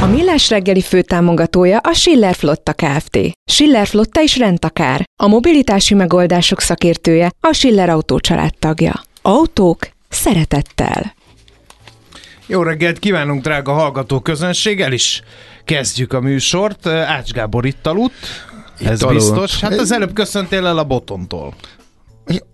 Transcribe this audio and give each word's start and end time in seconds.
A 0.00 0.06
Millás 0.06 0.50
reggeli 0.50 0.80
főtámogatója 0.80 1.78
a 1.78 1.92
Schiller 1.92 2.34
Flotta 2.34 2.72
Kft. 2.72 3.18
Schiller 3.50 3.86
Flotta 3.86 4.22
is 4.22 4.36
rendtakár. 4.38 5.04
A 5.22 5.26
mobilitási 5.26 5.94
megoldások 5.94 6.60
szakértője 6.60 7.30
a 7.40 7.52
Schiller 7.52 7.88
Autó 7.88 8.20
tagja. 8.58 9.02
Autók 9.22 9.78
szeretettel. 10.08 11.14
Jó 12.46 12.62
reggelt 12.62 12.98
kívánunk, 12.98 13.42
drága 13.42 13.72
hallgató 13.72 14.20
közönség, 14.20 14.80
el 14.80 14.92
is 14.92 15.22
kezdjük 15.64 16.12
a 16.12 16.20
műsort. 16.20 16.86
Ács 16.86 17.32
Gábor 17.32 17.66
itt 17.66 17.86
aludt, 17.86 18.14
ez 18.84 19.02
aludt. 19.02 19.18
biztos. 19.18 19.60
Hát 19.60 19.78
az 19.78 19.92
előbb 19.92 20.12
köszöntél 20.12 20.66
el 20.66 20.78
a 20.78 20.84
botontól. 20.84 21.54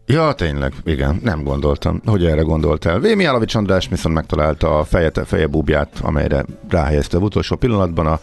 Ja, 0.07 0.33
tényleg, 0.33 0.73
igen, 0.85 1.21
nem 1.23 1.43
gondoltam, 1.43 2.01
hogy 2.05 2.25
erre 2.25 2.41
gondoltál. 2.41 3.01
Vémi 3.01 3.25
Állavics 3.25 3.55
András 3.55 3.89
viszont 3.89 4.15
megtalálta 4.15 4.79
a 4.79 4.85
feje, 4.85 5.11
feje 5.25 5.47
búbját, 5.47 5.89
amelyre 6.03 6.45
ráhelyezte 6.69 7.17
az 7.17 7.23
utolsó 7.23 7.57
pillanatban 7.57 8.07
a 8.07 8.21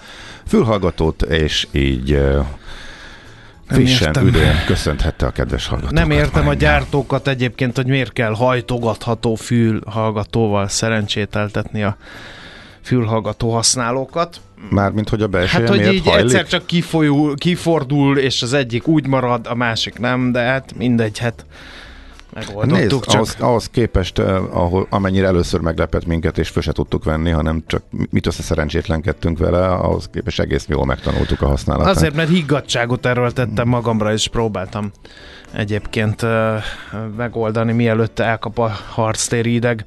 fülhallgatót, 0.47 1.21
és 1.21 1.67
így 1.71 2.11
uh, 2.11 2.45
frissen, 3.67 4.07
értem. 4.07 4.55
köszönthette 4.65 5.25
a 5.25 5.31
kedves 5.31 5.67
hallgatókat. 5.67 6.07
Nem 6.07 6.11
értem 6.11 6.47
a 6.47 6.53
gyártókat 6.53 7.27
egyébként, 7.27 7.75
hogy 7.75 7.87
miért 7.87 8.13
kell 8.13 8.33
hajtogatható 8.33 9.35
fülhallgatóval 9.35 10.67
szerencsételtetni 10.67 11.83
a 11.83 11.97
fülhallgató 12.81 13.53
használókat. 13.53 14.41
Mármint, 14.69 15.09
hogy 15.09 15.21
a 15.21 15.27
belső 15.27 15.59
Hát, 15.59 15.69
hogy 15.69 15.77
miért 15.77 15.93
így 15.93 16.05
hajlik? 16.05 16.23
egyszer 16.23 16.47
csak 16.47 16.65
kifolyul, 16.65 17.35
kifordul, 17.35 18.17
és 18.17 18.41
az 18.41 18.53
egyik 18.53 18.87
úgy 18.87 19.07
marad, 19.07 19.47
a 19.49 19.55
másik 19.55 19.99
nem, 19.99 20.31
de 20.31 20.39
hát 20.39 20.73
mindegy, 20.77 21.17
hát 21.17 21.45
megoldottuk 22.33 22.77
Nézd, 22.77 23.03
csak. 23.03 23.13
ahhoz, 23.13 23.35
ahhoz 23.39 23.69
képest, 23.69 24.19
eh, 24.19 24.57
ahol, 24.57 24.87
amennyire 24.89 25.27
először 25.27 25.59
meglepett 25.59 26.05
minket, 26.05 26.37
és 26.37 26.49
föl 26.49 26.61
se 26.61 26.71
tudtuk 26.71 27.03
venni, 27.03 27.29
hanem 27.29 27.63
csak 27.67 27.83
mit 28.09 28.27
össze 28.27 28.41
szerencsétlenkedtünk 28.41 29.37
vele, 29.37 29.67
ahhoz 29.67 30.09
képest 30.13 30.39
egész 30.39 30.65
jól 30.67 30.85
megtanultuk 30.85 31.41
a 31.41 31.47
használatát. 31.47 31.95
Azért, 31.95 32.15
mert 32.15 32.29
higgadtságot 32.29 33.05
erőltettem 33.05 33.67
magamra, 33.67 34.13
és 34.13 34.27
próbáltam 34.27 34.91
egyébként 35.53 36.25
megoldani, 37.17 37.71
mielőtt 37.71 38.19
elkap 38.19 38.59
a 38.59 38.71
harctéri 38.89 39.53
ideg. 39.53 39.85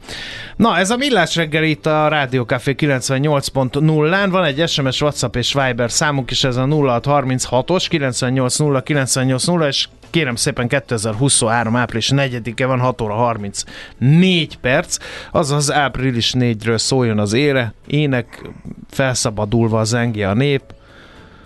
Na, 0.57 0.79
ez 0.79 0.91
a 0.91 0.97
millás 0.97 1.37
reggel 1.37 1.65
itt 1.65 1.87
a 1.87 2.09
Rádió 2.09 2.43
Café 2.43 2.75
98.0-án. 2.79 4.29
Van 4.31 4.45
egy 4.45 4.69
SMS, 4.69 5.01
WhatsApp 5.01 5.37
és 5.37 5.53
Viber 5.53 5.91
számunk 5.91 6.31
is, 6.31 6.45
ez 6.45 6.57
a 6.57 6.65
0636-os 6.65 7.87
980 7.89 8.83
980 8.83 9.63
és 9.63 9.89
kérem 10.11 10.35
szépen 10.35 10.69
2023. 10.69 11.77
április 11.77 12.11
4-e 12.15 12.67
van 12.67 12.81
6 12.81 13.01
óra 13.01 13.15
34 13.15 14.59
perc, 14.61 14.97
azaz 15.31 15.73
április 15.73 16.35
4-ről 16.39 16.79
szóljon 16.79 17.19
az 17.19 17.33
ére, 17.33 17.75
ének 17.87 18.49
felszabadulva 18.91 19.85
zengi 19.85 20.23
a 20.23 20.35
nép, 20.35 20.63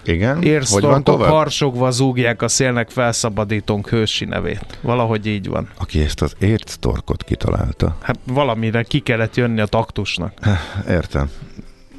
Igen? 0.05 0.63
Tovább? 1.03 1.31
harsogva 1.31 1.91
zúgják 1.91 2.43
a 2.43 2.49
szélnek 2.49 2.91
felszabadítónk 2.91 3.89
hősi 3.89 4.25
nevét. 4.25 4.79
Valahogy 4.81 5.27
így 5.27 5.49
van. 5.49 5.69
Aki 5.79 6.01
ezt 6.01 6.23
az 6.23 6.35
érctorkot 6.39 7.23
kitalálta. 7.25 7.97
Hát 8.03 8.19
valamire 8.27 8.83
ki 8.83 8.99
kellett 8.99 9.37
jönni 9.37 9.61
a 9.61 9.67
taktusnak. 9.67 10.33
Értem. 10.89 11.31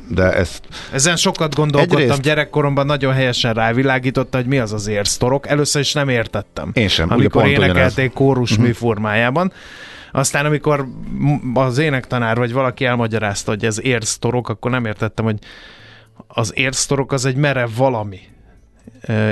De 0.08 0.34
ezt 0.34 0.68
Ezen 0.92 1.16
sokat 1.16 1.56
gondolkodtam 1.56 2.00
Egyrészt- 2.00 2.22
gyerekkoromban, 2.22 2.86
nagyon 2.86 3.14
helyesen 3.14 3.54
rávilágította, 3.54 4.38
hogy 4.38 4.46
mi 4.46 4.58
az 4.60 4.74
az 4.74 4.88
érztorok. 4.88 5.48
Először 5.48 5.82
is 5.82 5.94
nem 5.94 6.10
értettem. 6.10 6.72
Én 6.74 6.88
sem, 6.88 7.06
ugye 7.06 7.16
Amikor 7.16 7.44
ugyanez. 7.44 7.64
énekelték 7.70 8.14
kórus 8.14 8.52
uh-huh. 8.52 8.66
műformájában. 8.66 9.52
Aztán 10.12 10.46
amikor 10.46 10.88
az 11.54 11.78
énektanár 11.78 12.38
vagy 12.38 12.54
valaki 12.54 12.86
elmagyarázta, 12.86 13.52
hogy 13.52 13.66
ez 13.66 13.82
érztorok, 13.82 14.50
akkor 14.50 14.72
nem 14.72 14.86
értettem, 14.86 15.26
hogy 15.26 15.38
az 16.28 16.52
érztorok 16.56 17.12
az 17.12 17.26
egy 17.26 17.36
merev 17.36 17.70
valami. 17.76 18.20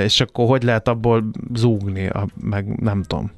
És 0.04 0.20
akkor 0.20 0.46
hogy 0.46 0.62
lehet 0.62 0.88
abból 0.88 1.30
zúgni, 1.54 2.08
a, 2.08 2.26
meg 2.40 2.80
nem 2.80 3.02
tudom. 3.02 3.30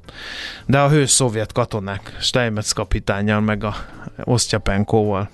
De 0.65 0.79
a 0.79 0.89
hős 0.89 1.09
szovjet 1.09 1.51
katonák 1.51 2.17
Steinmetz 2.19 2.71
kapitányjal, 2.71 3.39
meg 3.39 3.63
a 3.63 3.75
Osztyapenkóval 4.23 5.29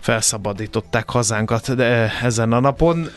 felszabadították 0.00 1.10
hazánkat 1.10 1.74
de 1.74 2.12
ezen 2.22 2.52
a 2.52 2.60
napon. 2.60 3.08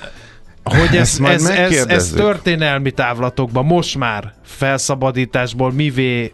Hogy 0.63 0.95
ez, 0.95 1.19
ez, 1.19 1.19
ez, 1.19 1.29
ez 1.29 1.57
megkérdezzük. 1.57 2.17
történelmi 2.17 2.91
távlatokban 2.91 3.65
most 3.65 3.97
már 3.97 4.33
felszabadításból 4.43 5.71
mivé 5.71 6.33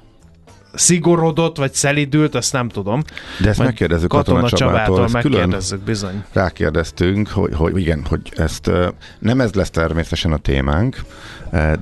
szigorodott, 0.73 1.57
vagy 1.57 1.73
szelidült, 1.73 2.35
azt 2.35 2.53
nem 2.53 2.69
tudom. 2.69 3.01
De 3.41 3.47
ezt 3.49 3.57
Majd 3.57 3.69
megkérdezzük 3.69 4.09
Katona 4.09 4.41
Katona 4.41 4.57
Csabától. 4.57 5.07
Csabától 5.07 5.21
megkérdezzük, 5.21 5.79
bizony. 5.79 6.23
rákérdeztünk, 6.33 7.27
hogy, 7.27 7.55
hogy 7.55 7.77
igen, 7.77 8.05
hogy 8.09 8.31
ezt 8.35 8.71
nem 9.19 9.41
ez 9.41 9.53
lesz 9.53 9.69
természetesen 9.69 10.31
a 10.31 10.37
témánk, 10.37 11.01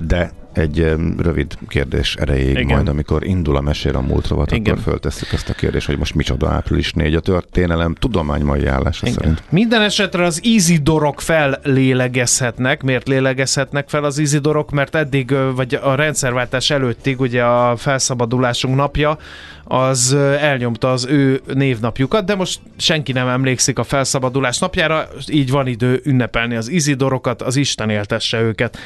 de 0.07 0.31
egy 0.57 0.95
rövid 1.17 1.57
kérdés 1.67 2.15
erejéig 2.15 2.57
Igen. 2.57 2.75
majd, 2.75 2.87
amikor 2.87 3.25
indul 3.25 3.55
a 3.55 3.61
mesél 3.61 3.95
a 3.95 4.01
múlt 4.01 4.27
rovat, 4.27 4.51
Igen. 4.51 4.73
akkor 4.73 4.83
föltesszük 4.83 5.31
ezt 5.31 5.49
a 5.49 5.53
kérdést, 5.53 5.87
hogy 5.87 5.97
most 5.97 6.15
micsoda 6.15 6.49
április 6.49 6.93
4 6.93 7.15
a 7.15 7.19
történelem 7.19 7.95
tudomány 7.95 8.43
mai 8.43 8.65
állása 8.65 9.07
Igen. 9.07 9.17
szerint. 9.19 9.43
Minden 9.49 9.81
esetre 9.81 10.25
az 10.25 10.39
Izidorok 10.43 11.21
fellélegezhetnek. 11.21 12.83
Miért 12.83 13.07
lélegezhetnek 13.07 13.89
fel 13.89 14.03
az 14.03 14.17
Izidorok? 14.17 14.71
Mert 14.71 14.95
eddig, 14.95 15.35
vagy 15.55 15.79
a 15.83 15.95
rendszerváltás 15.95 16.69
előttig, 16.69 17.19
ugye 17.19 17.43
a 17.43 17.75
felszabadulásunk 17.75 18.75
napja, 18.75 19.17
az 19.63 20.13
elnyomta 20.39 20.91
az 20.91 21.05
ő 21.05 21.41
névnapjukat, 21.53 22.25
de 22.25 22.35
most 22.35 22.59
senki 22.77 23.11
nem 23.11 23.27
emlékszik 23.27 23.79
a 23.79 23.83
felszabadulás 23.83 24.59
napjára, 24.59 25.07
így 25.27 25.51
van 25.51 25.67
idő 25.67 26.01
ünnepelni 26.03 26.55
az 26.55 26.69
Izidorokat, 26.69 27.41
az 27.41 27.55
Isten 27.55 27.89
éltesse 27.89 28.41
őket. 28.41 28.77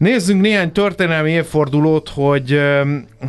Nézzünk 0.00 0.40
néhány 0.40 0.72
történelmi 0.72 1.30
évfordulót, 1.30 2.08
hogy, 2.08 2.60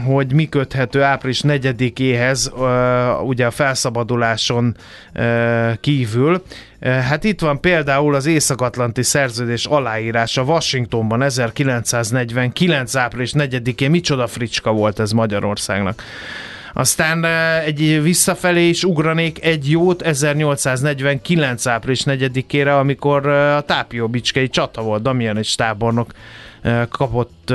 hogy 0.06 0.34
mi 0.34 0.50
köthető 0.50 1.02
április 1.02 1.42
4-éhez, 1.48 2.52
ö, 2.58 3.24
ugye 3.24 3.46
a 3.46 3.52
felszabaduláson 3.52 4.76
kívül. 5.80 6.44
Hát 6.82 7.24
itt 7.24 7.40
van 7.40 7.62
például 7.62 8.16
az 8.16 8.26
Észak-Atlanti 8.26 9.04
Szerződés 9.04 9.66
aláírása 9.66 10.44
Washingtonban 10.44 11.22
1949. 11.22 12.96
április 12.96 13.32
4-én. 13.36 13.90
Micsoda 13.90 14.28
fricska 14.28 14.72
volt 14.72 15.00
ez 15.00 15.12
Magyarországnak. 15.12 16.04
Aztán 16.74 17.26
egy 17.66 18.02
visszafelé 18.02 18.68
is 18.68 18.84
ugranék 18.84 19.46
egy 19.46 19.70
jót 19.70 20.02
1849. 20.02 21.66
április 21.66 22.04
4-ére, 22.06 22.80
amikor 22.80 23.28
a 23.28 23.62
Tápióbicskei 23.62 24.50
csata 24.50 24.82
volt, 24.82 25.02
Damian 25.02 25.38
és 25.38 25.56
tábornok 25.56 26.12
kapott 26.90 27.54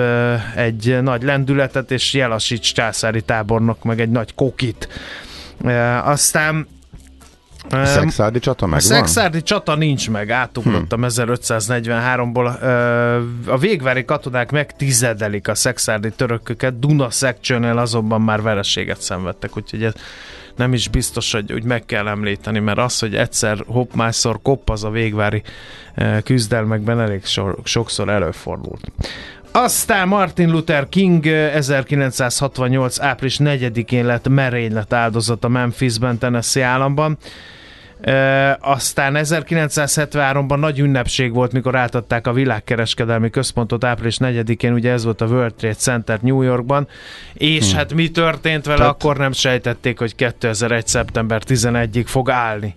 egy 0.55 0.99
nagy 1.03 1.23
lendületet, 1.23 1.91
és 1.91 2.15
Jelasics 2.15 2.75
császári 2.75 3.23
tábornok 3.23 3.85
meg 3.85 4.01
egy 4.01 4.11
nagy 4.11 4.35
kokit. 4.35 4.89
Aztán 6.05 6.69
Szexárdi 7.71 8.39
csata 8.39 8.67
megvan? 8.67 8.93
A 8.93 8.95
Szexárdi 8.95 9.43
csata 9.43 9.75
nincs 9.75 10.11
meg, 10.11 10.31
átugrottam 10.31 11.01
hmm. 11.01 11.09
1543-ból. 11.11 12.61
A 13.47 13.59
végvári 13.59 14.05
katonák 14.05 14.51
megtizedelik 14.51 15.49
a 15.49 15.55
Szexárdi 15.55 16.11
törököket, 16.11 16.79
Duna 16.79 17.11
Szekcsönél 17.11 17.79
azonban 17.79 18.21
már 18.21 18.43
vereséget 18.43 19.01
szenvedtek, 19.01 19.57
úgyhogy 19.57 19.83
ez 19.83 19.93
nem 20.57 20.73
is 20.73 20.89
biztos, 20.89 21.33
hogy 21.33 21.53
úgy 21.53 21.65
meg 21.65 21.85
kell 21.85 22.09
említeni, 22.09 22.59
mert 22.59 22.79
az, 22.79 22.99
hogy 22.99 23.15
egyszer 23.15 23.65
hopp, 23.67 23.95
másszor 23.95 24.39
kopp, 24.43 24.71
az 24.71 24.85
a 24.85 24.91
végvári 24.91 25.43
küzdelmekben 26.25 27.01
elég 27.01 27.25
sor, 27.25 27.57
sokszor 27.65 28.09
előfordult. 28.09 28.93
Aztán 29.53 30.09
Martin 30.09 30.51
Luther 30.51 30.89
King 30.89 31.27
1968. 31.27 33.01
április 33.01 33.39
4-én 33.43 34.07
lett 34.07 34.29
merénylet 34.29 34.93
áldozata 34.93 35.49
Memphisben, 35.49 36.19
Tennessee 36.19 36.65
államban. 36.65 37.19
E, 38.07 38.59
aztán 38.61 39.15
1973-ban 39.17 40.59
nagy 40.59 40.79
ünnepség 40.79 41.33
volt, 41.33 41.53
mikor 41.53 41.77
átadták 41.77 42.27
a 42.27 42.33
világkereskedelmi 42.33 43.31
központot 43.31 43.85
április 43.85 44.17
4-én, 44.21 44.73
ugye 44.73 44.93
ez 44.93 45.05
volt 45.05 45.21
a 45.21 45.27
World 45.27 45.55
Trade 45.55 45.75
Center 45.75 46.19
New 46.21 46.43
Yorkban, 46.43 46.89
és 47.33 47.69
hmm. 47.69 47.77
hát 47.77 47.95
mi 47.95 48.11
történt 48.11 48.65
vele, 48.65 48.79
Tehát... 48.79 48.93
akkor 48.93 49.17
nem 49.17 49.33
sejtették, 49.33 49.99
hogy 49.99 50.15
2001. 50.15 50.87
szeptember 50.87 51.43
11-ig 51.47 52.05
fog 52.07 52.31
állni 52.31 52.75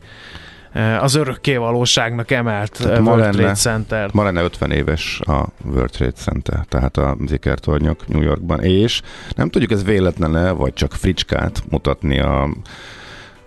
az 1.00 1.16
örökké 1.16 1.56
valóságnak 1.56 2.32
emelt 2.32 2.72
tehát 2.72 3.00
World 3.00 3.20
lenne, 3.20 3.32
Trade 3.32 3.54
Center. 3.54 4.10
Ma 4.14 4.24
lenne 4.24 4.42
50 4.42 4.72
éves 4.72 5.20
a 5.20 5.46
World 5.66 5.90
Trade 5.90 6.12
Center, 6.12 6.66
tehát 6.68 6.98
a 6.98 7.18
zikertornyok 7.26 8.08
New 8.08 8.22
Yorkban, 8.22 8.64
és 8.64 9.02
nem 9.36 9.50
tudjuk 9.50 9.72
ez 9.72 9.84
véletlen 9.84 10.58
vagy 10.58 10.74
csak 10.74 10.94
fricskát 10.94 11.64
mutatni 11.70 12.20
a 12.20 12.50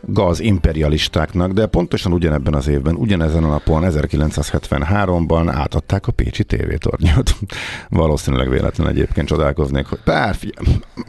gaz 0.06 0.40
imperialistáknak, 0.40 1.52
de 1.52 1.66
pontosan 1.66 2.12
ugyanebben 2.12 2.54
az 2.54 2.68
évben, 2.68 2.94
ugyanezen 2.94 3.44
a 3.44 3.48
napon, 3.48 3.82
1973-ban 3.86 5.52
átadták 5.54 6.06
a 6.06 6.12
Pécsi 6.12 6.44
tévétornyot. 6.44 7.34
Valószínűleg 7.88 8.48
véletlen 8.48 8.88
egyébként 8.88 9.28
csodálkoznék, 9.28 9.86
hogy 9.86 9.98
bár, 10.04 10.36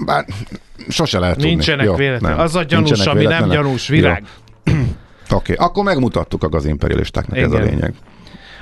bár 0.06 0.25
sose 0.88 1.19
lehet 1.19 1.38
Nincsenek 1.38 1.86
tudni. 1.86 2.04
véletlen. 2.04 2.40
Az 2.40 2.56
a 2.56 2.63
gyanús, 2.63 3.06
ami 3.06 3.24
nem 3.24 3.50
gyanús, 3.50 3.88
virág. 3.88 4.24
Oké, 5.30 5.54
okay. 5.54 5.66
akkor 5.66 5.84
megmutattuk 5.84 6.44
a 6.44 6.50
gazimperialistáknak 6.50 7.38
ez 7.38 7.51
a 7.51 7.60
lényeg. 7.60 7.94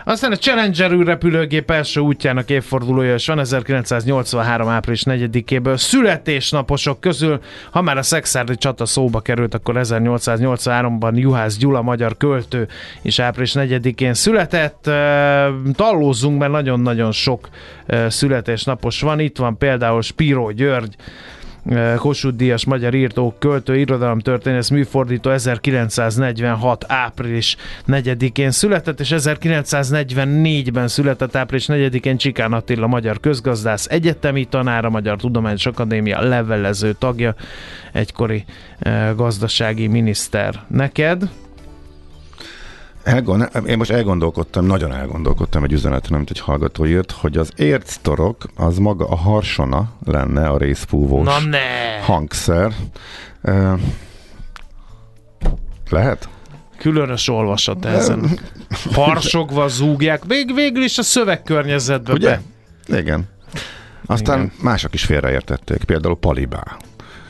Aztán 0.06 0.32
a 0.32 0.36
Challenger 0.36 0.92
űrrepülőgép 0.92 1.72
első 1.72 2.00
útjának 2.00 2.50
évfordulója 2.50 3.14
is 3.14 3.28
van 3.28 3.40
1983. 3.40 4.68
április 4.68 5.04
4-éből. 5.06 5.78
Születésnaposok 5.78 7.00
közül, 7.00 7.40
ha 7.72 7.82
már 7.82 7.98
a 7.98 8.02
szexárdi 8.02 8.56
csata 8.56 8.86
szóba 8.86 9.20
került, 9.20 9.54
akkor 9.54 9.76
1883-ban 9.78 11.16
Juhász 11.16 11.58
Gyula, 11.58 11.82
magyar 11.82 12.18
költő, 12.18 12.68
és 13.02 13.20
április 13.20 13.52
4-én 13.56 14.14
született. 14.14 14.90
Tallózzunk, 15.74 16.40
mert 16.40 16.52
nagyon-nagyon 16.52 17.12
sok 17.12 17.50
születésnapos 18.08 19.02
van. 19.02 19.20
Itt 19.20 19.38
van 19.38 19.58
például 19.58 20.02
Spiro 20.02 20.52
György, 20.52 20.96
Kossuth 21.96 22.36
Díjas 22.36 22.66
magyar 22.66 22.94
írtó, 22.94 23.36
költő, 23.40 23.78
irodalomtörténész, 23.78 24.70
műfordító 24.70 25.30
1946. 25.30 26.86
április 26.88 27.56
4-én 27.88 28.52
született, 28.52 29.00
és 29.00 29.14
1944-ben 29.16 30.88
született 30.88 31.36
április 31.36 31.66
4-én 31.68 32.18
Csikán 32.18 32.54
Attila 32.54 32.88
magyar 32.88 33.20
közgazdász, 33.20 33.88
egyetemi 33.90 34.46
tanára, 34.46 34.90
Magyar 34.90 35.18
Tudományos 35.18 35.66
Akadémia 35.66 36.22
levelező 36.22 36.94
tagja, 36.94 37.36
egykori 37.92 38.46
gazdasági 39.16 39.88
miniszter. 39.88 40.64
Neked? 40.68 41.30
Elgond, 43.04 43.50
én 43.68 43.78
most 43.78 43.92
elgondolkodtam, 43.92 44.66
nagyon 44.66 44.94
elgondolkodtam 44.94 45.64
egy 45.64 45.72
üzeneten, 45.72 46.14
amit 46.14 46.30
egy 46.30 46.40
hallgató 46.40 46.86
írt, 46.86 47.12
hogy 47.12 47.38
az 47.38 47.52
érctorok 47.56 48.44
az 48.56 48.78
maga 48.78 49.08
a 49.08 49.16
harsona 49.16 49.92
lenne 50.06 50.48
a 50.48 50.58
részfúvós 50.58 51.26
Na 51.26 51.40
ne. 51.40 52.00
hangszer. 52.06 52.74
Uh, 53.44 53.80
lehet? 55.90 56.30
Különös 56.78 57.28
olvasat 57.28 57.86
ezen. 57.86 58.40
Harsogva 58.94 59.68
zúgják, 59.68 60.26
még 60.26 60.54
végül 60.54 60.84
is 60.84 60.98
a 60.98 61.04
szövegkörnyezetbe 61.04 62.14
Ugye? 62.14 62.40
be. 62.88 62.98
Igen. 63.00 63.30
Aztán 64.06 64.38
Igen. 64.38 64.52
mások 64.62 64.94
is 64.94 65.06
félreértették, 65.06 65.84
például 65.84 66.18
Palibá. 66.18 66.64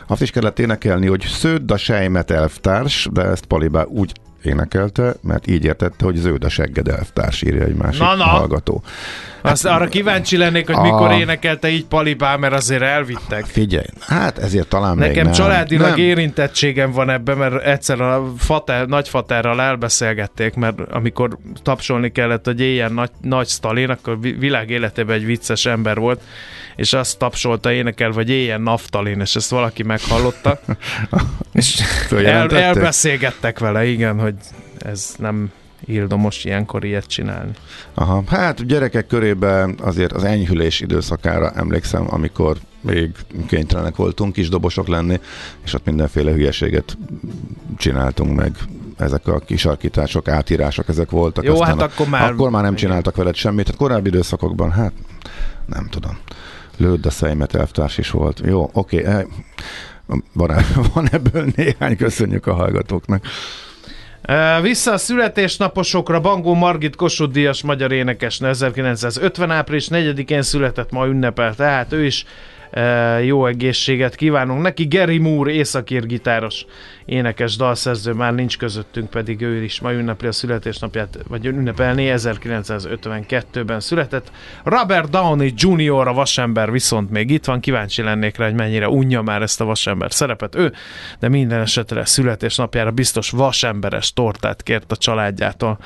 Azt 0.07 0.21
is 0.21 0.31
kellett 0.31 0.59
énekelni, 0.59 1.07
hogy 1.07 1.21
sződ 1.21 1.71
a 1.71 1.77
sejmet 1.77 2.31
elvtárs, 2.31 3.07
de 3.11 3.21
ezt 3.21 3.45
Palibá 3.45 3.83
úgy 3.83 4.11
énekelte, 4.43 5.15
mert 5.21 5.47
így 5.47 5.65
értette, 5.65 6.05
hogy 6.05 6.15
zöld 6.15 6.43
a 6.43 6.49
segged 6.49 6.87
elvtárs, 6.87 7.41
írja 7.41 7.63
egy 7.63 7.75
másik 7.75 8.01
na, 8.01 8.15
na. 8.15 8.23
hallgató. 8.23 8.83
Azt 9.41 9.65
arra 9.65 9.87
kíváncsi 9.87 10.37
lennék, 10.37 10.65
hogy 10.65 10.75
a... 10.75 10.81
mikor 10.81 11.11
énekelte 11.11 11.69
így 11.69 11.85
Palibá, 11.85 12.35
mert 12.35 12.53
azért 12.53 12.81
elvittek. 12.81 13.45
Figyelj, 13.45 13.85
hát 13.99 14.37
ezért 14.37 14.67
talán 14.67 14.97
Nekem 14.97 15.13
még 15.13 15.23
nem. 15.23 15.31
családilag 15.31 15.89
nem. 15.89 15.97
érintettségem 15.97 16.91
van 16.91 17.09
ebben, 17.09 17.37
mert 17.37 17.63
egyszer 17.63 18.01
a 18.01 18.33
fater, 18.37 18.87
nagyfaterral 18.87 19.61
elbeszélgették, 19.61 20.53
mert 20.53 20.79
amikor 20.91 21.37
tapsolni 21.63 22.11
kellett, 22.11 22.45
hogy 22.45 22.61
éljen 22.61 22.93
nagy, 22.93 23.11
nagy 23.21 23.47
Stalin, 23.47 23.89
akkor 23.89 24.19
világ 24.19 24.69
életében 24.69 25.15
egy 25.15 25.25
vicces 25.25 25.65
ember 25.65 25.97
volt, 25.97 26.21
és 26.75 26.93
azt 26.93 27.17
tapsolta 27.17 27.71
énekel, 27.71 28.11
vagy 28.11 28.29
éljen 28.29 28.61
naftalin, 28.61 29.19
és 29.19 29.35
ezt 29.35 29.49
valaki 29.49 29.83
meghallotta. 29.83 30.59
és 31.53 31.81
el, 32.09 32.49
elbeszélgettek 32.49 33.59
vele, 33.59 33.85
igen, 33.85 34.19
hogy 34.19 34.35
ez 34.79 35.13
nem 35.17 35.51
ildomos 35.85 36.45
ilyenkor 36.45 36.85
ilyet 36.85 37.05
csinálni. 37.05 37.51
Aha, 37.93 38.23
hát 38.27 38.65
gyerekek 38.65 39.07
körében 39.07 39.75
azért 39.81 40.11
az 40.11 40.23
enyhülés 40.23 40.79
időszakára 40.79 41.51
emlékszem, 41.51 42.05
amikor 42.09 42.57
még 42.81 43.11
kénytelenek 43.47 43.95
voltunk 43.95 44.33
kis 44.33 44.49
dobosok 44.49 44.87
lenni, 44.87 45.19
és 45.63 45.73
ott 45.73 45.85
mindenféle 45.85 46.31
hülyeséget 46.31 46.97
csináltunk 47.77 48.35
meg. 48.35 48.55
Ezek 48.97 49.27
a 49.27 49.39
kisarkítások, 49.39 50.27
átírások, 50.27 50.87
ezek 50.87 51.09
voltak. 51.09 51.43
Jó, 51.43 51.53
Aztán 51.53 51.79
hát 51.79 51.91
akkor 51.91 52.07
már... 52.07 52.31
Akkor 52.31 52.49
már 52.49 52.63
nem 52.63 52.75
csináltak 52.75 53.15
veled 53.15 53.35
semmit. 53.35 53.65
Tehát 53.65 53.79
korábbi 53.79 54.07
időszakokban, 54.07 54.71
hát 54.71 54.93
nem 55.65 55.87
tudom. 55.89 56.17
Lőd 56.77 57.05
a 57.05 57.09
szemet, 57.09 57.55
elvtárs 57.55 57.97
is 57.97 58.09
volt. 58.09 58.41
Jó, 58.45 58.69
oké. 58.73 58.99
Okay. 58.99 59.13
Eh, 59.13 59.25
van 60.93 61.09
ebből 61.11 61.45
néhány, 61.55 61.97
köszönjük 61.97 62.47
a 62.47 62.53
hallgatóknak. 62.53 63.25
Vissza 64.61 64.91
a 64.91 64.97
születésnaposokra. 64.97 66.19
Bangó 66.19 66.53
Margit 66.53 66.95
Kossuth 66.95 67.33
Díjas 67.33 67.61
magyar 67.61 67.91
énekesnő. 67.91 68.47
1950 68.47 69.51
április 69.51 69.87
4-én 69.91 70.41
született, 70.41 70.91
ma 70.91 71.05
ünnepel, 71.05 71.55
tehát 71.55 71.93
ő 71.93 72.05
is 72.05 72.25
jó 73.23 73.45
egészséget 73.45 74.15
kívánunk 74.15 74.61
neki. 74.61 74.87
Gary 74.87 75.17
Moore, 75.17 75.51
északír 75.51 76.05
gitáros, 76.05 76.65
énekes, 77.05 77.55
dalszerző 77.55 78.13
már 78.13 78.33
nincs 78.33 78.57
közöttünk, 78.57 79.09
pedig 79.09 79.41
ő 79.41 79.63
is 79.63 79.79
ma 79.79 79.93
ünnepli 79.93 80.27
a 80.27 80.31
születésnapját, 80.31 81.17
vagy 81.27 81.45
ünnepelni 81.45 82.13
1952-ben 82.15 83.79
született. 83.79 84.31
Robert 84.63 85.09
Downey 85.09 85.53
Jr. 85.55 86.07
a 86.07 86.13
vasember 86.13 86.71
viszont 86.71 87.09
még 87.09 87.29
itt 87.29 87.45
van, 87.45 87.59
kíváncsi 87.59 88.01
lennék 88.01 88.37
rá, 88.37 88.45
hogy 88.45 88.55
mennyire 88.55 88.89
unja 88.89 89.21
már 89.21 89.41
ezt 89.41 89.61
a 89.61 89.65
vasember 89.65 90.13
szerepet 90.13 90.55
ő, 90.55 90.73
de 91.19 91.29
minden 91.29 91.59
esetre 91.59 92.05
születésnapjára 92.05 92.91
biztos 92.91 93.29
vasemberes 93.29 94.13
tortát 94.13 94.63
kért 94.63 94.91
a 94.91 94.95
családjától. 94.95 95.79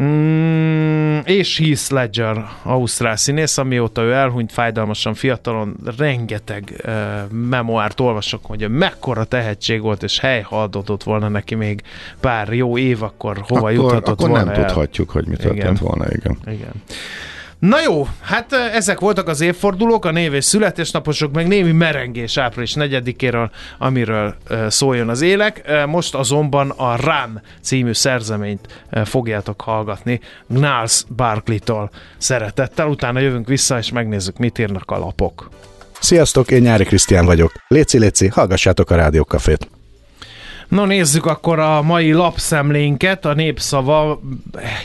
Mm, 0.00 1.18
és 1.24 1.58
Heath 1.58 1.92
Ledger, 1.92 2.44
ausztrál 2.62 3.16
színész, 3.16 3.58
amióta 3.58 4.02
ő 4.02 4.12
elhunyt 4.12 4.52
fájdalmasan 4.52 5.14
fiatalon, 5.14 5.76
rengeteg 5.98 6.82
uh, 6.86 6.92
memoárt 7.30 8.00
olvasok, 8.00 8.44
hogy 8.44 8.68
mekkora 8.70 9.24
tehetség 9.24 9.80
volt, 9.80 10.02
és 10.02 10.18
helyhaldott 10.18 11.02
volna 11.02 11.28
neki 11.28 11.54
még 11.54 11.82
pár 12.20 12.52
jó 12.52 12.78
év, 12.78 13.02
akkor 13.02 13.36
hova 13.48 13.60
akkor, 13.60 13.72
juthatott 13.72 14.08
akkor 14.08 14.28
volna 14.28 14.44
nem 14.44 14.54
el. 14.54 14.66
tudhatjuk, 14.66 15.10
hogy 15.10 15.26
mi 15.26 15.36
történt 15.36 15.62
igen. 15.62 15.76
volna, 15.80 16.04
igen. 16.12 16.38
igen. 16.46 16.72
Na 17.68 17.80
jó, 17.80 18.08
hát 18.20 18.52
ezek 18.52 19.00
voltak 19.00 19.28
az 19.28 19.40
évfordulók, 19.40 20.04
a 20.04 20.10
név 20.10 20.34
és 20.34 20.44
születésnaposok, 20.44 21.32
meg 21.32 21.46
némi 21.46 21.72
merengés 21.72 22.36
április 22.36 22.74
4-éről, 22.76 23.50
amiről 23.78 24.34
szóljon 24.68 25.08
az 25.08 25.20
élek. 25.20 25.70
Most 25.86 26.14
azonban 26.14 26.70
a 26.70 26.96
Run 26.96 27.42
című 27.60 27.92
szerzeményt 27.92 28.84
fogjátok 29.04 29.60
hallgatni 29.60 30.20
Gnals 30.46 31.04
Barkley-tól 31.16 31.90
szeretettel. 32.18 32.88
Utána 32.88 33.18
jövünk 33.18 33.48
vissza, 33.48 33.78
és 33.78 33.92
megnézzük, 33.92 34.38
mit 34.38 34.58
írnak 34.58 34.90
a 34.90 34.98
lapok. 34.98 35.50
Sziasztok, 36.00 36.50
én 36.50 36.62
Nyári 36.62 36.84
Krisztián 36.84 37.24
vagyok. 37.24 37.52
Léci, 37.68 37.98
léci, 37.98 38.28
hallgassátok 38.28 38.90
a 38.90 38.96
Rádiókafét. 38.96 39.68
No 40.72 40.84
nézzük 40.84 41.26
akkor 41.26 41.58
a 41.58 41.82
mai 41.82 42.12
lapszemlénket. 42.12 43.24
A 43.24 43.34
népszava 43.34 44.20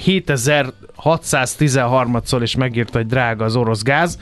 7613-szor 0.06 2.40
is 2.42 2.56
megírta, 2.56 2.98
hogy 2.98 3.08
drága 3.08 3.46
az 3.46 3.56
orosz 3.56 3.82
gáz 3.82 4.20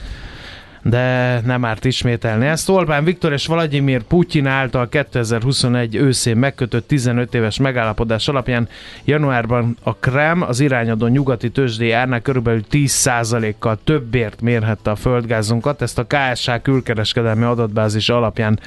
de 0.90 1.42
nem 1.46 1.66
árt 1.66 1.86
ismételni 1.86 2.46
ezt. 2.46 2.70
Orbán 2.70 3.04
Viktor 3.04 3.34
és 3.34 3.48
Vladimir 3.48 4.04
Putyin 4.04 4.46
által 4.46 4.90
2021 4.90 5.96
őszén 5.96 6.38
megkötött 6.38 6.88
15 6.88 7.34
éves 7.34 7.60
megállapodás 7.60 8.28
alapján 8.28 8.68
januárban 9.06 9.78
a 9.84 9.96
Krem 9.96 10.42
az 10.42 10.60
irányadó 10.60 11.08
nyugati 11.08 11.50
tőzsdei 11.50 11.92
árnál 11.92 12.22
körülbelül 12.22 12.62
10%-kal 12.72 13.78
többért 13.84 14.42
mérhette 14.42 14.92
a 14.92 14.96
földgázunkat. 14.96 15.82
Ezt 15.82 16.00
a 16.00 16.06
KSH 16.08 16.62
külkereskedelmi 16.62 17.44
adatbázis 17.44 18.10
alapján 18.10 18.60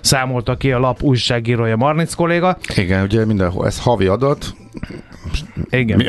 számolta 0.00 0.56
ki 0.56 0.72
a 0.72 0.78
lap 0.78 1.02
újságírója 1.02 1.76
Marnic 1.76 2.14
kolléga. 2.14 2.58
Igen, 2.76 3.02
ugye 3.02 3.24
mindenhol, 3.24 3.66
ez 3.66 3.80
havi 3.80 4.06
adat, 4.06 4.54
igen. 5.70 5.96
Mi, 5.96 6.04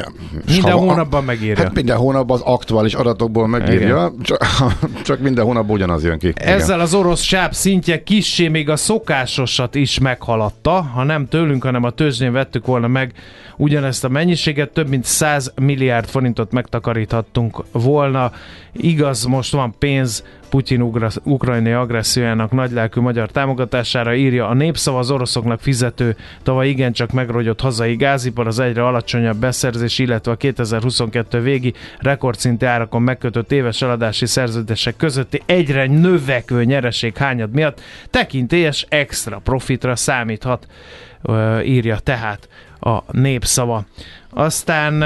minden 0.45 0.71
ha, 0.71 0.79
hónapban 0.79 1.24
megírja. 1.24 1.63
Hát 1.63 1.74
minden 1.74 1.97
hónapban 1.97 2.38
az 2.38 2.43
aktuális 2.45 2.93
adatokból 2.93 3.47
megírja, 3.47 4.13
csak, 4.21 4.45
csak 5.07 5.19
minden 5.19 5.45
hónapban 5.45 5.75
ugyanaz 5.75 6.03
jön 6.03 6.19
ki. 6.19 6.33
Ezzel 6.36 6.65
Igen. 6.65 6.79
az 6.79 6.93
orosz 6.93 7.21
sáb 7.21 7.53
szintje 7.53 8.03
kissé 8.03 8.47
még 8.47 8.69
a 8.69 8.75
szokásosat 8.75 9.75
is 9.75 10.00
meghaladta. 10.00 10.81
Ha 10.81 11.03
nem 11.03 11.27
tőlünk, 11.27 11.63
hanem 11.63 11.83
a 11.83 11.89
tőzsdén 11.89 12.31
vettük 12.31 12.65
volna 12.65 12.88
meg 12.88 13.13
ugyanezt 13.57 14.03
a 14.03 14.09
mennyiséget, 14.09 14.69
több 14.69 14.88
mint 14.88 15.05
100 15.05 15.53
milliárd 15.55 16.07
forintot 16.07 16.51
megtakaríthattunk 16.51 17.63
volna. 17.71 18.31
Igaz, 18.71 19.24
most 19.24 19.51
van 19.51 19.75
pénz, 19.79 20.24
Putyin 20.50 20.82
ugra, 20.82 21.10
ukrajnai 21.24 21.72
agressziójának 21.72 22.51
nagylelkű 22.51 23.01
magyar 23.01 23.32
támogatására 23.32 24.16
írja 24.16 24.48
a 24.48 24.54
népszava 24.54 25.00
az 25.00 25.12
oroszoknak 25.12 25.60
fizető, 25.60 26.16
tavaly 26.44 26.68
igencsak 26.68 27.12
megrogyott 27.12 27.62
hazai 27.62 27.96
gázipar, 27.96 28.48
az 28.48 28.60
egyre 28.60 28.86
alacsonyabb 28.86 29.38
beszerzés, 29.38 30.00
illetve 30.00 30.32
a 30.32 30.36
2022 30.36 31.42
végi 31.42 31.74
rekordszintű 32.00 32.66
árakon 32.66 33.01
megkötött 33.01 33.51
éves 33.51 33.82
eladási 33.82 34.25
szerződések 34.25 34.96
közötti 34.96 35.42
egyre 35.46 35.86
növekvő 35.88 36.63
nyereség 36.63 37.18
hányad 37.18 37.51
miatt 37.51 37.82
tekintélyes 38.10 38.86
extra 38.89 39.39
profitra 39.44 39.96
számíthat, 39.96 40.68
írja 41.63 41.98
tehát 41.98 42.50
a 42.80 43.04
népszava. 43.12 43.86
Aztán 44.29 45.01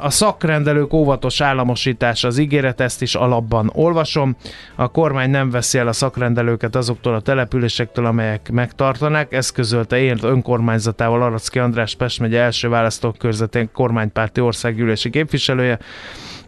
a 0.00 0.10
szakrendelők 0.10 0.92
óvatos 0.92 1.40
államosítása 1.40 2.28
az 2.28 2.38
ígéret, 2.38 2.80
ezt 2.80 3.02
is 3.02 3.14
alapban 3.14 3.70
olvasom. 3.74 4.36
A 4.74 4.88
kormány 4.88 5.30
nem 5.30 5.50
veszi 5.50 5.78
el 5.78 5.88
a 5.88 5.92
szakrendelőket 5.92 6.76
azoktól 6.76 7.14
a 7.14 7.20
településektől, 7.20 8.06
amelyek 8.06 8.50
megtartanák. 8.50 9.32
Ezt 9.32 9.52
közölte 9.52 9.98
én 9.98 10.18
önkormányzatával 10.22 11.22
Aracki 11.22 11.58
András 11.58 11.94
Pest 11.94 12.20
megye 12.20 12.40
első 12.40 12.68
választókörzetén 12.68 13.70
kormánypárti 13.72 14.40
országgyűlési 14.40 15.10
képviselője. 15.10 15.78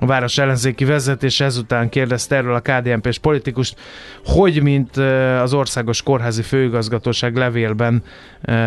A 0.01 0.07
város 0.07 0.39
ellenzéki 0.39 0.85
vezetése 0.85 1.45
ezután 1.45 1.89
kérdezte 1.89 2.37
erről 2.37 2.55
a 2.55 2.61
KDNP-s 2.61 3.19
politikust, 3.19 3.77
hogy 4.25 4.63
mint 4.63 4.97
az 5.43 5.55
Országos 5.55 6.03
Kórházi 6.03 6.43
Főigazgatóság 6.43 7.37
levélben 7.37 8.03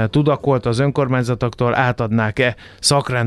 tudakolt 0.09 0.65
az 0.65 0.79
önkormányzatoktól, 0.79 1.75
átadnák-e 1.75 2.55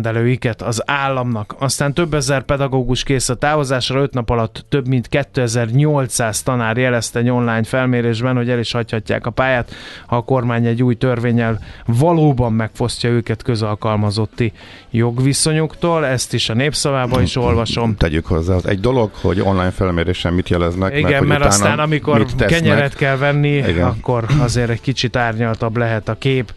szakrendelőiket 0.04 0.62
az 0.62 0.82
államnak. 0.86 1.54
Aztán 1.58 1.94
több 1.94 2.14
ezer 2.14 2.42
pedagógus 2.42 3.02
kész 3.02 3.28
a 3.28 3.34
távozásra, 3.34 4.00
öt 4.00 4.14
nap 4.14 4.30
alatt 4.30 4.64
több 4.68 4.88
mint 4.88 5.08
2800 5.08 6.42
tanár 6.42 6.76
jelezte 6.76 7.18
egy 7.18 7.30
online 7.30 7.62
felmérésben, 7.62 8.36
hogy 8.36 8.50
el 8.50 8.58
is 8.58 8.72
hagyhatják 8.72 9.26
a 9.26 9.30
pályát, 9.30 9.70
ha 10.06 10.16
a 10.16 10.20
kormány 10.20 10.66
egy 10.66 10.82
új 10.82 10.94
törvényel 10.94 11.58
valóban 11.86 12.52
megfosztja 12.52 13.10
őket 13.10 13.42
közalkalmazotti 13.42 14.52
jogviszonyuktól. 14.90 16.06
Ezt 16.06 16.34
is 16.34 16.48
a 16.48 16.54
népszavában 16.54 17.22
is 17.22 17.36
olvasom 17.36 17.96
tegyük 17.96 18.26
hozzá. 18.26 18.54
Az 18.54 18.66
egy 18.66 18.80
dolog, 18.80 19.10
hogy 19.20 19.40
online 19.40 19.70
felmérésen 19.70 20.32
mit 20.32 20.48
jeleznek. 20.48 20.96
Igen, 20.96 21.10
meg, 21.10 21.28
mert 21.28 21.44
aztán 21.44 21.78
amikor 21.78 22.26
kenyeret 22.46 22.94
kell 22.94 23.16
venni, 23.16 23.56
Igen. 23.56 23.86
akkor 23.86 24.24
azért 24.38 24.70
egy 24.70 24.80
kicsit 24.80 25.16
árnyaltabb 25.16 25.76
lehet 25.76 26.08
a 26.08 26.16
kép. 26.18 26.52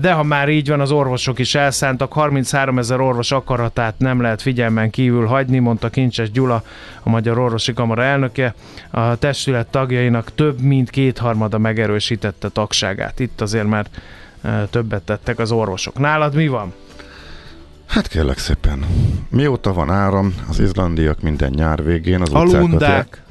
De 0.00 0.12
ha 0.12 0.22
már 0.22 0.48
így 0.48 0.68
van, 0.68 0.80
az 0.80 0.90
orvosok 0.90 1.38
is 1.38 1.54
elszántak, 1.54 2.12
33 2.12 2.75
ezer 2.78 3.00
orvos 3.00 3.32
akaratát 3.32 3.94
nem 3.98 4.20
lehet 4.20 4.42
figyelmen 4.42 4.90
kívül 4.90 5.26
hagyni, 5.26 5.58
mondta 5.58 5.88
Kincses 5.88 6.30
Gyula, 6.30 6.62
a 7.02 7.08
Magyar 7.08 7.38
Orvosi 7.38 7.72
Kamara 7.72 8.02
elnöke. 8.02 8.54
A 8.90 9.16
testület 9.16 9.66
tagjainak 9.66 10.34
több 10.34 10.60
mint 10.60 10.90
kétharmada 10.90 11.58
megerősítette 11.58 12.48
tagságát. 12.48 13.20
Itt 13.20 13.40
azért 13.40 13.66
már 13.66 13.86
többet 14.70 15.02
tettek 15.02 15.38
az 15.38 15.52
orvosok. 15.52 15.98
Nálad 15.98 16.34
mi 16.34 16.48
van? 16.48 16.72
Hát 17.86 18.08
kérlek 18.08 18.38
szépen. 18.38 18.86
Mióta 19.28 19.72
van 19.72 19.90
áram, 19.90 20.34
az 20.48 20.60
izlandiak 20.60 21.20
minden 21.20 21.50
nyár 21.50 21.84
végén 21.84 22.20
az 22.20 22.32
Alundák. 22.32 23.22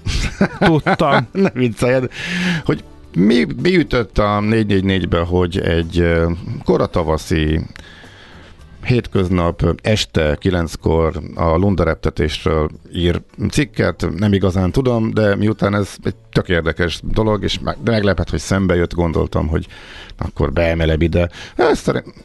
Tudtam. 0.59 1.27
ne 1.31 1.49
vicceljed. 1.49 2.11
Hogy 2.65 2.83
mi, 3.15 3.45
mi 3.61 3.77
ütött 3.77 4.17
a 4.17 4.39
444-be, 4.41 5.19
hogy 5.19 5.59
egy 5.59 6.05
koratavaszi 6.63 7.61
hétköznap 8.85 9.79
este 9.81 10.35
kilenckor 10.39 11.21
a 11.35 11.55
lundareptetésről 11.55 12.69
ír 12.93 13.21
cikket, 13.49 14.07
nem 14.17 14.33
igazán 14.33 14.71
tudom, 14.71 15.13
de 15.13 15.35
miután 15.35 15.75
ez 15.75 15.95
egy 16.03 16.15
tök 16.31 16.49
érdekes 16.49 16.99
dolog, 17.03 17.43
és 17.43 17.59
de 17.83 17.91
meglepett, 17.91 18.29
hogy 18.29 18.39
szembe 18.39 18.75
jött, 18.75 18.93
gondoltam, 18.93 19.47
hogy 19.47 19.67
akkor 20.17 20.53
beemeleb 20.53 21.01
ide. 21.01 21.29
Ez, 21.55 21.83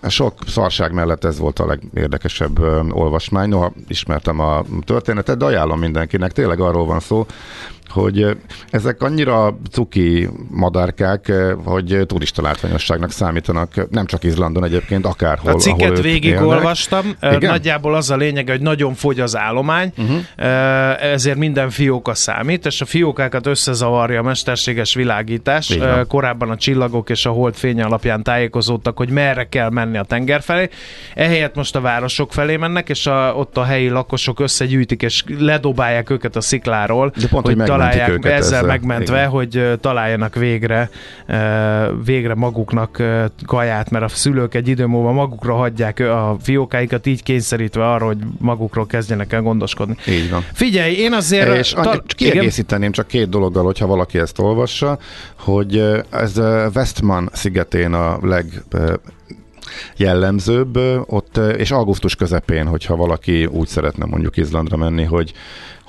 sok 0.09 0.35
szarság 0.47 0.93
mellett 0.93 1.25
ez 1.25 1.39
volt 1.39 1.59
a 1.59 1.67
legérdekesebb 1.67 2.59
olvasmány. 2.91 3.49
Noha 3.49 3.73
ismertem 3.89 4.39
a 4.39 4.65
történetet, 4.85 5.37
de 5.37 5.45
ajánlom 5.45 5.79
mindenkinek. 5.79 6.33
Tényleg 6.33 6.61
arról 6.61 6.87
van 6.87 7.01
szó, 7.01 7.27
hogy 7.89 8.37
ezek 8.71 9.03
annyira 9.03 9.59
cuki 9.71 10.29
madárkák, 10.51 11.33
hogy 11.65 12.03
turista 12.07 12.43
látványosságnak 12.43 13.11
számítanak, 13.11 13.91
nem 13.91 14.07
csak 14.07 14.25
Izlandon 14.25 14.65
egyébként, 14.65 15.07
akárhol. 15.07 15.53
A 15.53 15.57
cikket 15.57 16.01
végigolvastam, 16.01 17.17
nagyjából 17.41 17.95
az 17.95 18.11
a 18.11 18.17
lényeg, 18.17 18.49
hogy 18.49 18.61
nagyon 18.61 18.95
fogy 18.95 19.21
az 19.21 19.37
állomány, 19.37 19.93
uh-huh. 19.97 20.19
ezért 21.13 21.37
minden 21.37 21.71
fióka 21.71 22.15
számít, 22.15 22.67
és 22.67 22.81
a 22.81 22.85
fiókákat 22.85 23.47
összezavarja 23.47 24.21
a 24.21 24.23
mesterséges 24.23 24.95
világítás. 24.95 25.79
Korábban 26.09 26.51
a 26.51 26.57
csillagok 26.57 27.11
és 27.11 27.27
a 27.27 27.31
hold 27.31 27.55
fénye 27.81 27.93
alapján 27.93 28.23
tájékozódtak, 28.23 28.97
hogy 28.97 29.11
merre 29.11 29.49
kell 29.49 29.71
menni 29.71 29.97
a 29.97 30.03
tenger 30.03 30.43
felé. 30.43 30.69
Ehelyett 31.15 31.55
most 31.55 31.77
a 31.77 31.81
városok 31.81 32.33
felé 32.33 32.57
mennek, 32.57 32.89
és 32.89 33.07
a, 33.07 33.35
ott 33.37 33.57
a 33.57 33.65
helyi 33.65 33.89
lakosok 33.89 34.41
összegyűjtik, 34.41 35.03
és 35.03 35.25
ledobálják 35.39 36.11
őket 36.11 36.37
a 36.37 36.41
szikláról, 36.41 37.13
De 37.17 37.29
pont, 37.29 37.47
hogy, 37.47 37.57
hogy 37.57 37.65
találják 37.65 38.09
őket 38.09 38.33
ezzel, 38.33 38.39
ezzel 38.39 38.63
megmentve, 38.63 39.17
igen. 39.17 39.29
hogy 39.29 39.79
találjanak 39.81 40.35
végre 40.35 40.91
végre 42.05 42.35
maguknak 42.35 43.03
kaját, 43.47 43.91
mert 43.91 44.05
a 44.05 44.09
szülők 44.09 44.55
egy 44.55 44.69
idő 44.69 44.85
múlva 44.87 45.13
magukra 45.13 45.55
hagyják 45.55 46.01
a 46.01 46.37
fiókáikat, 46.43 47.07
így 47.07 47.23
kényszerítve 47.23 47.91
arra, 47.91 48.07
hogy 48.07 48.19
magukról 48.39 48.87
kezdjenek 48.87 49.33
el 49.33 49.43
gondoskodni. 49.43 49.97
Így 50.09 50.31
van. 50.31 50.45
Figyelj, 50.53 50.95
én 50.95 51.13
azért... 51.13 51.57
És 51.57 51.71
ta... 51.71 52.03
kiegészíteném 52.07 52.93
csak 52.93 53.07
két 53.07 53.29
dologgal, 53.29 53.65
hogyha 53.65 53.87
valaki 53.87 54.19
ezt 54.19 54.39
olvassa, 54.39 54.99
hogy 55.39 55.83
ez 56.11 56.39
Westman 56.75 57.29
szigetén 57.71 57.93
a 57.93 58.19
leg 58.23 58.63
jellemzőbb 59.97 60.77
ott, 61.07 61.37
és 61.37 61.71
augusztus 61.71 62.17
közepén, 62.17 62.67
hogyha 62.67 62.97
valaki 62.97 63.47
úgy 63.47 63.69
szeretne 63.69 64.05
mondjuk 64.05 64.37
Izlandra 64.37 64.77
menni, 64.77 65.05
hogy 65.05 65.33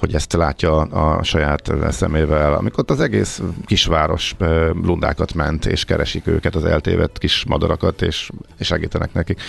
hogy 0.01 0.13
ezt 0.13 0.33
látja 0.33 0.77
a 0.79 1.23
saját 1.23 1.71
szemével, 1.89 2.53
amikor 2.53 2.83
az 2.87 2.99
egész 2.99 3.41
kisváros 3.65 4.35
lundákat 4.83 5.33
ment, 5.33 5.65
és 5.65 5.85
keresik 5.85 6.27
őket, 6.27 6.55
az 6.55 6.65
eltévedt 6.65 7.17
kis 7.17 7.45
madarakat, 7.47 8.01
és, 8.01 8.29
és 8.57 8.67
segítenek 8.67 9.13
nekik. 9.13 9.41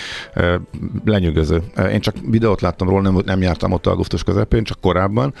Lenyűgöző. 1.05 1.63
Én 1.91 1.99
csak 1.99 2.15
videót 2.29 2.61
láttam 2.61 2.89
róla, 2.89 3.01
nem, 3.01 3.21
nem 3.25 3.41
jártam 3.41 3.71
ott 3.71 3.87
augusztus 3.87 4.23
közepén, 4.23 4.63
csak 4.63 4.79
korábban. 4.81 5.33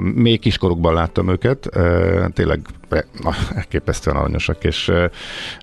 Még 0.00 0.40
kiskorukban 0.40 0.94
láttam 0.94 1.28
őket, 1.28 1.68
tényleg 2.32 2.60
elképesztően 3.54 4.16
aranyosak, 4.16 4.64
és 4.64 4.92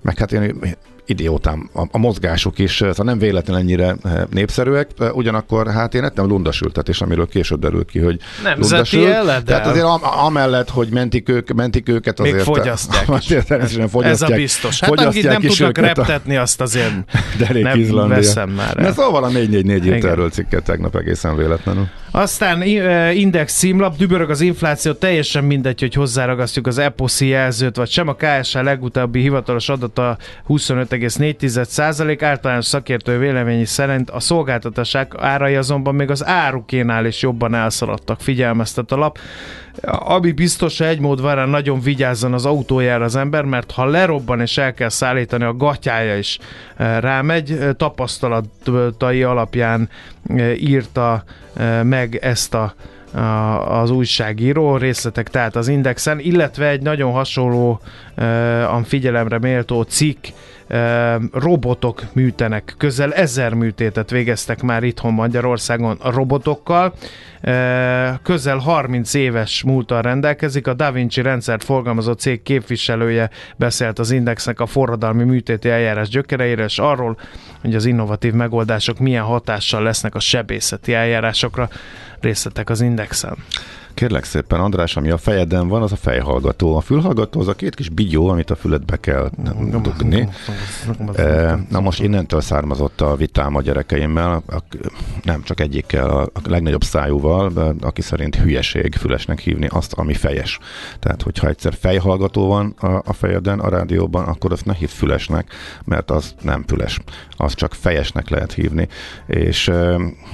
meg 0.01 0.17
hát 0.17 0.31
én 0.31 0.75
idiótám 1.10 1.70
a, 1.74 1.82
a 1.92 1.98
mozgásuk 1.98 2.60
is, 2.60 2.76
szóval 2.76 3.06
nem 3.06 3.18
véletlen 3.18 3.58
ennyire 3.58 3.96
eh, 4.04 4.22
népszerűek, 4.32 4.90
ugyanakkor 5.12 5.72
hát 5.72 5.94
én 5.94 6.04
ettem 6.04 6.28
lundasültetés, 6.28 7.02
amiről 7.02 7.28
később 7.28 7.60
derül 7.60 7.86
ki, 7.86 8.00
hogy 8.00 8.20
Nemzeti 8.44 9.06
eledel. 9.06 9.44
Tehát 9.44 9.68
azért 9.68 9.86
am, 9.86 10.00
amellett, 10.02 10.70
hogy 10.70 10.88
mentik, 10.92 11.30
ők, 11.30 11.54
mentik 11.54 11.90
őket 11.90 12.20
azért. 12.20 12.36
Még 12.36 12.44
fogyasztják 12.44 13.10
azért 13.10 13.90
fogyasztják. 13.90 14.10
Ez 14.10 14.22
a 14.22 14.36
biztos. 14.36 14.80
Hát 14.80 15.00
akik 15.00 15.24
nem 15.24 15.42
tudnak 15.42 15.78
reptetni, 15.78 16.36
a... 16.36 16.42
azt 16.42 16.62
azért 16.62 16.92
nem 17.62 17.80
Izlandia. 17.80 18.16
veszem 18.16 18.50
már 18.50 18.78
el. 18.78 18.84
Mert 18.84 18.96
szóval 18.96 19.24
a 19.24 19.30
444 19.30 19.86
írt 19.86 20.04
erről 20.04 20.30
cikket 20.30 20.64
tegnap 20.64 20.96
egészen 20.96 21.36
véletlenül. 21.36 21.88
Aztán 22.12 22.62
index 23.14 23.54
címlap, 23.54 23.98
dübörög 23.98 24.30
az 24.30 24.42
infláció, 24.42 24.92
teljesen 24.92 25.44
mindegy, 25.44 25.80
hogy 25.80 25.94
hozzáragasztjuk 25.94 26.68
az 26.68 26.78
EPOSZI 26.78 27.28
jelzőt, 27.28 27.76
vagy 27.76 27.90
sem. 27.90 28.08
A 28.08 28.16
KSH 28.16 28.62
legutóbbi 28.62 29.22
hivatalos 29.22 29.70
adata 29.70 30.18
25 30.44 30.97
2,4%, 31.00 32.18
általános 32.22 32.66
szakértő 32.66 33.18
véleményi 33.18 33.66
szerint 33.66 34.10
a 34.10 34.20
szolgáltatások 34.20 35.16
árai 35.20 35.56
azonban 35.56 35.96
még 35.96 36.10
az 36.10 36.25
árukénál 36.25 37.06
is 37.06 37.22
jobban 37.22 37.56
elszaladtak, 37.56 38.22
figyelmeztet 38.22 38.92
a 38.92 38.96
lap. 38.96 39.18
Ami 39.84 40.32
biztos, 40.32 40.80
egy 40.80 41.00
mód 41.00 41.22
van, 41.22 41.50
nagyon 41.50 41.80
vigyázzon 41.80 42.34
az 42.34 42.46
autójára 42.46 43.04
az 43.04 43.16
ember, 43.16 43.44
mert 43.44 43.72
ha 43.72 43.86
lerobban 43.86 44.42
és 44.42 44.58
el 44.58 44.74
kell 44.74 44.89
szállítani, 44.89 45.44
a 45.44 45.54
gatyája 45.54 46.18
is 46.18 46.39
eh, 46.77 47.00
rámegy. 47.00 47.60
Tapasztalatai 47.77 49.24
alapján 49.24 49.89
eh, 50.27 50.62
írta 50.62 51.24
eh, 51.54 51.84
meg 51.84 52.16
ezt 52.16 52.54
a 52.54 52.74
az 53.68 53.89
újságíró, 53.89 54.77
részletek 54.77 55.30
tehát 55.30 55.56
az 55.56 55.68
Indexen, 55.68 56.20
illetve 56.20 56.68
egy 56.68 56.82
nagyon 56.82 57.12
hasonló, 57.12 57.82
uh, 58.18 58.84
figyelemre 58.84 59.39
méltó 59.39 59.82
cikk 59.82 60.25
robotok 61.33 62.01
műtenek. 62.13 62.75
Közel 62.77 63.13
ezer 63.13 63.53
műtétet 63.53 64.09
végeztek 64.09 64.62
már 64.62 64.83
itthon 64.83 65.13
Magyarországon 65.13 65.97
a 66.00 66.12
robotokkal. 66.12 66.93
Közel 68.24 68.57
30 68.57 69.13
éves 69.13 69.63
múltal 69.63 70.01
rendelkezik. 70.01 70.67
A 70.67 70.74
Da 70.74 70.91
Vinci 70.91 71.21
rendszert 71.21 71.63
forgalmazó 71.63 72.12
cég 72.12 72.43
képviselője 72.43 73.29
beszélt 73.55 74.00
az 74.00 74.12
Indexnek 74.12 74.59
a 74.59 74.65
forradalmi 74.65 75.24
műtéti 75.24 75.69
eljárás 75.69 76.09
gyökereire, 76.09 76.63
és 76.63 76.79
arról, 76.79 77.17
hogy 77.62 77.75
az 77.75 77.86
innovatív 77.86 78.33
megoldások 78.33 79.00
milyen 79.00 79.24
hatással 79.24 79.83
lesznek 79.83 80.15
a 80.15 80.19
sebészeti 80.19 80.93
eljárásokra. 80.93 81.69
Részletek 82.19 82.69
az 82.69 82.81
Indexen. 82.81 83.38
Kérlek 83.93 84.24
szépen, 84.24 84.59
András, 84.59 84.95
ami 84.95 85.09
a 85.09 85.17
fejeden 85.17 85.67
van, 85.67 85.81
az 85.81 85.91
a 85.91 85.95
fejhallgató. 85.95 86.75
A 86.75 86.81
fülhallgató 86.81 87.39
az 87.39 87.47
a 87.47 87.53
két 87.53 87.75
kis 87.75 87.89
bigyó, 87.89 88.27
amit 88.27 88.50
a 88.50 88.55
füledbe 88.55 88.97
kell 88.97 89.29
dugni. 89.81 90.29
Na 91.69 91.79
most 91.79 92.01
innentől 92.01 92.41
származott 92.41 93.01
a 93.01 93.15
vitám 93.15 93.55
a 93.55 93.62
gyerekeimmel, 93.62 94.43
nem 95.24 95.43
csak 95.43 95.59
egyikkel, 95.59 96.09
a 96.09 96.29
legnagyobb 96.47 96.83
szájúval, 96.83 97.75
aki 97.81 98.01
szerint 98.01 98.36
hülyeség 98.36 98.95
fülesnek 98.95 99.39
hívni 99.39 99.67
azt, 99.67 99.93
ami 99.93 100.13
fejes. 100.13 100.59
Tehát, 101.00 101.21
hogyha 101.21 101.47
egyszer 101.47 101.74
fejhallgató 101.74 102.47
van 102.47 102.75
a 103.05 103.13
fejeden, 103.13 103.59
a 103.59 103.69
rádióban, 103.69 104.25
akkor 104.25 104.51
azt 104.51 104.65
ne 104.65 104.74
hív 104.74 104.89
fülesnek, 104.89 105.53
mert 105.83 106.12
az 106.12 106.36
nem 106.41 106.63
füles. 106.67 107.00
Az 107.38 107.53
csak 107.53 107.74
fejesnek 107.74 108.29
lehet 108.29 108.53
hívni. 108.53 108.88
És 109.27 109.67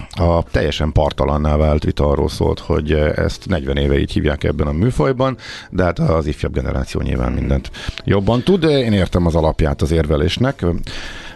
a 0.09 0.43
teljesen 0.51 0.91
partalanná 0.91 1.55
vált 1.55 1.72
vita 1.81 2.09
arról 2.09 2.29
szólt, 2.29 2.59
hogy 2.59 2.91
ezt 2.91 3.45
40 3.45 3.77
éve 3.77 3.99
így 3.99 4.11
hívják 4.11 4.43
ebben 4.43 4.67
a 4.67 4.71
műfajban, 4.71 5.37
de 5.69 5.83
hát 5.83 5.99
az 5.99 6.25
ifjabb 6.25 6.53
generáció 6.53 7.01
nyilván 7.01 7.31
mindent 7.31 7.71
jobban 8.03 8.41
tud. 8.41 8.63
Én 8.63 8.93
értem 8.93 9.25
az 9.25 9.35
alapját 9.35 9.81
az 9.81 9.91
érvelésnek. 9.91 10.65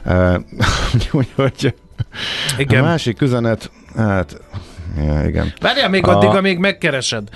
Úgyhogy 1.12 1.74
Igen. 2.58 2.84
a 2.84 2.88
másik 2.88 3.22
üzenet, 3.22 3.72
hát 3.96 4.42
Ja, 5.06 5.28
igen. 5.28 5.54
Várjál 5.62 5.90
még 5.90 6.08
a... 6.08 6.16
addig, 6.18 6.30
amíg 6.30 6.58
megkeresed. 6.58 7.28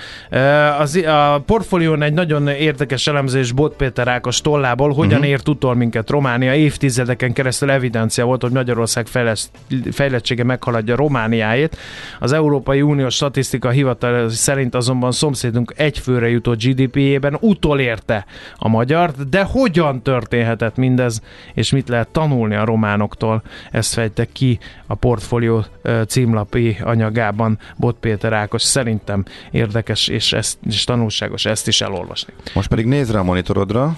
Az, 0.78 0.96
a 0.96 1.42
portfólión 1.46 2.02
egy 2.02 2.12
nagyon 2.12 2.48
érdekes 2.48 3.06
elemzés 3.06 3.52
Bot 3.52 3.76
Péter 3.76 4.08
Ákos 4.08 4.40
tollából, 4.40 4.92
hogyan 4.92 5.12
uh-huh. 5.12 5.28
ért 5.28 5.48
utol 5.48 5.74
minket 5.74 6.10
Románia. 6.10 6.54
Évtizedeken 6.54 7.32
keresztül 7.32 7.70
evidencia 7.70 8.24
volt, 8.24 8.42
hogy 8.42 8.50
Magyarország 8.50 9.06
fejlesz, 9.06 9.50
fejlettsége 9.92 10.44
meghaladja 10.44 10.96
Romániáét. 10.96 11.76
Az 12.20 12.32
Európai 12.32 12.82
Unió 12.82 13.08
statisztika 13.08 13.70
hivatal 13.70 14.28
szerint 14.28 14.74
azonban 14.74 15.12
szomszédunk 15.12 15.72
egyfőre 15.76 16.28
jutó 16.28 16.52
GDP-jében 16.52 17.36
utolérte 17.40 18.26
a 18.56 18.68
magyar, 18.68 19.10
de 19.30 19.42
hogyan 19.42 20.02
történhetett 20.02 20.76
mindez, 20.76 21.20
és 21.54 21.70
mit 21.70 21.88
lehet 21.88 22.08
tanulni 22.08 22.54
a 22.54 22.64
románoktól? 22.64 23.42
Ezt 23.70 23.92
fejtek 23.92 24.28
ki 24.32 24.58
a 24.86 24.94
portfólió 24.94 25.64
címlapi 26.06 26.76
anyagában 26.82 27.51
van 27.52 27.74
Bot 27.76 27.96
Péter 28.00 28.32
Ákos. 28.32 28.62
Szerintem 28.62 29.24
érdekes 29.50 30.08
és, 30.08 30.32
ezt, 30.32 30.58
és 30.66 30.84
tanulságos 30.84 31.44
ezt 31.44 31.68
is 31.68 31.80
elolvasni. 31.80 32.32
Most 32.54 32.68
pedig 32.68 32.86
nézd 32.86 33.12
rá 33.12 33.18
a 33.18 33.22
monitorodra. 33.22 33.96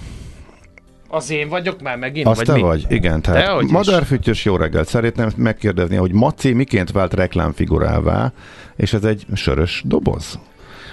Az 1.07 1.29
én 1.29 1.49
vagyok 1.49 1.81
már 1.81 1.97
megint? 1.97 2.27
Azt 2.27 2.37
vagy 2.37 2.45
te 2.45 2.53
mi? 2.53 2.61
vagy, 2.61 2.85
igen. 2.89 3.21
Tehát 3.21 3.61
madárfüttyös 3.61 4.45
jó 4.45 4.55
reggelt. 4.55 4.87
Szeretném 4.87 5.29
megkérdezni, 5.35 5.95
hogy 5.95 6.11
Maci 6.11 6.53
miként 6.53 6.91
vált 6.91 7.13
reklámfigurává, 7.13 8.31
és 8.75 8.93
ez 8.93 9.03
egy 9.03 9.25
sörös 9.33 9.81
doboz? 9.85 10.39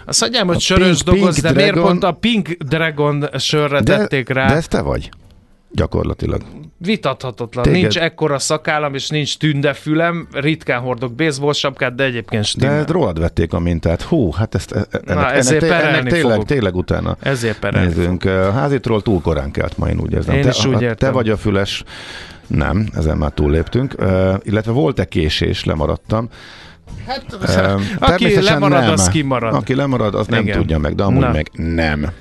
Azt 0.07 0.21
mondjam, 0.21 0.47
hogy 0.47 0.57
a 0.57 0.59
sörös 0.59 1.03
pink, 1.03 1.19
doboz, 1.19 1.35
pink 1.35 1.47
de 1.47 1.53
Dragon... 1.53 1.73
miért 1.73 1.89
pont 1.89 2.05
a 2.05 2.13
Pink 2.13 2.49
Dragon 2.49 3.29
sörre 3.39 3.81
de, 3.81 3.97
tették 3.97 4.29
rá? 4.29 4.47
De 4.47 4.55
ez 4.55 4.69
te 4.69 4.81
vagy 4.81 5.11
gyakorlatilag. 5.73 6.43
Vitathatatlan. 6.79 7.65
Téged... 7.65 7.81
Nincs 7.81 7.99
ekkora 7.99 8.39
szakállam, 8.39 8.95
és 8.95 9.09
nincs 9.09 9.39
tündefülem, 9.39 10.29
ritkán 10.33 10.81
hordok 10.81 11.15
baseball 11.15 11.53
sapkát, 11.53 11.95
de 11.95 12.05
egyébként 12.05 12.45
stimmel. 12.45 12.85
De 12.85 12.93
rólad 12.93 13.19
vették 13.19 13.53
a 13.53 13.59
mintát. 13.59 14.03
Hú, 14.03 14.33
hát 14.33 14.55
ezt 14.55 14.73
e- 14.73 14.87
ennek, 14.91 15.15
Na, 15.15 15.33
ezért 15.33 15.63
ennek, 15.63 15.83
ennek 15.83 16.03
tényleg, 16.03 16.33
fogok. 16.33 16.47
tényleg 16.47 16.77
utána 16.77 17.17
ezért 17.21 17.71
nézünk. 17.71 18.25
Házitról 18.29 19.03
túl 19.03 19.21
korán 19.21 19.51
kelt 19.51 19.79
ma, 19.79 19.89
én 19.89 20.01
úgy 20.01 20.13
érzem. 20.13 20.35
Én 20.35 20.43
te, 20.43 20.49
is 20.49 20.65
úgy 20.65 20.83
értem. 20.83 21.09
Te 21.09 21.11
vagy 21.11 21.29
a 21.29 21.37
füles, 21.37 21.85
nem, 22.47 22.89
ezen 22.95 23.17
már 23.17 23.31
túlléptünk. 23.31 23.95
Uh, 23.99 24.35
illetve 24.43 24.73
volt-e 24.73 25.05
késés, 25.05 25.65
lemaradtam. 25.65 26.29
Hát, 27.07 27.25
uh, 27.41 27.83
aki 27.99 28.43
lemarad, 28.43 28.81
nem. 28.81 28.93
az 28.93 29.09
kimarad. 29.09 29.55
Aki 29.55 29.75
lemarad, 29.75 30.15
az 30.15 30.29
Igen. 30.29 30.45
nem 30.45 30.57
tudja 30.57 30.79
meg, 30.79 30.95
de 30.95 31.03
amúgy 31.03 31.21
Na. 31.21 31.31
meg 31.33 31.51
nem. 31.53 32.13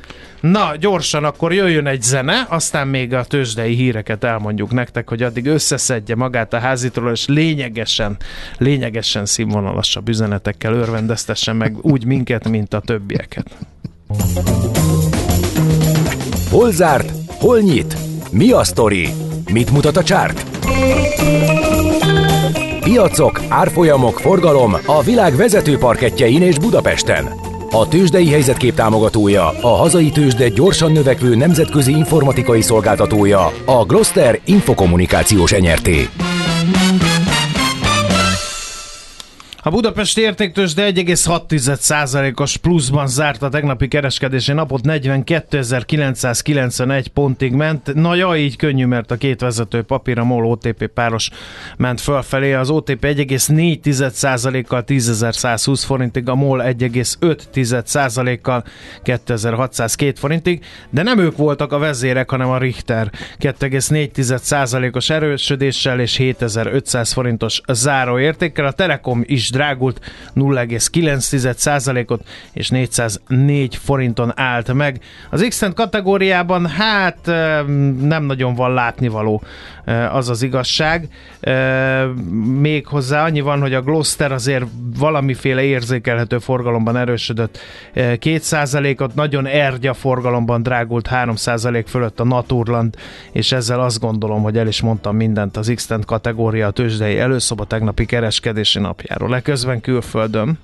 Na, 0.41 0.75
gyorsan 0.79 1.23
akkor 1.23 1.53
jöjjön 1.53 1.87
egy 1.87 2.01
zene, 2.01 2.45
aztán 2.49 2.87
még 2.87 3.13
a 3.13 3.23
tőzsdei 3.23 3.75
híreket 3.75 4.23
elmondjuk 4.23 4.71
nektek, 4.71 5.09
hogy 5.09 5.23
addig 5.23 5.45
összeszedje 5.45 6.15
magát 6.15 6.53
a 6.53 6.59
házitról, 6.59 7.11
és 7.11 7.27
lényegesen, 7.27 8.17
lényegesen 8.57 9.25
színvonalasabb 9.25 10.09
üzenetekkel 10.09 10.73
örvendeztessen 10.73 11.55
meg 11.55 11.75
úgy 11.81 12.05
minket, 12.05 12.49
mint 12.49 12.73
a 12.73 12.79
többieket. 12.79 13.57
Hol 16.49 16.71
zárt? 16.71 17.11
Hol 17.27 17.59
nyit? 17.59 17.95
Mi 18.31 18.51
a 18.51 18.63
sztori? 18.63 19.09
Mit 19.51 19.71
mutat 19.71 19.97
a 19.97 20.03
csárt? 20.03 20.45
Piacok, 22.79 23.41
árfolyamok, 23.47 24.19
forgalom 24.19 24.75
a 24.85 25.01
világ 25.01 25.35
vezető 25.35 25.77
parketjein 25.77 26.41
és 26.41 26.59
Budapesten. 26.59 27.40
A 27.73 27.87
tőzsdei 27.87 28.29
helyzetkép 28.29 28.73
támogatója, 28.73 29.47
a 29.61 29.67
hazai 29.67 30.09
tőzsde 30.09 30.49
gyorsan 30.49 30.91
növekvő 30.91 31.35
nemzetközi 31.35 31.91
informatikai 31.91 32.61
szolgáltatója, 32.61 33.51
a 33.65 33.85
Gloster 33.85 34.39
Infokommunikációs 34.45 35.51
Enyerté. 35.51 36.09
A 39.63 39.69
Budapest 39.69 40.17
értéktős 40.17 40.73
de 40.73 40.91
1,6%-os 40.91 42.57
pluszban 42.57 43.07
zárt 43.07 43.41
a 43.41 43.49
tegnapi 43.49 43.87
kereskedési 43.87 44.53
napot, 44.53 44.81
42.991 44.83 47.05
pontig 47.13 47.53
ment. 47.53 47.93
Na 47.93 48.15
ja, 48.15 48.35
így 48.35 48.55
könnyű, 48.55 48.85
mert 48.85 49.11
a 49.11 49.15
két 49.15 49.41
vezető 49.41 49.81
papír, 49.81 50.19
a 50.19 50.23
MOL 50.23 50.45
OTP 50.45 50.87
páros 50.87 51.29
ment 51.77 52.01
fölfelé. 52.01 52.53
Az 52.53 52.69
OTP 52.69 53.05
1,4%-kal 53.05 54.83
10.120 54.87 55.81
forintig, 55.85 56.29
a 56.29 56.35
MOL 56.35 56.63
1,5%-kal 56.65 58.63
2.602 59.03 60.13
forintig, 60.17 60.65
de 60.89 61.03
nem 61.03 61.19
ők 61.19 61.37
voltak 61.37 61.71
a 61.71 61.77
vezérek, 61.77 62.29
hanem 62.29 62.49
a 62.49 62.57
Richter 62.57 63.11
2,4%-os 63.39 65.09
erősödéssel 65.09 65.99
és 65.99 66.17
7500 66.17 67.13
forintos 67.13 67.61
záróértékkel. 67.67 68.65
A 68.65 68.71
Telekom 68.71 69.23
is 69.25 69.49
drágult 69.51 69.99
0,9%-ot 70.35 72.27
és 72.53 72.69
404 72.69 73.75
forinton 73.75 74.31
állt 74.35 74.73
meg. 74.73 74.99
Az 75.29 75.45
x 75.47 75.63
kategóriában 75.75 76.67
hát 76.67 77.25
nem 78.01 78.23
nagyon 78.23 78.55
van 78.55 78.73
látnivaló 78.73 79.43
az 80.11 80.29
az 80.29 80.41
igazság. 80.41 81.07
Méghozzá 82.59 83.23
annyi 83.23 83.41
van, 83.41 83.61
hogy 83.61 83.73
a 83.73 83.81
Gloster 83.81 84.31
azért 84.31 84.65
valamiféle 84.97 85.63
érzékelhető 85.63 86.37
forgalomban 86.39 86.97
erősödött 86.97 87.59
2%-ot, 87.95 89.15
nagyon 89.15 89.45
ergya 89.45 89.93
forgalomban 89.93 90.63
drágult 90.63 91.09
3% 91.11 91.83
fölött 91.87 92.19
a 92.19 92.23
Naturland, 92.23 92.95
és 93.31 93.51
ezzel 93.51 93.79
azt 93.79 93.99
gondolom, 93.99 94.41
hogy 94.41 94.57
el 94.57 94.67
is 94.67 94.81
mondtam 94.81 95.15
mindent 95.15 95.57
az 95.57 95.71
x 95.75 95.89
kategória 96.05 96.67
a 96.67 96.71
tőzsdei 96.71 97.19
előszoba 97.19 97.65
tegnapi 97.65 98.05
kereskedési 98.05 98.79
napjáról 98.79 99.29
közben 99.41 99.81
külföldön? 99.81 100.59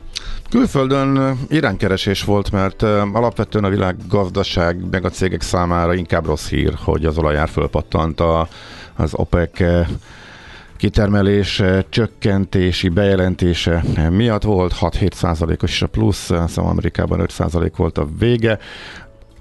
Külföldön 0.49 1.39
iránykeresés 1.49 2.23
volt, 2.23 2.51
mert 2.51 2.81
alapvetően 3.13 3.63
a 3.63 3.69
világ 3.69 3.95
gazdaság 4.09 4.89
meg 4.89 5.05
a 5.05 5.09
cégek 5.09 5.41
számára 5.41 5.93
inkább 5.93 6.25
rossz 6.25 6.49
hír, 6.49 6.73
hogy 6.83 7.05
az 7.05 7.17
olajár 7.17 7.49
fölpattant 7.49 8.19
a, 8.19 8.47
az 8.95 9.13
OPEC 9.13 9.59
kitermelés 10.77 11.63
csökkentési 11.89 12.89
bejelentése 12.89 13.83
miatt 14.09 14.43
volt 14.43 14.75
6-7 14.81 15.11
százalékos 15.11 15.81
a 15.81 15.87
plusz, 15.87 16.31
szóval 16.47 16.71
Amerikában 16.71 17.19
5 17.19 17.31
százalék 17.31 17.75
volt 17.75 17.97
a 17.97 18.07
vége. 18.19 18.59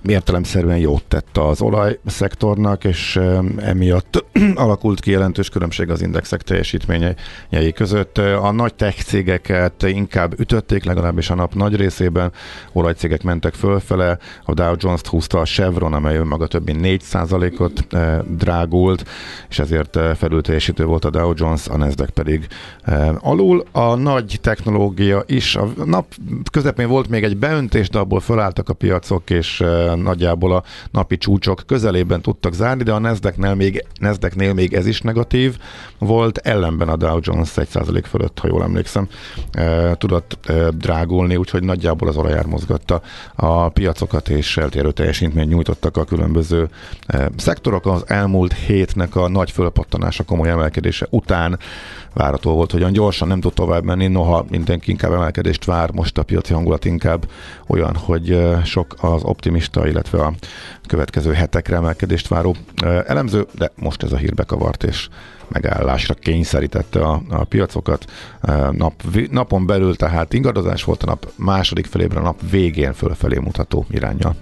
Értelemszerűen 0.05 0.79
jót 0.79 1.05
tett 1.05 1.37
az 1.37 1.61
olajszektornak, 1.61 2.85
és 2.85 3.21
emiatt 3.59 4.25
alakult 4.55 5.01
ki 5.01 5.11
jelentős 5.11 5.49
különbség 5.49 5.91
az 5.91 6.03
indexek 6.03 6.43
teljesítményei 6.43 7.73
között. 7.75 8.19
A 8.19 8.51
nagy 8.53 8.75
tech 8.75 9.03
cégeket 9.03 9.83
inkább 9.83 10.41
ütötték, 10.41 10.85
legalábbis 10.85 11.31
a 11.31 11.35
nap 11.35 11.55
nagy 11.55 11.77
részében. 11.77 12.33
Olajcégek 12.73 13.23
mentek 13.23 13.55
fölfele, 13.55 14.19
a 14.45 14.55
Dow 14.55 14.75
Jones-t 14.79 15.07
húzta 15.07 15.39
a 15.39 15.45
Chevron, 15.45 15.93
amely 15.93 16.17
önmaga 16.17 16.47
több 16.47 16.65
mint 16.65 17.03
4%-ot 17.03 17.87
drágult, 18.37 19.05
és 19.49 19.59
ezért 19.59 19.99
felül 20.17 20.43
teljesítő 20.43 20.85
volt 20.85 21.05
a 21.05 21.11
Dow 21.11 21.33
Jones, 21.37 21.69
a 21.69 21.77
Nasdaq 21.77 22.13
pedig 22.13 22.47
alul. 23.19 23.65
A 23.73 23.95
nagy 23.95 24.39
technológia 24.41 25.23
is, 25.27 25.57
a 25.57 25.69
nap 25.85 26.07
közepén 26.51 26.89
volt 26.89 27.09
még 27.09 27.25
egy 27.25 27.37
beöntés, 27.37 27.89
de 27.89 27.99
abból 27.99 28.21
fölálltak 28.21 28.69
a 28.69 28.75
piacok, 28.75 29.31
és 29.31 29.65
nagyjából 29.95 30.55
a 30.55 30.63
napi 30.91 31.17
csúcsok 31.19 31.63
közelében 31.67 32.21
tudtak 32.21 32.53
zárni, 32.53 32.83
de 32.83 32.93
a 32.93 32.99
Nasdaqnél 32.99 33.55
még, 33.55 33.85
Nasdaqnél 34.01 34.53
még 34.53 34.75
ez 34.75 34.87
is 34.87 35.01
negatív 35.01 35.59
volt, 35.99 36.39
ellenben 36.39 36.89
a 36.89 36.97
Dow 36.97 37.19
Jones 37.23 37.53
1% 37.57 38.05
fölött, 38.09 38.39
ha 38.39 38.49
jól 38.49 38.63
emlékszem, 38.63 39.09
tudott 39.93 40.51
drágulni, 40.71 41.37
úgyhogy 41.37 41.63
nagyjából 41.63 42.09
az 42.09 42.17
olajár 42.17 42.47
mozgatta 42.47 43.01
a 43.35 43.69
piacokat, 43.69 44.29
és 44.29 44.57
eltérő 44.57 44.93
teljesítményt 44.93 45.49
nyújtottak 45.49 45.97
a 45.97 46.05
különböző 46.05 46.69
szektorok. 47.37 47.87
Az 47.87 48.05
elmúlt 48.07 48.53
hétnek 48.53 49.17
a 49.17 49.29
nagy 49.29 49.51
fölpattanása, 49.51 50.25
komoly 50.25 50.49
emelkedése 50.49 51.07
után 51.11 51.59
várható 52.17 52.55
volt, 52.55 52.71
hogy 52.71 52.81
olyan 52.81 52.93
gyorsan 52.93 53.29
nem 53.29 53.41
tud 53.41 53.53
tovább 53.53 53.85
menni, 53.85 54.07
noha 54.07 54.45
mindenki 54.51 54.91
inkább 54.91 55.13
emelkedést 55.13 55.65
vár, 55.65 55.91
most 55.91 56.19
a 56.19 56.23
piaci 56.23 56.53
hangulat 56.53 56.85
inkább 56.85 57.29
olyan, 57.67 57.97
hogy 57.97 58.47
sok 58.65 58.95
az 59.01 59.23
optimista, 59.23 59.89
illetve 59.89 60.23
a 60.23 60.33
következő 60.87 61.33
hetekre 61.33 61.77
emelkedést 61.77 62.29
váró 62.29 62.57
elemző, 63.07 63.47
de 63.53 63.73
most 63.75 64.03
ez 64.03 64.13
a 64.13 64.17
hír 64.17 64.35
bekavart, 64.35 64.85
és 64.85 65.09
megállásra 65.49 66.15
kényszerítette 66.15 67.01
a, 67.01 67.23
a 67.31 67.45
piacokat. 67.45 68.05
Nap, 68.71 69.03
napon 69.31 69.67
belül 69.67 69.97
tehát 69.97 70.33
ingadozás 70.33 70.85
volt 70.85 71.03
a 71.03 71.07
nap 71.07 71.33
második 71.35 71.87
felében, 71.87 72.17
a 72.19 72.23
nap 72.23 72.51
végén 72.51 72.93
fölfelé 72.93 73.39
mutató 73.39 73.87
irányjal. 73.91 74.37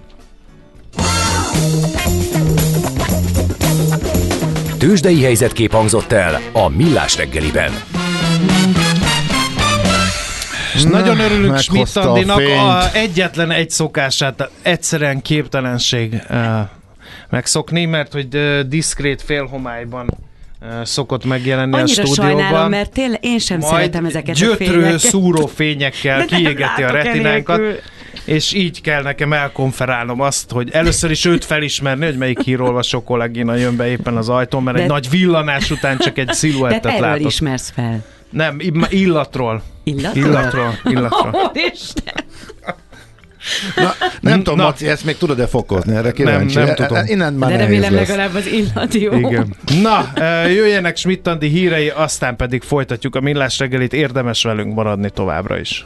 Tőzsdei 4.85 5.23
helyzetkép 5.23 5.71
hangzott 5.71 6.11
el 6.11 6.41
a 6.51 6.69
Millás 6.69 7.17
reggeliben. 7.17 7.71
És 10.75 10.83
Na, 10.83 10.89
nagyon 10.89 11.19
örülünk 11.19 11.57
Schmidt 11.57 11.95
Andinak 11.95 12.39
a 12.39 12.95
egyetlen 12.95 13.51
egy 13.51 13.69
szokását, 13.69 14.49
egyszerűen 14.61 15.21
képtelenség 15.21 16.21
uh, 16.29 16.37
megszokni, 17.29 17.85
mert 17.85 18.11
hogy 18.11 18.35
uh, 18.35 18.59
diszkrét 18.59 19.21
félhomályban 19.21 20.09
szokott 20.83 21.25
megjelenni 21.25 21.75
Annyira 21.75 22.03
a 22.03 22.05
stúdióban. 22.05 22.41
sajnálom, 22.41 22.69
mert 22.69 22.91
tényleg 22.91 23.25
én 23.25 23.39
sem 23.39 23.57
Majd 23.59 23.73
szeretem 23.73 24.05
ezeket 24.05 24.35
gyötrő, 24.35 24.65
a 24.65 24.69
fényeket. 24.69 24.99
szúró 24.99 25.45
fényekkel 25.45 26.25
kiégeti 26.25 26.83
a 26.83 26.91
retinánkat. 26.91 27.59
enélkül. 27.59 27.79
És 28.25 28.53
így 28.53 28.81
kell 28.81 29.01
nekem 29.01 29.33
elkonferálnom 29.33 30.21
azt, 30.21 30.51
hogy 30.51 30.69
először 30.71 31.11
is 31.11 31.25
őt 31.25 31.45
felismerni, 31.45 32.05
hogy 32.05 32.17
melyik 32.17 32.39
hírolvasó 32.41 33.03
kollégina 33.03 33.55
jön 33.55 33.75
be 33.75 33.87
éppen 33.87 34.17
az 34.17 34.29
ajtón, 34.29 34.63
mert 34.63 34.77
De- 34.77 34.83
egy 34.83 34.89
nagy 34.89 35.09
villanás 35.09 35.71
után 35.71 35.97
csak 35.97 36.17
egy 36.17 36.25
De 36.25 36.33
sziluettet 36.33 36.81
te 36.81 36.89
erről 36.89 37.01
látok. 37.07 37.27
ismersz 37.27 37.69
fel. 37.75 38.03
Nem, 38.29 38.57
illatról. 38.89 39.61
Illatról? 39.83 40.23
Illatról. 40.23 40.79
illatról. 40.83 41.51
Úristen! 41.53 42.13
Na, 43.75 43.93
nem 44.21 44.37
tudom, 44.37 44.57
Na. 44.57 44.63
Maci, 44.63 44.87
ezt 44.87 45.05
még 45.05 45.17
tudod-e 45.17 45.47
fokozni? 45.47 45.95
Erre 45.95 46.11
kíváncsi. 46.11 46.57
nem 46.57 46.75
tudom. 46.75 47.05
Innen 47.05 47.33
már 47.33 47.49
De 47.49 47.57
remélem 47.57 47.93
lesz. 47.93 48.07
legalább 48.07 48.35
az 48.35 48.47
illat 48.47 48.93
jó. 48.93 49.13
Igen. 49.17 49.55
Na, 49.81 50.11
eh, 50.13 50.53
jöjjenek 50.53 50.97
Schmidt-Andi 50.97 51.47
hírei, 51.47 51.89
aztán 51.89 52.35
pedig 52.35 52.61
folytatjuk 52.61 53.15
a 53.15 53.19
millás 53.19 53.59
reggelit. 53.59 53.93
Érdemes 53.93 54.43
velünk 54.43 54.73
maradni 54.75 55.09
továbbra 55.09 55.59
is. 55.59 55.85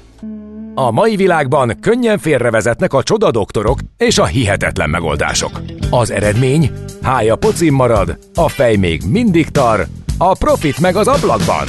A 0.79 0.91
mai 0.91 1.15
világban 1.15 1.77
könnyen 1.81 2.17
félrevezetnek 2.17 2.93
a 2.93 3.03
csoda 3.03 3.31
doktorok 3.31 3.79
és 3.97 4.17
a 4.17 4.25
hihetetlen 4.25 4.89
megoldások. 4.89 5.61
Az 5.89 6.11
eredmény? 6.11 6.71
Hája 7.01 7.35
pocim 7.35 7.73
marad, 7.73 8.17
a 8.35 8.49
fej 8.49 8.75
még 8.75 9.01
mindig 9.07 9.49
tar, 9.49 9.87
a 10.17 10.37
profit 10.37 10.79
meg 10.79 10.95
az 10.95 11.07
ablakban. 11.07 11.65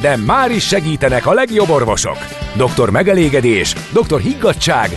De 0.00 0.16
már 0.16 0.50
is 0.50 0.66
segítenek 0.66 1.26
a 1.26 1.32
legjobb 1.32 1.68
orvosok. 1.68 2.16
Doktor 2.56 2.90
megelégedés, 2.90 3.74
doktor 3.92 4.20
higgadság, 4.20 4.96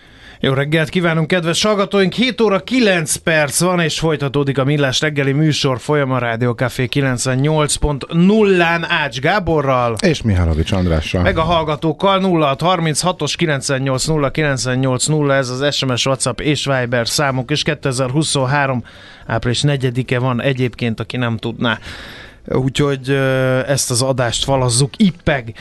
Jó 0.43 0.53
reggelt 0.53 0.89
kívánunk, 0.89 1.27
kedves 1.27 1.63
hallgatóink! 1.63 2.13
7 2.13 2.41
óra 2.41 2.59
9 2.59 3.15
perc 3.15 3.59
van, 3.59 3.79
és 3.79 3.99
folytatódik 3.99 4.57
a 4.57 4.63
Millás 4.63 4.99
reggeli 4.99 5.31
műsor 5.31 5.79
folyam 5.79 6.11
a 6.11 6.17
Rádió 6.17 6.51
Café 6.51 6.87
98.0-án 6.91 8.85
Ács 8.87 9.19
Gáborral, 9.19 9.95
És 9.99 10.21
Mihálovics 10.21 10.71
Andrással. 10.71 11.21
meg 11.21 11.37
a 11.37 11.41
hallgatókkal 11.41 12.21
0636-os 12.23 13.33
980 13.35 14.31
980 14.31 15.31
ez 15.31 15.49
az 15.49 15.75
SMS, 15.75 16.05
WhatsApp 16.05 16.39
és 16.39 16.65
Viber 16.65 17.07
számunk, 17.07 17.49
és 17.49 17.63
2023 17.63 18.83
április 19.25 19.63
4-e 19.67 20.19
van 20.19 20.41
egyébként, 20.41 20.99
aki 20.99 21.17
nem 21.17 21.37
tudná. 21.37 21.79
Úgyhogy 22.53 23.09
ezt 23.67 23.91
az 23.91 24.01
adást 24.01 24.43
falazzuk 24.43 24.89
ippeg. 24.97 25.53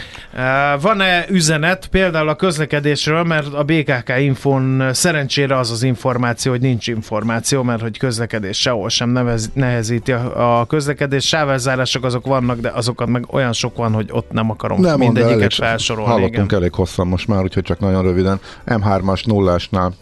Van-e 0.80 1.24
üzenet 1.28 1.86
például 1.86 2.28
a 2.28 2.34
közlekedésről, 2.34 3.22
mert 3.22 3.54
a 3.54 3.62
BKK 3.64 4.12
infon 4.18 4.90
szerencsére 4.92 5.58
az 5.58 5.70
az 5.70 5.82
információ, 5.82 6.52
hogy 6.52 6.60
nincs 6.60 6.86
információ, 6.86 7.62
mert 7.62 7.80
hogy 7.80 7.98
közlekedés 7.98 8.60
sehol 8.60 8.88
sem 8.88 9.10
nevez, 9.10 9.50
nehezíti 9.54 10.12
a, 10.12 10.60
a 10.60 10.64
közlekedés. 10.66 11.26
Sávelzárások 11.26 12.04
azok 12.04 12.26
vannak, 12.26 12.60
de 12.60 12.68
azokat 12.68 13.08
meg 13.08 13.24
olyan 13.32 13.52
sok 13.52 13.76
van, 13.76 13.92
hogy 13.92 14.08
ott 14.12 14.30
nem 14.30 14.50
akarom 14.50 14.80
Nem 14.80 14.98
mindegyiket 14.98 15.36
elég- 15.38 15.50
felsorolni. 15.52 16.10
Hallottunk 16.10 16.46
igen. 16.46 16.58
elég 16.58 16.74
hosszan 16.74 17.06
most 17.06 17.28
már, 17.28 17.42
úgyhogy 17.42 17.62
csak 17.62 17.78
nagyon 17.80 18.02
röviden. 18.02 18.40
M3-as 18.66 19.26
nullásnál 19.26 19.92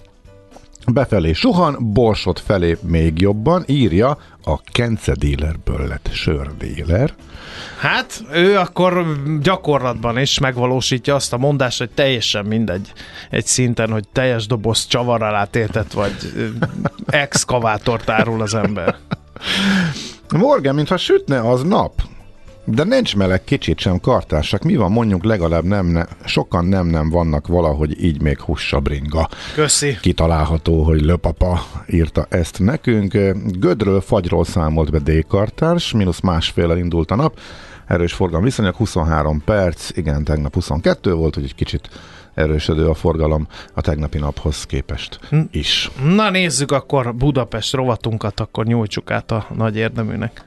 befelé 0.93 1.33
suhan, 1.33 1.93
Borsot 1.93 2.41
felé 2.41 2.77
még 2.83 3.21
jobban, 3.21 3.65
írja 3.67 4.19
a 4.45 4.61
Kence 4.63 5.15
dealerből 5.15 5.87
lett 5.87 6.09
sördéler. 6.13 7.15
Hát, 7.79 8.23
ő 8.33 8.57
akkor 8.57 9.07
gyakorlatban 9.43 10.19
is 10.19 10.39
megvalósítja 10.39 11.15
azt 11.15 11.33
a 11.33 11.39
mondást, 11.39 11.79
hogy 11.79 11.91
teljesen 11.91 12.45
mindegy 12.45 12.93
egy 13.31 13.47
szinten, 13.47 13.91
hogy 13.91 14.09
teljes 14.13 14.47
doboz 14.47 14.87
csavar 14.87 15.23
alá 15.23 15.45
tétet, 15.45 15.93
vagy 15.93 16.15
exkavátort 17.07 18.09
árul 18.09 18.43
az 18.43 18.55
ember. 18.55 18.97
Morgan, 20.29 20.75
mintha 20.75 20.97
sütne 20.97 21.51
az 21.51 21.63
nap, 21.63 22.03
de 22.71 22.85
nincs 22.85 23.17
meleg 23.17 23.45
kicsit 23.45 23.79
sem 23.79 24.01
kartársak. 24.01 24.63
Mi 24.63 24.77
van, 24.77 24.93
mondjuk 24.93 25.25
legalább 25.25 25.65
nem, 25.65 25.87
ne, 25.87 26.05
sokan 26.25 26.65
nem-nem 26.65 27.11
vannak 27.11 27.47
valahogy 27.47 28.05
így 28.05 28.23
még 28.23 28.41
hussa 28.41 28.81
bringa. 28.81 29.29
Köszi. 29.55 29.97
Kitalálható, 30.01 30.83
hogy 30.83 31.01
Löpapa 31.01 31.67
írta 31.87 32.27
ezt 32.29 32.59
nekünk. 32.59 33.13
Gödről, 33.59 34.01
fagyról 34.01 34.45
számolt 34.45 34.91
be 34.91 34.99
D-kartárs, 34.99 35.93
mínusz 35.93 36.21
másféle 36.21 36.79
indult 36.79 37.11
a 37.11 37.15
nap. 37.15 37.39
Erős 37.87 38.13
forgalom 38.13 38.45
viszonylag 38.45 38.75
23 38.75 39.43
perc, 39.45 39.97
igen, 39.97 40.25
tegnap 40.25 40.55
22 40.55 41.13
volt, 41.15 41.35
hogy 41.35 41.45
egy 41.45 41.55
kicsit 41.55 41.89
erősödő 42.35 42.89
a 42.89 42.95
forgalom 42.95 43.47
a 43.75 43.81
tegnapi 43.81 44.19
naphoz 44.19 44.65
képest 44.65 45.21
is. 45.51 45.91
Na 46.05 46.31
nézzük 46.31 46.73
akkor 46.73 47.15
Budapest 47.15 47.75
rovatunkat, 47.75 48.41
akkor 48.41 48.67
nyújtsuk 48.67 49.11
át 49.11 49.31
a 49.31 49.47
nagy 49.57 49.77
érdeműnek. 49.77 50.47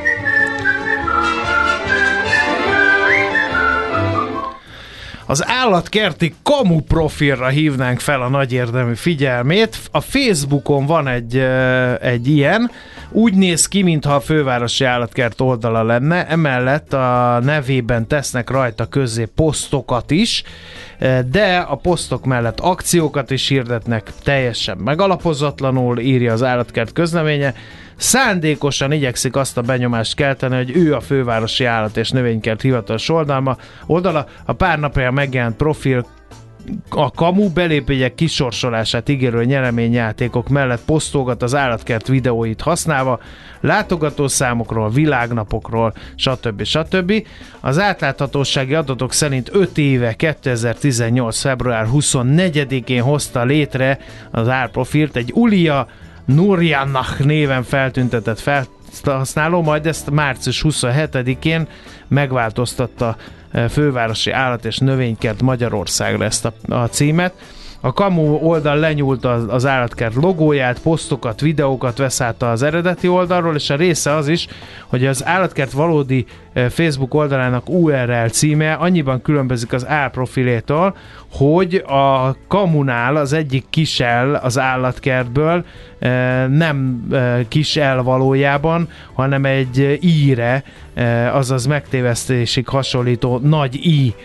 Az 5.31 5.47
állatkerti 5.47 6.33
kamu 6.43 6.79
profilra 6.79 7.47
hívnánk 7.47 7.99
fel 7.99 8.21
a 8.21 8.29
nagy 8.29 8.53
érdemű 8.53 8.93
figyelmét. 8.93 9.77
A 9.91 10.01
Facebookon 10.01 10.85
van 10.85 11.07
egy, 11.07 11.37
egy 12.01 12.27
ilyen, 12.27 12.71
úgy 13.11 13.33
néz 13.33 13.67
ki, 13.67 13.81
mintha 13.81 14.15
a 14.15 14.19
fővárosi 14.19 14.83
állatkert 14.83 15.41
oldala 15.41 15.83
lenne, 15.83 16.27
emellett 16.27 16.93
a 16.93 17.39
nevében 17.43 18.07
tesznek 18.07 18.49
rajta 18.49 18.85
közzé 18.85 19.25
posztokat 19.25 20.11
is, 20.11 20.43
de 21.31 21.57
a 21.57 21.75
posztok 21.75 22.25
mellett 22.25 22.59
akciókat 22.59 23.31
is 23.31 23.47
hirdetnek 23.47 24.11
teljesen 24.23 24.77
megalapozatlanul, 24.77 25.99
írja 25.99 26.33
az 26.33 26.43
állatkert 26.43 26.93
közleménye, 26.93 27.53
szándékosan 28.01 28.91
igyekszik 28.91 29.35
azt 29.35 29.57
a 29.57 29.61
benyomást 29.61 30.15
kelteni, 30.15 30.55
hogy 30.55 30.75
ő 30.75 30.95
a 30.95 31.01
fővárosi 31.01 31.65
állat 31.65 31.97
és 31.97 32.09
növénykert 32.09 32.61
hivatalos 32.61 33.09
oldalma, 33.09 33.57
oldala. 33.85 34.25
A 34.45 34.53
pár 34.53 34.79
napja 34.79 35.11
megjelent 35.11 35.55
profil 35.55 36.05
a 36.89 37.11
kamu 37.11 37.49
belépőjek 37.49 38.15
kisorsolását 38.15 39.09
ígérő 39.09 39.45
nyereményjátékok 39.45 40.49
mellett 40.49 40.81
posztolgat 40.85 41.43
az 41.43 41.55
állatkert 41.55 42.07
videóit 42.07 42.61
használva, 42.61 43.19
látogatószámokról, 43.61 44.89
világnapokról, 44.89 45.93
stb. 46.15 46.63
stb. 46.63 47.27
Az 47.59 47.79
átláthatósági 47.79 48.73
adatok 48.73 49.13
szerint 49.13 49.49
5 49.53 49.77
éve 49.77 50.13
2018. 50.13 51.39
február 51.39 51.87
24-én 51.93 53.01
hozta 53.01 53.43
létre 53.43 53.99
az 54.31 54.47
árprofilt 54.47 55.15
egy 55.15 55.31
Ulia 55.33 55.87
Nurjanach 56.25 57.19
néven 57.19 57.63
feltüntetett 57.63 58.39
felhasználó, 58.39 59.61
majd 59.61 59.85
ezt 59.85 60.09
március 60.09 60.65
27-én 60.67 61.67
megváltoztatta 62.07 63.15
eh, 63.51 63.69
fővárosi 63.69 64.31
állat 64.31 64.65
és 64.65 64.77
növénykert 64.77 65.41
Magyarországra 65.41 66.25
ezt 66.25 66.45
a, 66.45 66.53
a 66.73 66.87
címet. 66.87 67.33
A 67.83 67.93
Kamu 67.93 68.35
oldal 68.35 68.77
lenyúlt 68.77 69.25
az, 69.25 69.45
az 69.47 69.65
állatkert 69.65 70.15
logóját, 70.15 70.79
posztokat, 70.79 71.41
videókat 71.41 71.97
vesz 71.97 72.21
át 72.21 72.43
az 72.43 72.63
eredeti 72.63 73.07
oldalról, 73.07 73.55
és 73.55 73.69
a 73.69 73.75
része 73.75 74.15
az 74.15 74.27
is, 74.27 74.47
hogy 74.87 75.05
az 75.05 75.25
állatkert 75.25 75.71
valódi 75.71 76.25
Facebook 76.53 77.13
oldalának 77.13 77.69
URL 77.69 78.25
címe 78.25 78.73
annyiban 78.73 79.21
különbözik 79.21 79.73
az 79.73 79.87
álprofilétól, 79.87 80.95
hogy 81.31 81.75
a 81.75 82.35
Kamunál 82.47 83.15
az 83.15 83.33
egyik 83.33 83.65
kisel 83.69 84.35
az 84.35 84.59
állatkertből 84.59 85.65
eh, 85.99 86.47
nem 86.47 87.07
eh, 87.11 87.39
kisel 87.47 88.03
valójában, 88.03 88.89
hanem 89.13 89.45
egy 89.45 89.99
íre, 90.01 90.63
azaz 91.31 91.65
megtévesztésig 91.65 92.67
hasonlító 92.67 93.37
nagy 93.37 93.75
i 93.75 94.15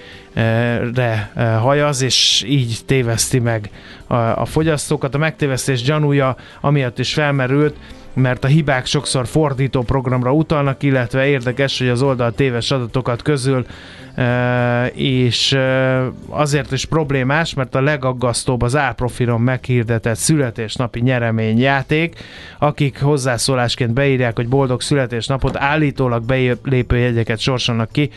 re 0.94 1.32
hajaz, 1.60 2.02
és 2.02 2.44
így 2.46 2.78
téveszti 2.86 3.38
meg 3.38 3.70
a, 4.06 4.14
a 4.14 4.44
fogyasztókat. 4.44 5.14
A 5.14 5.18
megtévesztés 5.18 5.82
gyanúja 5.82 6.36
amiatt 6.60 6.98
is 6.98 7.12
felmerült, 7.12 7.76
mert 8.16 8.44
a 8.44 8.46
hibák 8.46 8.86
sokszor 8.86 9.26
fordító 9.26 9.82
programra 9.82 10.32
utalnak, 10.32 10.82
illetve 10.82 11.26
érdekes, 11.26 11.78
hogy 11.78 11.88
az 11.88 12.02
oldal 12.02 12.32
téves 12.32 12.70
adatokat 12.70 13.22
közül, 13.22 13.66
és 14.92 15.58
azért 16.28 16.72
is 16.72 16.84
problémás, 16.84 17.54
mert 17.54 17.74
a 17.74 17.80
legaggasztóbb 17.80 18.62
az 18.62 18.76
álprofilon 18.76 19.40
meghirdetett 19.40 20.16
születésnapi 20.16 21.00
nyereményjáték, 21.00 22.18
akik 22.58 23.00
hozzászólásként 23.00 23.92
beírják, 23.92 24.36
hogy 24.36 24.48
boldog 24.48 24.80
születésnapot, 24.80 25.56
állítólag 25.56 26.24
belépő 26.24 26.96
jegyeket 26.96 27.38
sorsolnak 27.38 27.92
ki, 27.92 28.10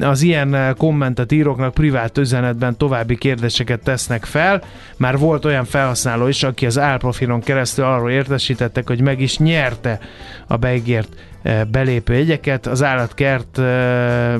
az 0.00 0.22
ilyen 0.22 0.54
eh, 0.54 0.74
kommentet 0.74 1.32
íróknak 1.32 1.74
privát 1.74 2.18
üzenetben 2.18 2.76
további 2.76 3.16
kérdéseket 3.16 3.82
tesznek 3.82 4.24
fel. 4.24 4.62
Már 4.96 5.18
volt 5.18 5.44
olyan 5.44 5.64
felhasználó 5.64 6.26
is, 6.26 6.42
aki 6.42 6.66
az 6.66 6.78
álprofilon 6.78 7.40
keresztül 7.40 7.84
arról 7.84 8.10
értesítettek, 8.10 8.86
hogy 8.86 9.00
meg 9.00 9.20
is 9.20 9.38
nyerte 9.38 9.98
a 10.46 10.56
beígért 10.56 11.08
eh, 11.42 11.64
belépő 11.64 12.14
jegyeket. 12.14 12.66
Az 12.66 12.82
állatkert 12.82 13.58
eh, 13.58 14.34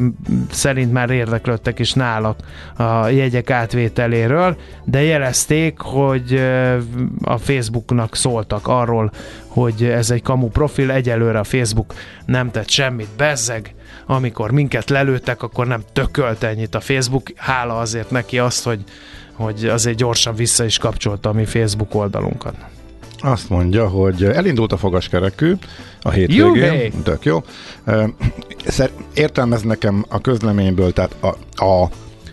szerint 0.50 0.92
már 0.92 1.10
érdeklődtek 1.10 1.78
is 1.78 1.92
nálak 1.92 2.38
a 2.76 3.08
jegyek 3.08 3.50
átvételéről, 3.50 4.56
de 4.84 5.02
jelezték, 5.02 5.78
hogy 5.78 6.42
a 7.22 7.38
Facebooknak 7.38 8.16
szóltak 8.16 8.68
arról, 8.68 9.10
hogy 9.46 9.84
ez 9.84 10.10
egy 10.10 10.22
kamu 10.22 10.48
profil, 10.48 10.90
egyelőre 10.90 11.38
a 11.38 11.44
Facebook 11.44 11.94
nem 12.26 12.50
tett 12.50 12.68
semmit, 12.68 13.08
bezzeg, 13.16 13.74
amikor 14.10 14.50
minket 14.50 14.90
lelőttek, 14.90 15.42
akkor 15.42 15.66
nem 15.66 15.82
tökölt 15.92 16.42
ennyit 16.42 16.74
a 16.74 16.80
Facebook. 16.80 17.32
Hála 17.36 17.78
azért 17.78 18.10
neki 18.10 18.38
azt, 18.38 18.64
hogy, 18.64 18.80
hogy 19.32 19.64
azért 19.64 19.96
gyorsan 19.96 20.34
vissza 20.34 20.64
is 20.64 20.78
kapcsolta 20.78 21.28
a 21.28 21.32
mi 21.32 21.44
Facebook 21.44 21.94
oldalunkat. 21.94 22.54
Azt 23.18 23.48
mondja, 23.48 23.88
hogy 23.88 24.24
elindult 24.24 24.72
a 24.72 24.76
fogaskerekű 24.76 25.54
a 26.00 26.10
hétvégén. 26.10 27.02
Tök 27.02 27.24
jó. 27.24 27.42
Értelmez 29.14 29.62
nekem 29.62 30.04
a 30.08 30.20
közleményből, 30.20 30.92
tehát 30.92 31.16
a, 31.20 31.64
a 31.64 31.88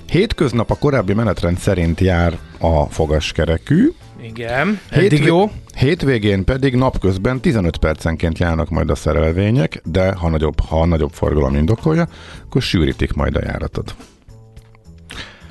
hétköznap 0.10 0.72
a 0.72 0.76
korábbi 0.76 1.14
menetrend 1.14 1.58
szerint 1.58 2.00
jár 2.00 2.38
a 2.60 2.86
fogaskerekű, 2.86 3.92
igen, 4.28 4.80
eddig 4.90 5.10
Hétvég- 5.10 5.28
jó. 5.28 5.52
Hétvégén 5.76 6.44
pedig 6.44 6.76
napközben 6.76 7.40
15 7.40 7.78
percenként 7.78 8.38
járnak 8.38 8.70
majd 8.70 8.90
a 8.90 8.96
szerelvények, 8.96 9.82
de 9.86 10.14
ha 10.14 10.30
nagyobb, 10.30 10.60
ha 10.60 10.86
nagyobb 10.86 11.12
forgalom 11.12 11.56
indokolja, 11.56 12.08
akkor 12.46 12.62
sűrítik 12.62 13.14
majd 13.14 13.36
a 13.36 13.42
járatot. 13.44 13.96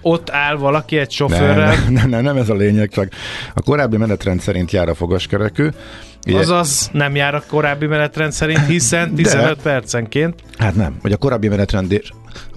Ott 0.03 0.31
áll 0.31 0.57
valaki 0.57 0.99
egy 0.99 1.11
sofőrrel? 1.11 1.75
Nem, 1.75 1.93
nem, 1.93 2.09
nem, 2.09 2.23
nem 2.23 2.37
ez 2.37 2.49
a 2.49 2.55
lényeg, 2.55 2.89
csak 2.89 3.09
a 3.55 3.63
korábbi 3.63 3.97
menetrend 3.97 4.41
szerint 4.41 4.71
jár 4.71 4.89
a 4.89 4.95
fogaskerekű, 4.95 5.69
Ugye? 6.27 6.39
Azaz 6.39 6.91
nem 6.93 7.15
jár 7.15 7.35
a 7.35 7.43
korábbi 7.49 7.87
menetrend 7.87 8.33
szerint, 8.33 8.67
hiszen 8.67 9.15
15 9.15 9.57
De, 9.57 9.63
percenként. 9.63 10.35
Hát 10.59 10.75
nem, 10.75 10.97
vagy 11.03 11.13
a 11.13 11.17
korábbi 11.17 11.49
menetrend 11.49 11.93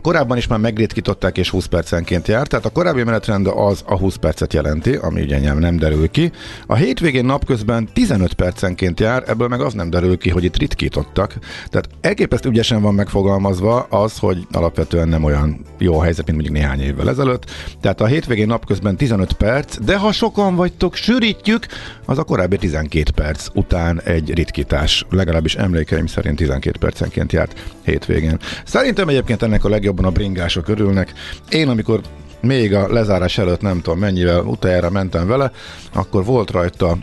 Korábban 0.01 0.37
is 0.37 0.47
már 0.47 0.59
megritkították 0.59 1.37
és 1.37 1.49
20 1.49 1.65
percenként 1.65 2.27
járt, 2.27 2.49
tehát 2.49 2.65
a 2.65 2.69
korábbi 2.69 3.03
menetrend 3.03 3.47
az 3.47 3.83
a 3.85 3.97
20 3.97 4.15
percet 4.15 4.53
jelenti, 4.53 4.95
ami 4.95 5.21
ugye 5.21 5.53
nem 5.53 5.77
derül 5.77 6.09
ki. 6.09 6.31
A 6.67 6.75
hétvégén 6.75 7.25
napközben 7.25 7.89
15 7.93 8.33
percenként 8.33 8.99
jár, 8.99 9.23
ebből 9.27 9.47
meg 9.47 9.61
az 9.61 9.73
nem 9.73 9.89
derül 9.89 10.17
ki, 10.17 10.29
hogy 10.29 10.43
itt 10.43 10.57
ritkítottak. 10.57 11.33
Tehát 11.69 11.89
elképesztő 12.01 12.49
ügyesen 12.49 12.81
van 12.81 12.93
megfogalmazva 12.93 13.79
az, 13.79 14.17
hogy 14.17 14.47
alapvetően 14.51 15.07
nem 15.07 15.23
olyan 15.23 15.61
jó 15.77 15.99
a 15.99 16.03
helyzet, 16.03 16.25
mint 16.25 16.37
mondjuk 16.37 16.57
néhány 16.57 16.81
évvel 16.81 17.09
ezelőtt. 17.09 17.51
Tehát 17.81 18.01
a 18.01 18.05
hétvégén 18.05 18.47
napközben 18.47 18.95
15 18.95 19.33
perc, 19.33 19.79
de 19.79 19.97
ha 19.97 20.11
sokan 20.11 20.55
vagytok, 20.55 20.95
sűrítjük, 20.95 21.65
az 22.05 22.17
a 22.17 22.23
korábbi 22.23 22.57
12 22.57 23.11
perc 23.15 23.47
után 23.57 24.01
egy 24.03 24.33
ritkítás. 24.33 25.05
Legalábbis 25.09 25.55
emlékeim 25.55 26.05
szerint 26.05 26.35
12 26.35 26.79
percenként 26.79 27.31
járt 27.31 27.59
hétvégén. 27.83 28.37
Szerintem 28.65 29.07
egyébként 29.07 29.41
ennek 29.41 29.65
a 29.65 29.69
legjobban 29.69 30.05
a 30.05 30.11
bringások 30.11 30.67
örülnek. 30.67 31.13
Én, 31.49 31.67
amikor 31.67 32.01
még 32.41 32.73
a 32.73 32.93
lezárás 32.93 33.37
előtt 33.37 33.61
nem 33.61 33.81
tudom 33.81 33.99
mennyivel 33.99 34.39
utoljára 34.39 34.89
mentem 34.89 35.27
vele, 35.27 35.51
akkor 35.93 36.25
volt 36.25 36.51
rajta 36.51 36.97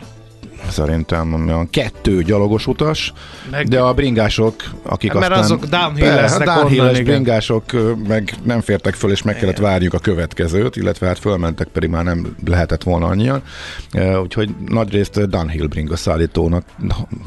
szerintem 0.69 1.33
olyan 1.47 1.69
kettő 1.69 2.23
gyalogos 2.23 2.67
utas, 2.67 3.13
meg, 3.51 3.67
de 3.67 3.79
a 3.79 3.93
bringások, 3.93 4.55
akik 4.83 5.13
mert 5.13 5.31
aztán... 5.31 5.39
azok 5.39 5.65
downhill 5.65 6.13
lesznek 6.13 6.47
downhill 6.47 7.03
bringások 7.03 7.63
meg 8.07 8.33
nem 8.43 8.61
fértek 8.61 8.93
föl, 8.93 9.11
és 9.11 9.21
meg 9.21 9.37
kellett 9.37 9.57
várjuk 9.57 9.93
a 9.93 9.99
következőt, 9.99 10.75
illetve 10.75 11.07
hát 11.07 11.19
fölmentek, 11.19 11.67
pedig 11.67 11.89
már 11.89 12.03
nem 12.03 12.35
lehetett 12.45 12.83
volna 12.83 13.05
annyian. 13.05 13.41
Úgyhogy 14.21 14.49
nagyrészt 14.67 15.29
downhill 15.29 15.67
bringa 15.67 15.95
szállítónak 15.95 16.65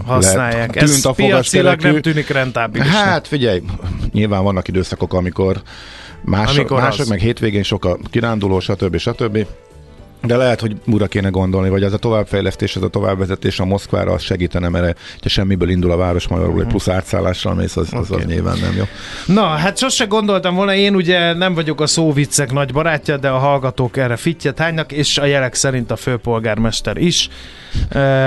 használják. 0.06 0.52
Lehet, 0.52 0.72
tűnt 0.72 0.90
Ez 0.90 1.04
a 1.04 1.12
piacilag 1.12 1.80
nem 1.80 2.00
tűnik 2.00 2.28
rentábilisnak. 2.28 2.96
Hát 2.96 3.28
figyelj, 3.28 3.62
nyilván 4.12 4.42
vannak 4.42 4.68
időszakok, 4.68 5.14
amikor 5.14 5.62
mások, 6.24 6.56
amikor 6.56 6.80
mások 6.80 7.06
meg 7.06 7.18
hétvégén 7.18 7.62
sok 7.62 7.84
a 7.84 7.98
kiránduló, 8.10 8.60
stb. 8.60 8.96
stb. 8.96 9.46
De 10.22 10.36
lehet, 10.36 10.60
hogy 10.60 10.76
újra 10.86 11.06
kéne 11.06 11.28
gondolni, 11.28 11.68
vagy 11.68 11.82
ez 11.82 11.92
a 11.92 11.98
továbbfejlesztés, 11.98 12.76
ez 12.76 12.82
a 12.82 12.88
továbbvezetés 12.88 13.60
a 13.60 13.64
Moszkvára 13.64 14.12
az 14.12 14.22
segítene, 14.22 14.68
mert 14.68 14.98
ha 15.22 15.28
semmiből 15.28 15.70
indul 15.70 15.90
a 15.90 15.96
város 15.96 16.28
magyarul, 16.28 16.60
egy 16.60 16.66
plusz 16.66 16.88
átszállással 16.88 17.54
mész, 17.54 17.76
az, 17.76 17.92
az, 17.92 18.10
okay. 18.10 18.22
az 18.22 18.28
nyilván 18.28 18.58
nem 18.58 18.76
jó. 18.76 18.84
Na, 19.34 19.46
hát 19.46 19.78
sose 19.78 20.04
gondoltam 20.04 20.54
volna, 20.54 20.74
én 20.74 20.94
ugye 20.94 21.32
nem 21.32 21.54
vagyok 21.54 21.80
a 21.80 21.86
szóviccek 21.86 22.52
nagy 22.52 22.72
barátja, 22.72 23.16
de 23.16 23.28
a 23.28 23.38
hallgatók 23.38 23.96
erre 23.96 24.16
fittyet 24.16 24.58
hánynak, 24.58 24.92
és 24.92 25.18
a 25.18 25.24
jelek 25.24 25.54
szerint 25.54 25.90
a 25.90 25.96
főpolgármester 25.96 26.96
is. 26.96 27.28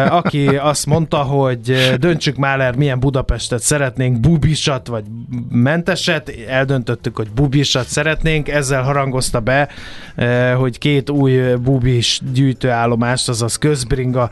Aki 0.10 0.48
azt 0.48 0.86
mondta, 0.86 1.18
hogy 1.18 1.96
döntsük 2.00 2.36
már 2.36 2.60
el, 2.60 2.74
milyen 2.78 3.00
Budapestet 3.00 3.62
szeretnénk, 3.62 4.20
bubisat 4.20 4.88
vagy 4.88 5.04
menteset. 5.50 6.34
Eldöntöttük, 6.48 7.16
hogy 7.16 7.30
bubisat 7.32 7.88
szeretnénk, 7.88 8.50
ezzel 8.50 8.84
harangozta 8.84 9.40
be, 9.40 9.70
hogy 10.56 10.78
két 10.78 11.10
új 11.10 11.54
bubis 11.56 12.22
gyűjtőállomást, 12.34 13.30
azaz 13.30 13.56
közbringa 13.56 14.30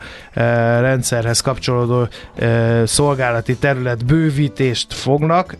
rendszerhez 0.80 1.40
kapcsolódó 1.40 2.08
szolgálati 2.84 3.56
terület 3.56 4.04
bővítést 4.04 4.94
fognak 4.94 5.56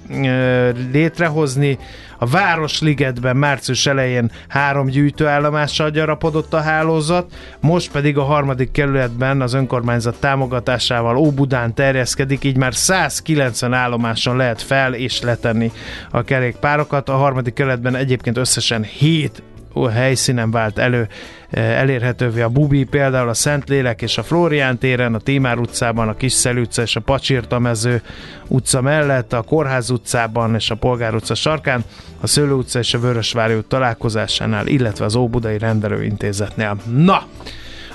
létrehozni. 0.93 1.79
A 2.23 2.27
Városligetben 2.27 3.37
március 3.37 3.87
elején 3.87 4.31
három 4.49 4.87
gyűjtőállomással 4.87 5.91
gyarapodott 5.91 6.55
a 6.55 6.61
hálózat, 6.61 7.33
most 7.61 7.91
pedig 7.91 8.19
a 8.19 8.23
harmadik 8.23 8.71
kerületben 8.71 9.41
az 9.41 9.55
önkormányzat 9.55 10.21
támogatásával 10.21 11.17
Óbudán 11.17 11.75
terjeszkedik, 11.75 12.45
így 12.45 12.57
már 12.57 12.75
190 12.75 13.73
állomáson 13.73 14.37
lehet 14.37 14.63
fel 14.63 14.95
és 14.95 15.21
letenni 15.21 15.73
a 16.11 16.23
kerékpárokat. 16.23 17.09
A 17.09 17.17
harmadik 17.17 17.55
kerületben 17.55 17.95
egyébként 17.95 18.37
összesen 18.37 18.83
7 18.83 19.43
helyszínen 19.93 20.51
vált 20.51 20.79
elő 20.79 21.09
eh, 21.51 21.79
elérhetővé 21.79 22.41
a 22.41 22.49
Bubi, 22.49 22.85
például 22.85 23.29
a 23.29 23.35
Szentlélek 23.35 24.03
és 24.03 24.19
a 24.19 24.23
Flórián 24.23 24.79
téren, 24.79 25.15
a 25.15 25.19
Tímár 25.19 25.59
utcában, 25.59 26.09
a 26.09 26.15
Kisszel 26.15 26.57
utca 26.57 26.83
és 26.83 26.97
a 26.97 27.01
Pacsirtamező 27.01 28.03
utca 28.49 28.81
mellett, 28.81 29.33
a 29.33 29.43
Kórház 29.43 29.91
utcában 29.91 30.55
és 30.55 30.71
a 30.71 30.75
Polgár 30.75 31.15
utca 31.15 31.35
sarkán, 31.35 31.85
a 32.21 32.27
Szőlő 32.27 32.53
utca 32.53 32.79
és 32.79 32.95
a 32.95 33.01
Vörösvári 33.01 33.55
út 33.55 33.67
találkozásánál, 33.67 34.67
illetve 34.67 35.05
az 35.05 35.15
Óbudai 35.15 35.59
Rendelőintézetnél. 35.59 36.77
Na! 36.95 37.27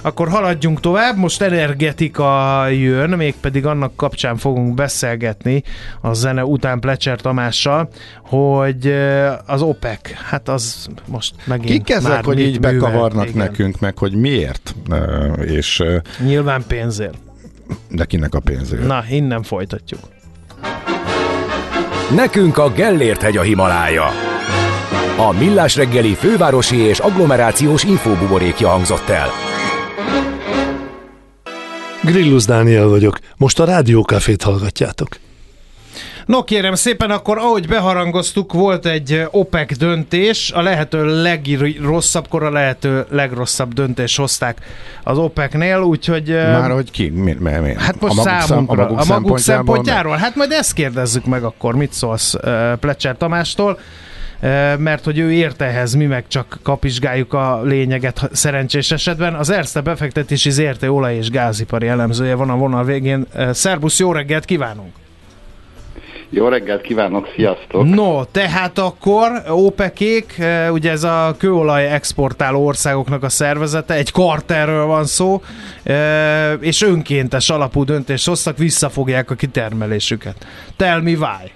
Akkor 0.06 0.30
haladjunk 0.30 0.80
tovább, 0.80 1.18
most 1.18 1.42
energetika 1.42 2.68
jön, 2.68 3.10
mégpedig 3.10 3.66
annak 3.66 3.96
kapcsán 3.96 4.38
fogunk 4.38 4.74
beszélgetni 4.74 5.64
a 6.02 6.14
zene 6.14 6.46
után 6.46 6.80
Plecser 6.80 7.22
Tamással, 7.22 7.90
hogy 8.24 8.94
az 9.46 9.62
OPEC, 9.62 10.12
hát 10.30 10.50
az 10.50 10.88
most 11.06 11.34
megint 11.44 11.70
Kik 11.70 11.90
ezek, 11.90 12.12
már 12.12 12.24
hogy 12.24 12.40
így 12.40 12.54
művel, 12.54 12.72
bekavarnak 12.72 13.28
igen. 13.30 13.38
nekünk, 13.38 13.80
meg 13.80 13.98
hogy 13.98 14.14
miért? 14.14 14.76
És 15.46 15.84
Nyilván 16.26 16.64
pénzért. 16.68 17.18
de 17.90 18.06
kinek 18.06 18.34
a 18.34 18.40
pénzért? 18.40 18.88
Na, 18.88 19.04
innen 19.10 19.44
folytatjuk. 19.44 20.00
Nekünk 22.16 22.58
a 22.58 22.70
Gellért 22.70 23.22
hegy 23.22 23.38
a 23.38 23.42
Himalája. 23.42 24.06
A 25.18 25.32
Millás 25.32 25.76
reggeli 25.76 26.14
fővárosi 26.14 26.78
és 26.78 27.00
agglomerációs 27.00 27.84
infóbuborékja 27.84 28.68
hangzott 28.68 29.10
el. 29.10 29.45
Grillus 32.06 32.46
Dániel 32.46 32.88
vagyok. 32.88 33.20
Most 33.38 33.60
a 33.60 33.66
Rádiókafét 33.66 34.42
hallgatjátok. 34.42 35.08
No 36.26 36.44
kérem 36.44 36.76
szépen, 36.76 37.12
akkor 37.12 37.38
ahogy 37.38 37.68
beharangoztuk, 37.68 38.54
volt 38.54 38.86
egy 38.86 39.28
OPEC 39.32 39.78
döntés, 39.78 40.52
a 40.52 40.62
lehető 40.62 41.22
legrosszabbkor 41.22 42.44
a 42.44 42.50
lehető 42.50 43.06
legrosszabb 43.10 43.74
döntés 43.74 44.16
hozták 44.16 44.58
az 45.04 45.18
OPEC-nél, 45.18 45.80
úgyhogy... 45.80 46.30
Már 46.30 46.72
hogy 46.72 46.92
ki? 46.92 47.10
Mi, 47.10 47.36
mi, 47.40 47.52
mi? 47.52 47.74
Hát 47.78 48.00
most 48.00 48.18
a 48.18 48.24
maguk, 48.24 48.42
számunkra, 48.42 48.84
a 48.84 48.88
maguk, 48.88 49.00
a 49.00 49.06
maguk 49.06 49.40
szempontjáról? 49.40 50.16
Hát 50.16 50.36
majd 50.36 50.52
ezt 50.52 50.74
kérdezzük 50.74 51.26
meg 51.26 51.44
akkor, 51.44 51.76
mit 51.76 51.94
szólsz 51.94 52.34
uh, 52.34 52.74
Plecser 52.74 53.18
Tamástól, 53.18 53.80
mert 54.78 55.04
hogy 55.04 55.18
ő 55.18 55.32
ért 55.32 55.62
ehhez, 55.62 55.94
mi 55.94 56.06
meg 56.06 56.28
csak 56.28 56.60
kapizsgáljuk 56.64 57.34
a 57.34 57.62
lényeget 57.64 58.30
szerencsés 58.32 58.92
esetben. 58.92 59.34
Az 59.34 59.50
Erste 59.50 59.82
befektetési 59.82 60.50
ZRT 60.50 60.84
olaj- 60.84 61.16
és 61.16 61.30
gázipari 61.30 61.88
elemzője 61.88 62.36
van 62.36 62.50
a 62.50 62.56
vonal 62.56 62.84
végén. 62.84 63.26
Szerbusz, 63.52 64.00
jó 64.00 64.12
reggelt 64.12 64.46
kívánunk! 64.46 64.94
Jó 66.30 66.48
reggelt 66.48 66.82
kívánok, 66.82 67.28
sziasztok! 67.36 67.84
No, 67.84 68.24
tehát 68.24 68.80
akkor 68.80 69.44
OPEC-ék, 69.48 70.42
ugye 70.72 70.92
ez 70.92 71.04
a 71.04 71.36
kőolaj 71.38 71.88
exportáló 71.88 72.66
országoknak 72.66 73.24
a 73.24 73.30
szervezete, 73.30 73.94
egy 73.94 74.12
karterről 74.12 74.86
van 74.86 75.06
szó, 75.06 75.42
és 76.60 76.82
önkéntes 76.82 77.50
alapú 77.50 77.84
döntést 77.84 78.28
hoztak, 78.28 78.58
visszafogják 78.58 79.32
a 79.32 79.36
kitermelésüket. 79.36 80.46
Tell 80.76 81.02
me 81.02 81.12
why. 81.12 81.52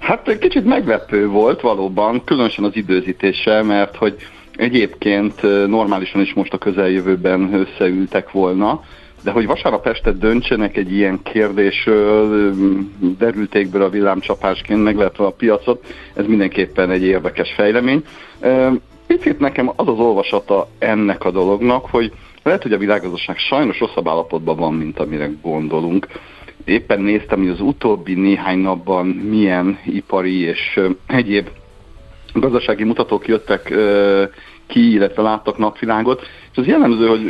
Hát 0.00 0.28
egy 0.28 0.38
kicsit 0.38 0.64
meglepő 0.64 1.28
volt 1.28 1.60
valóban, 1.60 2.24
különösen 2.24 2.64
az 2.64 2.76
időzítése, 2.76 3.62
mert 3.62 3.96
hogy 3.96 4.16
egyébként 4.56 5.42
normálisan 5.66 6.20
is 6.20 6.34
most 6.34 6.52
a 6.52 6.58
közeljövőben 6.58 7.54
összeültek 7.54 8.30
volna, 8.30 8.82
de 9.22 9.30
hogy 9.30 9.46
vasárnap 9.46 9.86
este 9.86 10.12
döntsenek 10.12 10.76
egy 10.76 10.92
ilyen 10.92 11.22
kérdésről, 11.22 12.54
derültékből 13.18 13.82
a 13.82 13.88
villámcsapásként 13.88 14.82
meglepve 14.82 15.24
a 15.24 15.30
piacot, 15.30 15.86
ez 16.14 16.26
mindenképpen 16.26 16.90
egy 16.90 17.02
érdekes 17.02 17.52
fejlemény. 17.52 18.04
Picit 19.06 19.38
nekem 19.38 19.70
az 19.76 19.88
az 19.88 19.98
olvasata 19.98 20.68
ennek 20.78 21.24
a 21.24 21.30
dolognak, 21.30 21.86
hogy 21.90 22.12
lehet, 22.42 22.62
hogy 22.62 22.72
a 22.72 22.78
világgazdaság 22.78 23.38
sajnos 23.38 23.78
rosszabb 23.78 24.08
állapotban 24.08 24.56
van, 24.56 24.74
mint 24.74 24.98
amire 24.98 25.30
gondolunk. 25.42 26.06
Éppen 26.64 27.00
néztem, 27.00 27.38
hogy 27.38 27.48
az 27.48 27.60
utóbbi 27.60 28.14
néhány 28.14 28.58
napban 28.58 29.06
milyen 29.06 29.78
ipari 29.84 30.40
és 30.40 30.80
egyéb 31.06 31.48
gazdasági 32.34 32.84
mutatók 32.84 33.28
jöttek 33.28 33.74
ki, 34.66 34.92
illetve 34.92 35.22
láttak 35.22 35.58
napvilágot, 35.58 36.20
és 36.52 36.58
az 36.58 36.66
jellemző, 36.66 37.06
hogy 37.06 37.24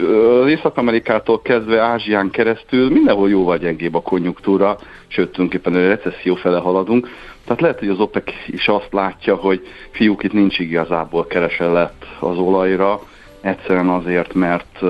Észak-Amerikától 0.50 1.42
kezdve 1.42 1.80
Ázsián 1.80 2.30
keresztül 2.30 2.90
mindenhol 2.90 3.28
jóval 3.28 3.58
gyengébb 3.58 3.94
a 3.94 4.00
konjunktúra, 4.00 4.78
sőt, 5.06 5.32
tulajdonképpen 5.32 5.74
a 5.74 5.88
recesszió 5.88 6.34
fele 6.34 6.58
haladunk. 6.58 7.08
Tehát 7.44 7.60
lehet, 7.60 7.78
hogy 7.78 7.88
az 7.88 8.00
OPEC 8.00 8.32
is 8.46 8.68
azt 8.68 8.88
látja, 8.90 9.34
hogy 9.34 9.66
fiúk 9.90 10.22
itt 10.22 10.32
nincs 10.32 10.58
igazából 10.58 11.26
kereselett 11.26 12.06
az 12.20 12.38
olajra, 12.38 13.00
egyszerűen 13.40 13.88
azért, 13.88 14.34
mert 14.34 14.80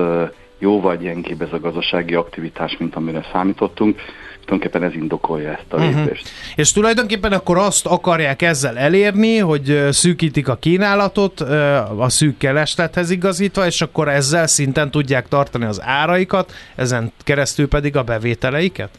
jóval 0.59 0.95
gyengébb 0.95 1.41
ez 1.41 1.53
a 1.53 1.59
gazdasági 1.59 2.15
aktivitás, 2.15 2.77
mint 2.77 2.95
amire 2.95 3.25
számítottunk. 3.31 3.99
Tulajdonképpen 4.51 4.89
ez 4.89 5.01
indokolja 5.01 5.51
ezt 5.51 5.73
a 5.73 5.77
lépést. 5.77 6.29
És 6.55 6.71
tulajdonképpen 6.71 7.31
akkor 7.31 7.57
azt 7.57 7.85
akarják 7.85 8.41
ezzel 8.41 8.77
elérni, 8.77 9.37
hogy 9.37 9.87
szűkítik 9.89 10.47
a 10.47 10.55
kínálatot 10.55 11.39
a 11.97 12.09
szűk 12.09 12.37
kereslethez 12.37 13.09
igazítva, 13.09 13.65
és 13.65 13.81
akkor 13.81 14.07
ezzel 14.07 14.47
szinten 14.47 14.91
tudják 14.91 15.27
tartani 15.27 15.65
az 15.65 15.81
áraikat, 15.83 16.51
ezen 16.75 17.11
keresztül 17.23 17.67
pedig 17.67 17.95
a 17.95 18.03
bevételeiket? 18.03 18.89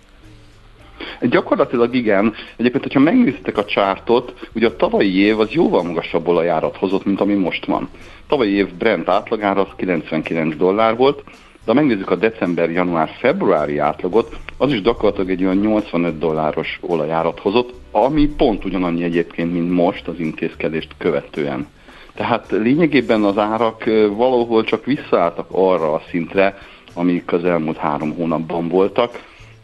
Gyakorlatilag 1.20 1.94
igen. 1.94 2.34
Egyébként, 2.56 2.82
hogyha 2.82 3.00
megnézitek 3.00 3.56
a 3.56 3.64
csártot, 3.64 4.48
ugye 4.54 4.66
a 4.66 4.76
tavalyi 4.76 5.18
év 5.18 5.40
az 5.40 5.50
jóval 5.50 5.82
magasabb 5.82 6.28
olajárat 6.28 6.76
hozott, 6.76 7.04
mint 7.04 7.20
ami 7.20 7.34
most 7.34 7.66
van. 7.66 7.88
Tavalyi 8.28 8.52
év 8.52 8.74
Brent 8.74 9.08
átlagára 9.08 9.60
az 9.60 9.72
99 9.76 10.56
dollár 10.56 10.96
volt, 10.96 11.22
de 11.64 11.72
ha 11.72 11.74
megnézzük 11.74 12.10
a 12.10 12.16
december, 12.16 12.70
január, 12.70 13.10
februári 13.18 13.78
átlagot, 13.78 14.36
az 14.56 14.72
is 14.72 14.82
gyakorlatilag 14.82 15.30
egy 15.30 15.44
olyan 15.44 15.56
85 15.56 16.18
dolláros 16.18 16.78
olajárat 16.80 17.40
hozott, 17.40 17.74
ami 17.90 18.26
pont 18.26 18.64
ugyanannyi 18.64 19.02
egyébként, 19.04 19.52
mint 19.52 19.70
most 19.70 20.08
az 20.08 20.18
intézkedést 20.18 20.88
követően. 20.98 21.66
Tehát 22.14 22.46
lényegében 22.50 23.22
az 23.24 23.38
árak 23.38 23.84
valahol 24.16 24.64
csak 24.64 24.84
visszaálltak 24.84 25.46
arra 25.50 25.92
a 25.92 26.02
szintre, 26.10 26.58
amik 26.94 27.32
az 27.32 27.44
elmúlt 27.44 27.76
három 27.76 28.14
hónapban 28.14 28.68
voltak. 28.68 29.10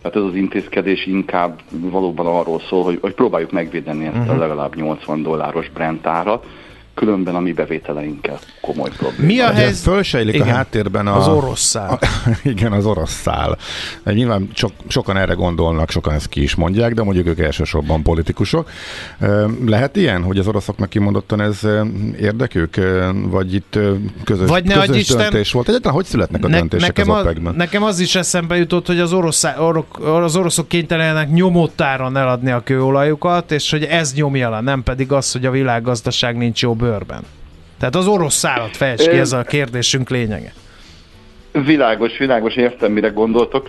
Tehát 0.02 0.16
ez 0.16 0.22
az 0.22 0.34
intézkedés 0.34 1.06
inkább 1.06 1.60
valóban 1.70 2.26
arról 2.26 2.60
szól, 2.60 2.82
hogy, 2.84 2.98
hogy 3.00 3.14
próbáljuk 3.14 3.50
megvédeni 3.52 4.06
ezt 4.06 4.16
Mhm. 4.16 4.30
a 4.30 4.36
legalább 4.38 4.74
80 4.74 5.22
dolláros 5.22 5.68
Brent 5.70 6.06
árat, 6.06 6.46
különben 6.98 7.34
a 7.34 7.40
mi 7.40 7.52
bevételeinkkel 7.52 8.38
komoly 8.60 8.90
probléma. 8.96 9.26
Mi 9.26 9.40
a 9.40 9.50
helyzet? 9.52 9.82
Fölsejlik 9.82 10.34
Igen. 10.34 10.48
a 10.48 10.50
háttérben 10.50 11.06
a... 11.06 11.16
Az 11.16 11.28
orosz 11.28 11.60
szál. 11.60 11.98
A, 12.00 12.06
igen, 12.52 12.72
az 12.72 12.86
orosz 12.86 13.20
szál. 13.20 13.58
Nyilván 14.04 14.48
sok, 14.54 14.72
sokan 14.88 15.16
erre 15.16 15.32
gondolnak, 15.32 15.90
sokan 15.90 16.14
ezt 16.14 16.28
ki 16.28 16.42
is 16.42 16.54
mondják, 16.54 16.94
de 16.94 17.02
mondjuk 17.02 17.26
ők 17.26 17.38
elsősorban 17.38 18.02
politikusok. 18.02 18.70
Lehet 19.66 19.96
ilyen, 19.96 20.22
hogy 20.22 20.38
az 20.38 20.46
oroszoknak 20.48 20.88
kimondottan 20.88 21.40
ez 21.40 21.60
érdekük, 22.20 22.74
vagy 23.12 23.54
itt 23.54 23.78
közös, 24.24 24.48
Vagy 24.48 24.64
ne 24.64 24.74
közös 24.74 24.96
Isten- 24.96 25.18
döntés 25.18 25.52
volt? 25.52 25.68
Egyáltalán 25.68 25.96
hogy 25.96 26.04
születnek 26.06 26.44
a 26.44 26.48
Ne, 26.48 26.58
döntések 26.58 26.96
nekem, 26.96 27.10
az 27.10 27.16
a, 27.16 27.20
OPEC-ben? 27.20 27.54
nekem 27.54 27.82
az 27.82 28.00
is 28.00 28.14
eszembe 28.14 28.56
jutott, 28.56 28.86
hogy 28.86 29.00
az, 29.00 29.12
orosz, 29.12 29.44
orok, 29.58 29.98
az 29.98 30.36
oroszok 30.36 30.68
kénytelenek 30.68 31.30
nyomottáron 31.30 32.16
eladni 32.16 32.50
a 32.50 32.62
kőolajukat, 32.62 33.52
és 33.52 33.70
hogy 33.70 33.84
ez 33.84 34.14
nyomja 34.14 34.50
le, 34.50 34.60
nem 34.60 34.82
pedig 34.82 35.12
az, 35.12 35.32
hogy 35.32 35.46
a 35.46 35.50
világgazdaság 35.50 36.36
nincs 36.36 36.62
jó 36.62 36.74
bőrben. 36.88 37.22
Tehát 37.78 37.94
az 37.94 38.06
orosz 38.06 38.34
szállat 38.34 38.76
fejtsd 38.76 39.08
ki, 39.08 39.16
ez 39.16 39.32
a 39.32 39.42
kérdésünk 39.42 40.10
lényege. 40.10 40.52
Világos, 41.52 42.18
világos, 42.18 42.56
értem, 42.56 42.92
mire 42.92 43.08
gondoltok. 43.08 43.68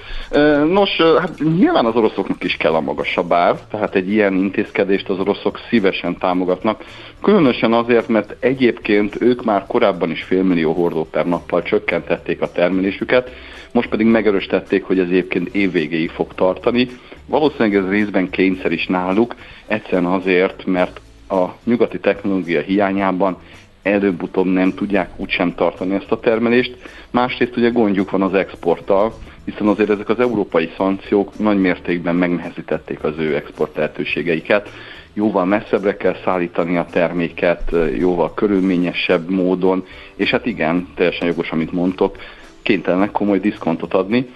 Nos, 0.71 0.89
hát 1.19 1.39
nyilván 1.57 1.85
az 1.85 1.95
oroszoknak 1.95 2.43
is 2.43 2.55
kell 2.57 2.73
a 2.73 2.79
magasabb 2.79 3.31
ár, 3.31 3.59
tehát 3.71 3.95
egy 3.95 4.11
ilyen 4.11 4.33
intézkedést 4.33 5.09
az 5.09 5.19
oroszok 5.19 5.59
szívesen 5.69 6.17
támogatnak, 6.17 6.83
különösen 7.21 7.73
azért, 7.73 8.07
mert 8.07 8.35
egyébként 8.39 9.21
ők 9.21 9.43
már 9.43 9.65
korábban 9.67 10.11
is 10.11 10.23
félmillió 10.23 10.73
hordó 10.73 11.07
per 11.11 11.25
nappal 11.25 11.61
csökkentették 11.61 12.41
a 12.41 12.51
termelésüket, 12.51 13.29
most 13.71 13.89
pedig 13.89 14.05
megerősítették, 14.05 14.83
hogy 14.83 14.99
ez 14.99 15.07
egyébként 15.07 15.55
évvégéig 15.55 16.09
fog 16.09 16.33
tartani. 16.33 16.87
Valószínűleg 17.25 17.75
ez 17.75 17.89
részben 17.89 18.29
kényszer 18.29 18.71
is 18.71 18.85
náluk, 18.85 19.35
egyszerűen 19.67 20.11
azért, 20.11 20.65
mert 20.65 21.01
a 21.29 21.55
nyugati 21.63 21.99
technológia 21.99 22.61
hiányában 22.61 23.37
előbb-utóbb 23.83 24.45
nem 24.45 24.73
tudják 24.73 25.09
úgysem 25.15 25.55
tartani 25.55 25.95
ezt 25.95 26.11
a 26.11 26.19
termelést. 26.19 26.77
Másrészt 27.11 27.57
ugye 27.57 27.69
gondjuk 27.69 28.11
van 28.11 28.21
az 28.21 28.33
exporttal, 28.33 29.13
hiszen 29.45 29.67
azért 29.67 29.89
ezek 29.89 30.09
az 30.09 30.19
európai 30.19 30.71
szankciók 30.77 31.39
nagy 31.39 31.59
mértékben 31.59 32.15
megnehezítették 32.15 33.03
az 33.03 33.13
ő 33.17 33.35
export 33.35 33.75
lehetőségeiket. 33.75 34.69
Jóval 35.13 35.45
messzebbre 35.45 35.97
kell 35.97 36.15
szállítani 36.23 36.77
a 36.77 36.85
terméket, 36.91 37.75
jóval 37.97 38.33
körülményesebb 38.33 39.29
módon, 39.29 39.85
és 40.15 40.29
hát 40.29 40.45
igen, 40.45 40.87
teljesen 40.95 41.27
jogos, 41.27 41.51
amit 41.51 41.71
mondtok, 41.71 42.17
kénytelenek 42.61 43.11
komoly 43.11 43.39
diszkontot 43.39 43.93
adni. 43.93 44.27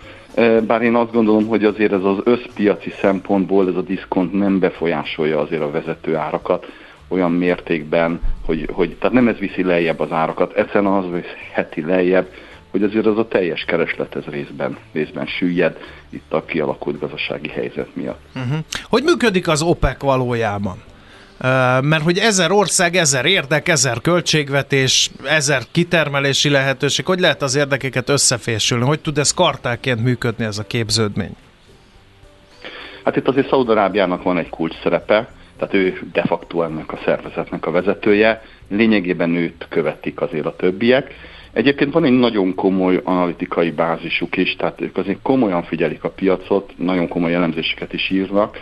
Bár 0.67 0.81
én 0.81 0.95
azt 0.95 1.11
gondolom, 1.11 1.47
hogy 1.47 1.63
azért 1.63 1.91
ez 1.91 2.03
az 2.03 2.17
összpiaci 2.23 2.89
szempontból 2.89 3.67
ez 3.67 3.75
a 3.75 3.81
diszkont 3.81 4.33
nem 4.33 4.59
befolyásolja 4.59 5.39
azért 5.39 5.61
a 5.61 5.71
vezető 5.71 6.15
árakat 6.15 6.65
olyan 7.13 7.31
mértékben, 7.31 8.21
hogy, 8.45 8.69
hogy 8.71 8.95
tehát 8.95 9.15
nem 9.15 9.27
ez 9.27 9.37
viszi 9.37 9.63
lejjebb 9.63 9.99
az 9.99 10.11
árakat, 10.11 10.53
egyszerűen 10.53 10.93
az 10.93 11.05
heti 11.51 11.81
lejjebb, 11.81 12.27
hogy 12.71 12.83
azért 12.83 13.05
az 13.05 13.17
a 13.17 13.27
teljes 13.27 13.65
kereslet 13.65 14.15
ez 14.15 14.23
részben, 14.23 14.77
részben 14.91 15.25
süllyed 15.25 15.77
itt 16.09 16.33
a 16.33 16.45
kialakult 16.45 16.99
gazdasági 16.99 17.49
helyzet 17.49 17.95
miatt. 17.95 18.21
Uh-huh. 18.35 18.57
Hogy 18.83 19.03
működik 19.03 19.47
az 19.47 19.61
OPEC 19.61 20.01
valójában? 20.01 20.77
mert 21.81 22.03
hogy 22.03 22.17
ezer 22.17 22.51
ország, 22.51 22.95
ezer 22.95 23.25
érdek, 23.25 23.67
ezer 23.67 24.01
költségvetés, 24.01 25.11
ezer 25.23 25.61
kitermelési 25.71 26.49
lehetőség, 26.49 27.05
hogy 27.05 27.19
lehet 27.19 27.41
az 27.41 27.55
érdekeket 27.55 28.09
összefésülni? 28.09 28.85
Hogy 28.85 28.99
tud 28.99 29.17
ez 29.17 29.33
kartáként 29.33 30.03
működni 30.03 30.45
ez 30.45 30.57
a 30.57 30.63
képződmény? 30.63 31.35
Hát 33.03 33.15
itt 33.15 33.27
azért 33.27 33.49
Szaudarábiának 33.49 34.23
van 34.23 34.37
egy 34.37 34.49
kulcs 34.49 34.75
szerepe, 34.83 35.29
tehát 35.67 35.85
ő 35.87 35.99
de 36.13 36.21
facto 36.21 36.61
ennek 36.61 36.91
a 36.91 36.99
szervezetnek 37.05 37.65
a 37.65 37.71
vezetője, 37.71 38.41
lényegében 38.69 39.35
őt 39.35 39.65
követik 39.69 40.21
azért 40.21 40.45
a 40.45 40.55
többiek. 40.55 41.13
Egyébként 41.53 41.93
van 41.93 42.03
egy 42.03 42.11
nagyon 42.11 42.55
komoly 42.55 42.99
analitikai 43.03 43.71
bázisuk 43.71 44.37
is, 44.37 44.55
tehát 44.55 44.81
ők 44.81 44.97
azért 44.97 45.21
komolyan 45.21 45.63
figyelik 45.63 46.03
a 46.03 46.09
piacot, 46.09 46.73
nagyon 46.77 47.07
komoly 47.07 47.33
elemzéseket 47.33 47.93
is 47.93 48.09
írnak, 48.09 48.59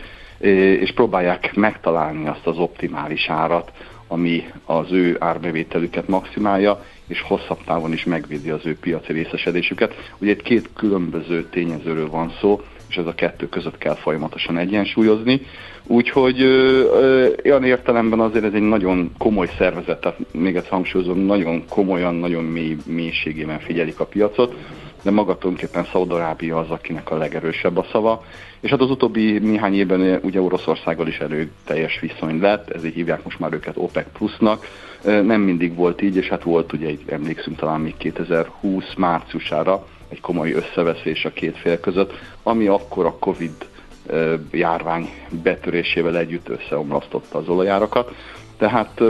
és 0.79 0.91
próbálják 0.91 1.55
megtalálni 1.55 2.27
azt 2.27 2.47
az 2.47 2.57
optimális 2.57 3.29
árat, 3.29 3.71
ami 4.07 4.43
az 4.65 4.91
ő 4.91 5.15
árbevételüket 5.19 6.07
maximálja, 6.07 6.85
és 7.07 7.21
hosszabb 7.21 7.63
távon 7.65 7.93
is 7.93 8.03
megvédi 8.03 8.49
az 8.49 8.65
ő 8.65 8.77
piaci 8.79 9.13
részesedésüket. 9.13 10.11
Ugye 10.17 10.31
egy 10.31 10.41
két 10.41 10.69
különböző 10.75 11.43
tényezőről 11.49 12.09
van 12.09 12.33
szó, 12.39 12.61
és 12.89 12.97
ez 12.97 13.05
a 13.05 13.15
kettő 13.15 13.49
között 13.49 13.77
kell 13.77 13.95
folyamatosan 13.95 14.57
egyensúlyozni. 14.57 15.41
Úgyhogy 15.91 16.43
olyan 17.45 17.63
értelemben 17.63 18.19
azért 18.19 18.45
ez 18.45 18.53
egy 18.53 18.61
nagyon 18.61 19.11
komoly 19.17 19.49
szervezet, 19.57 20.01
tehát 20.01 20.17
még 20.31 20.55
egy 20.55 20.67
hangsúlyozom, 20.67 21.19
nagyon 21.19 21.63
komolyan, 21.69 22.15
nagyon 22.15 22.43
mély, 22.43 22.77
mélységében 22.85 23.59
figyelik 23.59 23.99
a 23.99 24.05
piacot, 24.05 24.55
de 25.01 25.11
maga 25.11 25.37
tulajdonképpen 25.37 25.85
Szaudarábia 25.91 26.57
az, 26.57 26.69
akinek 26.69 27.11
a 27.11 27.17
legerősebb 27.17 27.77
a 27.77 27.85
szava. 27.91 28.23
És 28.59 28.69
hát 28.69 28.81
az 28.81 28.89
utóbbi 28.89 29.39
néhány 29.39 29.73
évben 29.73 30.19
ugye 30.23 30.41
Oroszországgal 30.41 31.07
is 31.07 31.21
teljes 31.65 31.99
viszony 31.99 32.39
lett, 32.39 32.69
ezért 32.69 32.93
hívják 32.93 33.23
most 33.23 33.39
már 33.39 33.53
őket 33.53 33.77
OPEC 33.77 34.07
plusznak. 34.13 34.67
Nem 35.03 35.41
mindig 35.41 35.75
volt 35.75 36.01
így, 36.01 36.15
és 36.15 36.27
hát 36.27 36.43
volt 36.43 36.73
ugye, 36.73 36.87
egy, 36.87 37.01
emlékszünk 37.05 37.57
talán 37.57 37.81
még 37.81 37.97
2020 37.97 38.93
márciusára, 38.97 39.87
egy 40.09 40.21
komoly 40.21 40.51
összeveszés 40.51 41.25
a 41.25 41.29
két 41.29 41.57
fél 41.57 41.79
között, 41.79 42.13
ami 42.43 42.67
akkor 42.67 43.05
a 43.05 43.17
Covid 43.19 43.69
járvány 44.51 45.09
betörésével 45.43 46.17
együtt 46.17 46.49
összeomlasztotta 46.49 47.37
az 47.37 47.47
olajárakat. 47.47 48.15
Tehát 48.57 49.01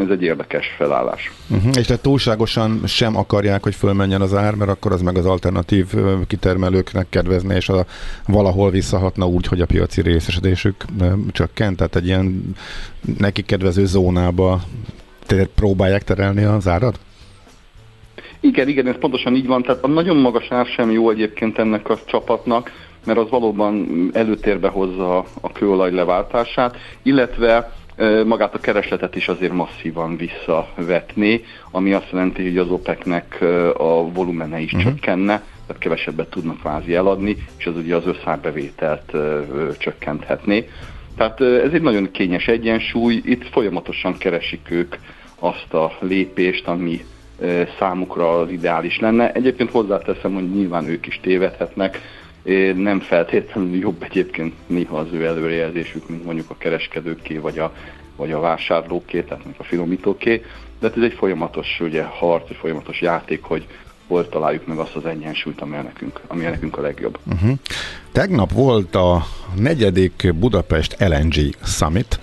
ez 0.00 0.10
egy 0.10 0.22
érdekes 0.22 0.66
felállás. 0.76 1.32
Uh-huh. 1.50 1.76
És 1.76 1.86
tehát 1.86 2.02
túlságosan 2.02 2.80
sem 2.86 3.16
akarják, 3.16 3.62
hogy 3.62 3.74
fölmenjen 3.74 4.20
az 4.20 4.34
ár, 4.34 4.54
mert 4.54 4.70
akkor 4.70 4.92
az 4.92 5.02
meg 5.02 5.16
az 5.16 5.26
alternatív 5.26 5.86
kitermelőknek 6.26 7.06
kedvezne, 7.08 7.56
és 7.56 7.68
a, 7.68 7.86
valahol 8.26 8.70
visszahatna 8.70 9.26
úgy, 9.26 9.46
hogy 9.46 9.60
a 9.60 9.66
piaci 9.66 10.00
részesedésük 10.00 10.84
csökkent, 11.32 11.76
tehát 11.76 11.96
egy 11.96 12.06
ilyen 12.06 12.54
neki 13.18 13.42
kedvező 13.42 13.86
zónába 13.86 14.60
próbálják 15.54 16.04
terelni 16.04 16.44
az 16.44 16.68
árat? 16.68 17.00
Igen, 18.40 18.68
igen, 18.68 18.86
ez 18.86 18.98
pontosan 18.98 19.34
így 19.34 19.46
van. 19.46 19.62
Tehát 19.62 19.84
a 19.84 19.88
nagyon 19.88 20.16
magas 20.16 20.46
ár 20.50 20.66
sem 20.66 20.90
jó 20.90 21.10
egyébként 21.10 21.58
ennek 21.58 21.88
a 21.88 21.98
csapatnak, 22.04 22.70
mert 23.08 23.20
az 23.20 23.30
valóban 23.30 23.86
előtérbe 24.12 24.68
hozza 24.68 25.16
a 25.40 25.52
kőolaj 25.52 25.92
leváltását, 25.92 26.76
illetve 27.02 27.72
magát 28.26 28.54
a 28.54 28.60
keresletet 28.60 29.16
is 29.16 29.28
azért 29.28 29.52
masszívan 29.52 30.16
visszavetni, 30.16 31.44
ami 31.70 31.92
azt 31.92 32.10
jelenti, 32.12 32.42
hogy 32.42 32.58
az 32.58 32.70
OPEC-nek 32.70 33.38
a 33.76 34.10
volumene 34.12 34.58
is 34.60 34.72
uh-huh. 34.72 34.92
csökkenne, 34.92 35.42
tehát 35.66 35.82
kevesebbet 35.82 36.30
tudnak 36.30 36.60
kvázi 36.60 36.94
eladni, 36.94 37.36
és 37.58 37.66
az 37.66 37.76
ugye 37.76 37.96
az 37.96 38.06
összárbevételt 38.06 39.12
csökkenthetné. 39.78 40.68
Tehát 41.16 41.40
ez 41.40 41.72
egy 41.72 41.82
nagyon 41.82 42.10
kényes 42.10 42.46
egyensúly, 42.46 43.20
itt 43.24 43.48
folyamatosan 43.48 44.18
keresik 44.18 44.70
ők 44.70 44.94
azt 45.38 45.74
a 45.74 45.92
lépést, 46.00 46.66
ami 46.66 47.04
számukra 47.78 48.38
az 48.38 48.50
ideális 48.50 49.00
lenne. 49.00 49.32
Egyébként 49.32 49.70
hozzáteszem, 49.70 50.34
hogy 50.34 50.50
nyilván 50.50 50.88
ők 50.88 51.06
is 51.06 51.20
tévedhetnek, 51.22 52.00
nem 52.74 53.00
feltétlenül 53.00 53.76
jobb 53.76 54.02
egyébként 54.02 54.54
néha 54.66 54.98
az 54.98 55.06
ő 55.12 55.26
előrejelzésük, 55.26 56.08
mint 56.08 56.24
mondjuk 56.24 56.50
a 56.50 56.56
kereskedőké, 56.58 57.36
vagy 57.36 57.58
a, 57.58 57.72
vagy 58.16 58.32
a 58.32 58.40
vásárlóké, 58.40 59.20
tehát 59.22 59.44
a 59.56 59.62
finomítóké, 59.62 60.44
de 60.80 60.88
hát 60.88 60.96
ez 60.96 61.02
egy 61.02 61.12
folyamatos 61.12 61.80
ugye, 61.80 62.02
harc, 62.02 62.50
egy 62.50 62.56
folyamatos 62.56 63.00
játék, 63.00 63.42
hogy 63.42 63.66
hol 64.06 64.28
találjuk 64.28 64.66
meg 64.66 64.78
azt 64.78 64.94
az 64.94 65.06
egyensúlyt, 65.06 65.60
ami 65.60 65.76
nekünk, 65.76 66.20
ami 66.26 66.42
nekünk 66.42 66.78
a 66.78 66.80
legjobb. 66.80 67.18
Uh-huh. 67.32 67.50
Tegnap 68.12 68.52
volt 68.52 68.94
a 68.94 69.26
negyedik 69.54 70.34
Budapest 70.34 70.96
LNG 70.98 71.34
Summit, 71.64 72.20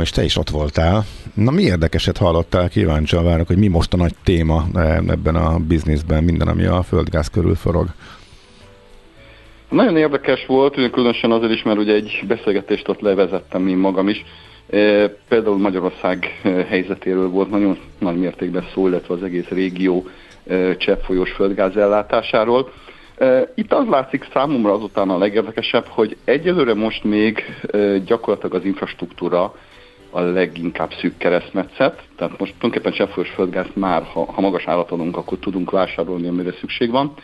és 0.00 0.10
te 0.10 0.24
is 0.24 0.36
ott 0.36 0.50
voltál. 0.50 1.04
Na 1.34 1.50
mi 1.50 1.62
érdekeset 1.62 2.16
hallottál, 2.16 2.68
kíváncsian 2.68 3.24
várok, 3.24 3.46
hogy 3.46 3.58
mi 3.58 3.68
most 3.68 3.92
a 3.92 3.96
nagy 3.96 4.14
téma 4.24 4.66
ebben 5.08 5.36
a 5.36 5.58
bizniszben, 5.58 6.24
minden, 6.24 6.48
ami 6.48 6.64
a 6.64 6.82
földgáz 6.82 7.28
körül 7.28 7.54
forog. 7.54 7.88
Nagyon 9.76 9.96
érdekes 9.96 10.46
volt, 10.46 10.90
különösen 10.90 11.30
azért 11.30 11.52
is, 11.52 11.62
mert 11.62 11.78
ugye 11.78 11.94
egy 11.94 12.20
beszélgetést 12.28 12.88
ott 12.88 13.00
levezettem 13.00 13.68
én 13.68 13.76
magam 13.76 14.08
is. 14.08 14.24
Például 15.28 15.58
Magyarország 15.58 16.40
helyzetéről 16.68 17.28
volt 17.28 17.50
nagyon 17.50 17.78
nagy 17.98 18.16
mértékben 18.16 18.66
szó, 18.72 18.86
illetve 18.88 19.14
az 19.14 19.22
egész 19.22 19.48
régió 19.48 20.06
cseppfolyós 20.78 21.32
földgáz 21.32 21.76
ellátásáról. 21.76 22.72
Itt 23.54 23.72
az 23.72 23.86
látszik 23.86 24.28
számomra 24.32 24.72
azután 24.72 25.10
a 25.10 25.18
legérdekesebb, 25.18 25.86
hogy 25.86 26.16
egyelőre 26.24 26.74
most 26.74 27.04
még 27.04 27.44
gyakorlatilag 28.04 28.54
az 28.54 28.64
infrastruktúra 28.64 29.54
a 30.10 30.20
leginkább 30.20 30.92
szűk 31.00 31.16
keresztmetszet, 31.16 32.02
tehát 32.16 32.38
most 32.38 32.54
tulajdonképpen 32.58 32.92
cseppfolyós 32.92 33.30
földgázt 33.30 33.76
már, 33.76 34.02
ha, 34.02 34.32
ha 34.32 34.40
magas 34.40 34.66
állat 34.66 34.90
adunk, 34.90 35.16
akkor 35.16 35.38
tudunk 35.38 35.70
vásárolni, 35.70 36.28
amire 36.28 36.52
szükség 36.52 36.90
van. 36.90 37.14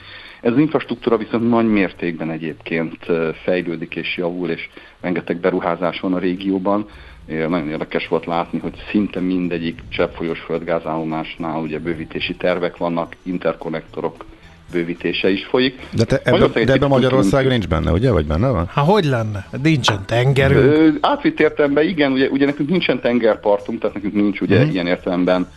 Ez 0.42 0.52
az 0.52 0.58
infrastruktúra 0.58 1.16
viszont 1.16 1.48
nagy 1.48 1.66
mértékben 1.66 2.30
egyébként 2.30 2.96
fejlődik 3.44 3.96
és 3.96 4.16
javul, 4.16 4.50
és 4.50 4.68
rengeteg 5.00 5.40
beruházás 5.40 6.00
van 6.00 6.14
a 6.14 6.18
régióban. 6.18 6.86
Nagyon 7.26 7.68
érdekes 7.68 8.08
volt 8.08 8.26
látni, 8.26 8.58
hogy 8.58 8.72
szinte 8.90 9.20
mindegyik 9.20 9.80
cseppfolyós 9.88 10.40
földgázállomásnál 10.40 11.60
ugye 11.60 11.78
bővítési 11.78 12.34
tervek 12.34 12.76
vannak, 12.76 13.16
interkonnektorok 13.22 14.24
bővítése 14.72 15.30
is 15.30 15.44
folyik. 15.44 15.80
De, 15.92 16.04
te 16.04 16.20
ebbe, 16.24 16.64
de 16.64 16.72
ebben 16.72 16.88
Magyarország 16.88 17.46
nincs 17.46 17.68
benne, 17.68 17.90
ugye? 17.90 18.10
Vagy 18.10 18.26
benne 18.26 18.48
van? 18.48 18.66
Hát 18.66 18.86
hogy 18.86 19.04
lenne? 19.04 19.48
Nincsen 19.62 20.04
tengerünk. 20.06 20.98
Átvitt 21.00 21.40
értelemben 21.40 21.84
igen, 21.84 22.12
ugye, 22.12 22.28
ugye 22.28 22.44
nekünk 22.44 22.68
nincsen 22.68 23.00
tengerpartunk, 23.00 23.80
tehát 23.80 23.94
nekünk 23.94 24.14
nincs 24.14 24.40
ugye 24.40 24.64
mm. 24.64 24.70
ilyen 24.70 24.86
értelemben 24.86 25.48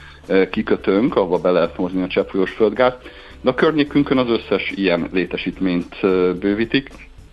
kikötőnk, 0.52 1.16
ahova 1.16 1.38
be 1.38 1.52
lehet 1.52 1.76
hozni 1.76 2.02
a 2.02 2.08
cseppfolyós 2.08 2.52
földgázt, 2.52 2.98
de 3.46 3.52
a 3.52 3.54
környékünkön 3.54 4.18
az 4.18 4.30
összes 4.30 4.72
ilyen 4.76 5.10
létesítményt 5.12 5.96
bővítik. 6.40 6.90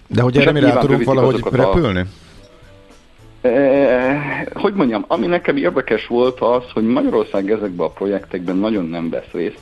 De 0.07 0.23
hogy 0.23 0.37
erre 0.37 0.53
mi 0.53 0.61
rá 0.61 0.79
tudunk 0.79 1.05
valahogy 1.05 1.43
repülni? 1.51 2.01
A, 2.01 2.05
Eh, 3.43 4.45
hogy 4.53 4.75
mondjam, 4.75 5.05
ami 5.09 5.27
nekem 5.27 5.57
érdekes 5.57 6.07
volt 6.07 6.41
az, 6.41 6.63
hogy 6.73 6.87
Magyarország 6.87 7.51
ezekben 7.51 7.87
a 7.87 7.91
projektekben 7.91 8.57
nagyon 8.57 8.85
nem 8.85 9.11
vesz 9.11 9.31
részt, 9.33 9.59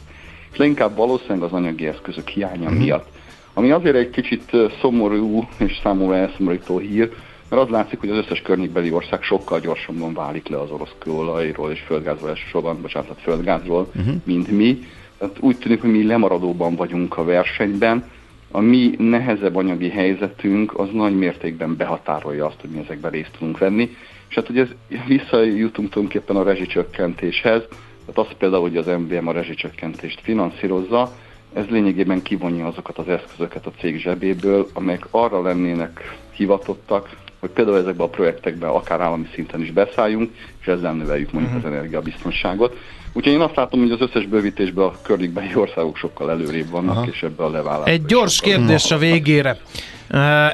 és 0.52 0.58
leginkább 0.58 0.96
valószínűleg 0.96 1.42
az 1.42 1.52
anyagi 1.52 1.86
eszközök 1.86 2.28
hiánya 2.28 2.64
uh-huh. 2.64 2.78
miatt. 2.78 3.08
Ami 3.54 3.70
azért 3.70 3.96
egy 3.96 4.10
kicsit 4.10 4.50
szomorú 4.80 5.48
és 5.56 5.80
számomra 5.82 6.16
elszomorító 6.16 6.78
hír, 6.78 7.12
mert 7.48 7.62
az 7.62 7.68
látszik, 7.68 8.00
hogy 8.00 8.10
az 8.10 8.16
összes 8.16 8.42
környékbeli 8.42 8.92
ország 8.92 9.22
sokkal 9.22 9.60
gyorsabban 9.60 10.14
válik 10.14 10.48
le 10.48 10.60
az 10.60 10.70
orosz 10.70 10.94
kőolajról 10.98 11.70
és 11.70 11.80
földgázról 11.80 12.28
elsősorban, 12.28 12.80
bocsánat, 12.80 13.20
földgázról, 13.22 13.90
uh-huh. 13.96 14.14
mint 14.24 14.50
mi. 14.50 14.78
Tehát 15.20 15.36
úgy 15.40 15.56
tűnik, 15.56 15.80
hogy 15.80 15.90
mi 15.90 16.06
lemaradóban 16.06 16.74
vagyunk 16.74 17.16
a 17.16 17.24
versenyben. 17.24 18.10
A 18.50 18.60
mi 18.60 18.94
nehezebb 18.98 19.56
anyagi 19.56 19.88
helyzetünk 19.88 20.78
az 20.78 20.88
nagy 20.92 21.16
mértékben 21.16 21.76
behatárolja 21.76 22.46
azt, 22.46 22.60
hogy 22.60 22.70
mi 22.70 22.78
ezekben 22.78 23.10
részt 23.10 23.30
tudunk 23.38 23.58
venni. 23.58 23.96
És 24.28 24.34
hát 24.34 24.48
ugye 24.48 24.62
ez, 24.62 24.68
visszajutunk 25.06 25.90
tulajdonképpen 25.90 26.36
a 26.36 26.42
rezsicsökkentéshez, 26.42 27.62
tehát 28.06 28.30
az 28.30 28.36
például, 28.38 28.62
hogy 28.62 28.76
az 28.76 28.86
MVM 28.86 29.26
a 29.26 29.32
rezsicsökkentést 29.32 30.20
finanszírozza, 30.20 31.12
ez 31.52 31.66
lényegében 31.66 32.22
kivonja 32.22 32.66
azokat 32.66 32.98
az 32.98 33.08
eszközöket 33.08 33.66
a 33.66 33.72
cég 33.80 33.98
zsebéből, 33.98 34.66
amelyek 34.72 35.06
arra 35.10 35.42
lennének 35.42 36.18
hivatottak, 36.30 37.16
hogy 37.38 37.50
például 37.50 37.78
ezekben 37.78 38.06
a 38.06 38.10
projektekben 38.10 38.70
akár 38.70 39.00
állami 39.00 39.26
szinten 39.34 39.60
is 39.60 39.72
beszálljunk, 39.72 40.30
és 40.60 40.66
ezzel 40.66 40.92
növeljük 40.92 41.32
mondjuk 41.32 41.54
uh-huh. 41.54 41.70
az 41.70 41.76
energiabiztonságot. 41.76 42.76
Úgyhogy 43.12 43.32
én 43.32 43.40
azt 43.40 43.56
látom, 43.56 43.80
hogy 43.80 43.90
az 43.90 44.00
összes 44.00 44.26
bővítésben 44.26 44.84
a 44.84 44.92
környékbeli 45.02 45.54
országok 45.54 45.96
sokkal 45.96 46.30
előrébb 46.30 46.70
vannak, 46.70 46.96
Aha. 46.96 47.06
és 47.06 47.22
ebbe 47.22 47.44
a 47.44 47.50
levállás. 47.50 47.88
Egy 47.88 48.04
gyors 48.04 48.40
kérdés 48.40 48.90
a 48.90 48.98
végére. 48.98 49.56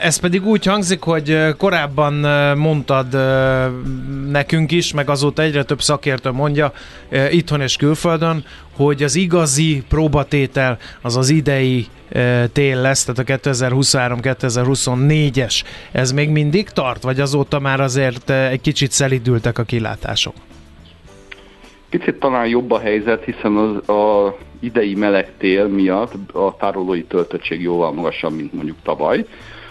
Ez 0.00 0.16
pedig 0.16 0.46
úgy 0.46 0.64
hangzik, 0.64 1.02
hogy 1.02 1.56
korábban 1.56 2.12
mondtad 2.58 3.06
nekünk 4.30 4.72
is, 4.72 4.92
meg 4.92 5.10
azóta 5.10 5.42
egyre 5.42 5.62
több 5.62 5.80
szakértő 5.80 6.30
mondja 6.30 6.72
itthon 7.30 7.60
és 7.60 7.76
külföldön, 7.76 8.44
hogy 8.76 9.02
az 9.02 9.14
igazi 9.14 9.82
próbatétel 9.88 10.78
az 11.02 11.16
az 11.16 11.28
idei 11.28 11.86
tél 12.52 12.80
lesz, 12.80 13.04
tehát 13.04 13.44
a 13.44 13.50
2023-2024-es. 13.50 15.62
Ez 15.92 16.12
még 16.12 16.28
mindig 16.28 16.70
tart, 16.70 17.02
vagy 17.02 17.20
azóta 17.20 17.58
már 17.58 17.80
azért 17.80 18.30
egy 18.30 18.60
kicsit 18.60 18.90
szelidültek 18.90 19.58
a 19.58 19.62
kilátások? 19.62 20.34
Picit 21.90 22.18
talán 22.18 22.46
jobb 22.48 22.70
a 22.70 22.78
helyzet, 22.78 23.24
hiszen 23.24 23.56
az 23.56 23.88
a 23.88 24.36
idei 24.60 24.94
meleg 24.94 25.32
tél 25.38 25.66
miatt 25.66 26.32
a 26.32 26.56
tárolói 26.58 27.04
töltöttség 27.04 27.62
jóval 27.62 27.92
magasabb, 27.92 28.32
mint 28.32 28.52
mondjuk 28.52 28.76
tavaly. 28.82 29.26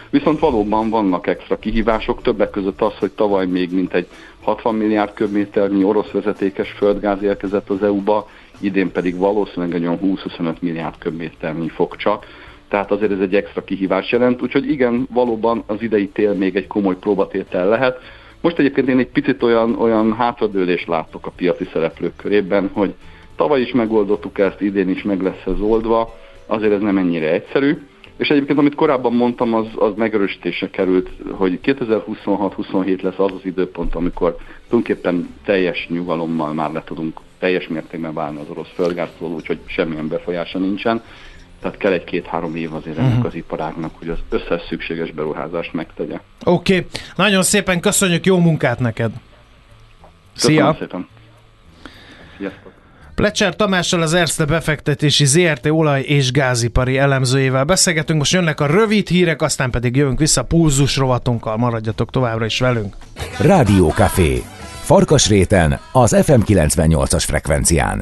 Viszont 0.10 0.40
valóban 0.40 0.90
vannak 0.90 1.28
extra 1.28 1.60
kihívások, 1.60 2.22
többek 2.22 2.50
között 2.50 2.82
az, 2.82 2.94
hogy 3.00 3.12
tavaly 3.12 3.46
még 3.46 3.74
mintegy 3.74 4.08
60 4.42 4.76
milliárd 4.76 5.14
köbméternyi 5.14 5.84
orosz 5.84 6.12
vezetékes 6.12 6.72
földgáz 6.72 7.22
érkezett 7.24 7.70
az 7.70 7.84
EU-ba, 7.84 8.28
idén 8.60 8.92
pedig 8.92 9.18
valószínűleg 9.18 9.82
olyan 9.82 10.00
20-25 10.04 10.60
milliárd 10.60 10.98
köbméternyi 10.98 11.70
fog 11.70 11.96
csak. 11.96 12.26
Tehát 12.68 12.92
azért 12.92 13.12
ez 13.12 13.20
egy 13.20 13.36
extra 13.36 13.64
kihívás 13.64 14.12
jelent, 14.12 14.42
úgyhogy 14.42 14.70
igen, 14.70 15.08
valóban 15.14 15.64
az 15.66 15.82
idei 15.82 16.08
tél 16.08 16.34
még 16.34 16.56
egy 16.56 16.68
komoly 16.68 16.96
próbatétel 16.96 17.68
lehet. 17.68 18.00
Most 18.46 18.60
egyébként 18.60 18.88
én 18.88 18.98
egy 18.98 19.08
picit 19.08 19.44
olyan, 19.44 19.76
olyan 19.76 20.14
hátradőlést 20.14 20.88
látok 20.88 21.26
a 21.26 21.32
piaci 21.36 21.68
szereplők 21.74 22.16
körében, 22.16 22.70
hogy 22.74 22.94
tavaly 23.36 23.62
is 23.62 23.72
megoldottuk 23.72 24.40
ezt, 24.40 24.62
idén 24.62 24.90
is 24.90 25.04
meg 25.04 25.22
lesz 25.22 25.46
ez 25.46 25.60
oldva, 25.60 26.16
azért 26.46 26.74
ez 26.74 26.82
nem 26.82 26.98
ennyire 26.98 27.32
egyszerű. 27.32 27.78
És 28.18 28.30
egyébként, 28.30 28.60
amit 28.60 28.76
korábban 28.76 29.14
mondtam, 29.14 29.54
az, 29.54 29.66
az 29.76 29.94
megerősítése 29.96 30.70
került, 30.70 31.10
hogy 31.32 31.60
2026-27 31.64 33.02
lesz 33.02 33.20
az 33.20 33.32
az 33.32 33.46
időpont, 33.46 33.96
amikor 33.96 34.36
tulajdonképpen 34.68 35.30
teljes 35.46 35.88
nyugalommal 35.90 36.54
már 36.54 36.72
le 36.72 36.84
tudunk 36.84 37.20
teljes 37.40 37.68
mértékben 37.68 38.14
válni 38.14 38.40
az 38.40 38.50
orosz 38.50 38.72
földgáztól, 38.74 39.30
úgyhogy 39.30 39.60
semmilyen 39.66 40.08
befolyása 40.08 40.60
nincsen. 40.60 41.02
Tehát 41.66 41.80
kell 41.80 41.92
egy-két-három 41.92 42.56
év 42.56 42.74
azért 42.74 42.98
ennek 42.98 43.10
uh-huh. 43.10 43.26
az 43.26 43.36
iparágnak, 43.36 43.92
hogy 43.98 44.10
az 44.10 44.18
összes 44.30 44.62
szükséges 44.70 45.12
beruházást 45.12 45.74
megtegye. 45.74 46.20
Oké, 46.44 46.78
okay. 46.78 46.88
nagyon 47.16 47.44
szépen 47.44 47.80
köszönjük, 47.80 48.26
jó 48.26 48.38
munkát 48.40 48.80
neked! 48.80 49.12
Köszönöm 50.34 50.58
Szia! 50.58 50.76
szépen! 50.80 51.08
Sziasztok! 52.38 52.72
Plecser 53.16 53.56
Tamással 53.56 54.02
az 54.02 54.14
Erste 54.14 54.46
befektetési 54.46 55.26
ZRT 55.26 55.66
olaj- 55.66 56.02
és 56.02 56.32
gázipari 56.32 56.98
elemzőjével 56.98 57.64
beszélgetünk. 57.64 58.20
Most 58.20 58.34
jönnek 58.34 58.60
a 58.60 58.66
rövid 58.66 59.08
hírek, 59.08 59.42
aztán 59.42 59.70
pedig 59.70 59.96
jövünk 59.96 60.20
vissza 60.20 60.44
pulzus 60.44 60.98
rovatunkkal. 60.98 61.58
Maradjatok 61.58 62.10
továbbra 62.10 62.46
is 62.46 62.60
velünk. 62.60 62.96
Rádió 63.40 63.90
Café. 63.90 64.44
Farkas 64.82 65.28
réten 65.28 65.80
az 65.92 66.24
FM 66.24 66.42
98-as 66.46 67.24
frekvencián. 67.28 68.02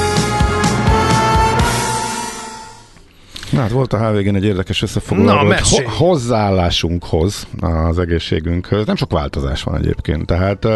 Na, 3.51 3.59
hát 3.59 3.71
volt 3.71 3.93
a 3.93 4.09
HVG-n 4.09 4.35
egy 4.35 4.43
érdekes 4.43 4.81
összefoglaló, 4.81 5.47
Na, 5.47 5.55
ho- 5.63 5.87
hozzáállásunkhoz, 5.87 7.47
az 7.59 7.99
egészségünkhöz. 7.99 8.85
Nem 8.85 8.95
sok 8.95 9.11
változás 9.11 9.63
van 9.63 9.77
egyébként, 9.77 10.25
tehát 10.25 10.67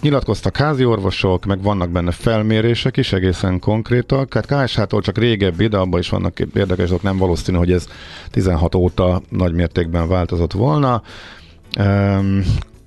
Nyilatkoztak 0.00 0.56
házi 0.56 0.84
orvosok, 0.84 1.44
meg 1.44 1.62
vannak 1.62 1.90
benne 1.90 2.10
felmérések 2.10 2.96
is 2.96 3.12
egészen 3.12 3.58
konkrétak. 3.58 4.34
Hát 4.34 4.46
KSH-tól 4.46 5.00
csak 5.00 5.18
régebbi, 5.18 5.66
de 5.66 5.76
abban 5.76 6.00
is 6.00 6.08
vannak 6.08 6.38
érdekes 6.38 6.88
dolgok, 6.88 7.02
nem 7.02 7.16
valószínű, 7.16 7.56
hogy 7.58 7.72
ez 7.72 7.86
16 8.30 8.74
óta 8.74 9.22
nagy 9.28 9.52
mértékben 9.52 10.08
változott 10.08 10.52
volna. 10.52 11.02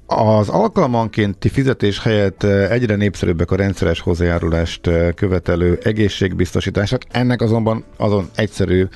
Az 0.09 0.49
alkalmankénti 0.49 1.49
fizetés 1.49 2.01
helyett 2.01 2.43
egyre 2.43 2.95
népszerűbbek 2.95 3.51
a 3.51 3.55
rendszeres 3.55 3.99
hozzájárulást 3.99 4.89
követelő 5.15 5.79
egészségbiztosítások. 5.83 7.01
Ennek 7.11 7.41
azonban 7.41 7.83
azon 7.97 8.29
egyszerű 8.35 8.87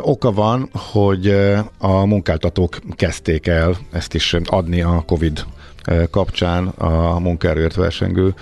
oka 0.00 0.32
van, 0.32 0.68
hogy 0.72 1.28
a 1.78 2.04
munkáltatók 2.04 2.78
kezdték 2.96 3.46
el 3.46 3.76
ezt 3.92 4.14
is 4.14 4.36
adni 4.44 4.82
a 4.82 5.02
COVID 5.06 5.44
kapcsán 6.10 6.66
a 6.66 7.18
munkaerőért 7.18 7.74
versengő 7.74 8.34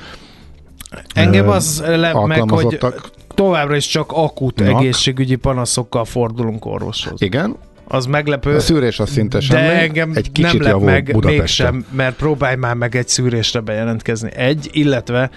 Engem 1.14 1.48
az 1.48 1.82
lep 1.86 2.24
meg, 2.24 2.50
hogy 2.50 2.78
továbbra 3.34 3.76
is 3.76 3.86
csak 3.86 4.12
akut 4.12 4.60
egészségügyi 4.60 5.36
panaszokkal 5.36 6.04
fordulunk 6.04 6.64
orvoshoz. 6.64 7.22
Igen, 7.22 7.56
az 7.88 8.06
meglepő. 8.06 8.54
A 8.54 8.60
szűrés 8.60 8.98
az 8.98 9.10
szinte 9.10 9.40
semmi. 9.40 9.60
De 9.60 9.80
engem 9.80 10.12
egy 10.14 10.32
kicsit 10.32 10.60
nem 10.60 10.72
lep 10.72 10.80
meg 10.80 11.04
Budapesten. 11.04 11.74
mégsem, 11.74 11.96
mert 11.96 12.16
próbálj 12.16 12.56
már 12.56 12.74
meg 12.74 12.96
egy 12.96 13.08
szűrésre 13.08 13.60
bejelentkezni. 13.60 14.30
Egy, 14.34 14.68
illetve 14.72 15.30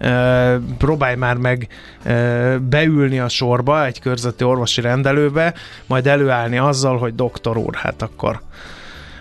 Uh, 0.00 0.54
próbálj 0.78 1.16
már 1.16 1.36
meg 1.36 1.66
uh, 2.04 2.56
beülni 2.56 3.18
a 3.18 3.28
sorba 3.28 3.86
egy 3.86 4.00
körzeti 4.00 4.44
orvosi 4.44 4.80
rendelőbe, 4.80 5.54
majd 5.86 6.06
előállni 6.06 6.58
azzal, 6.58 6.98
hogy 6.98 7.14
doktor 7.14 7.56
úr, 7.56 7.74
hát 7.74 8.02
akkor 8.02 8.40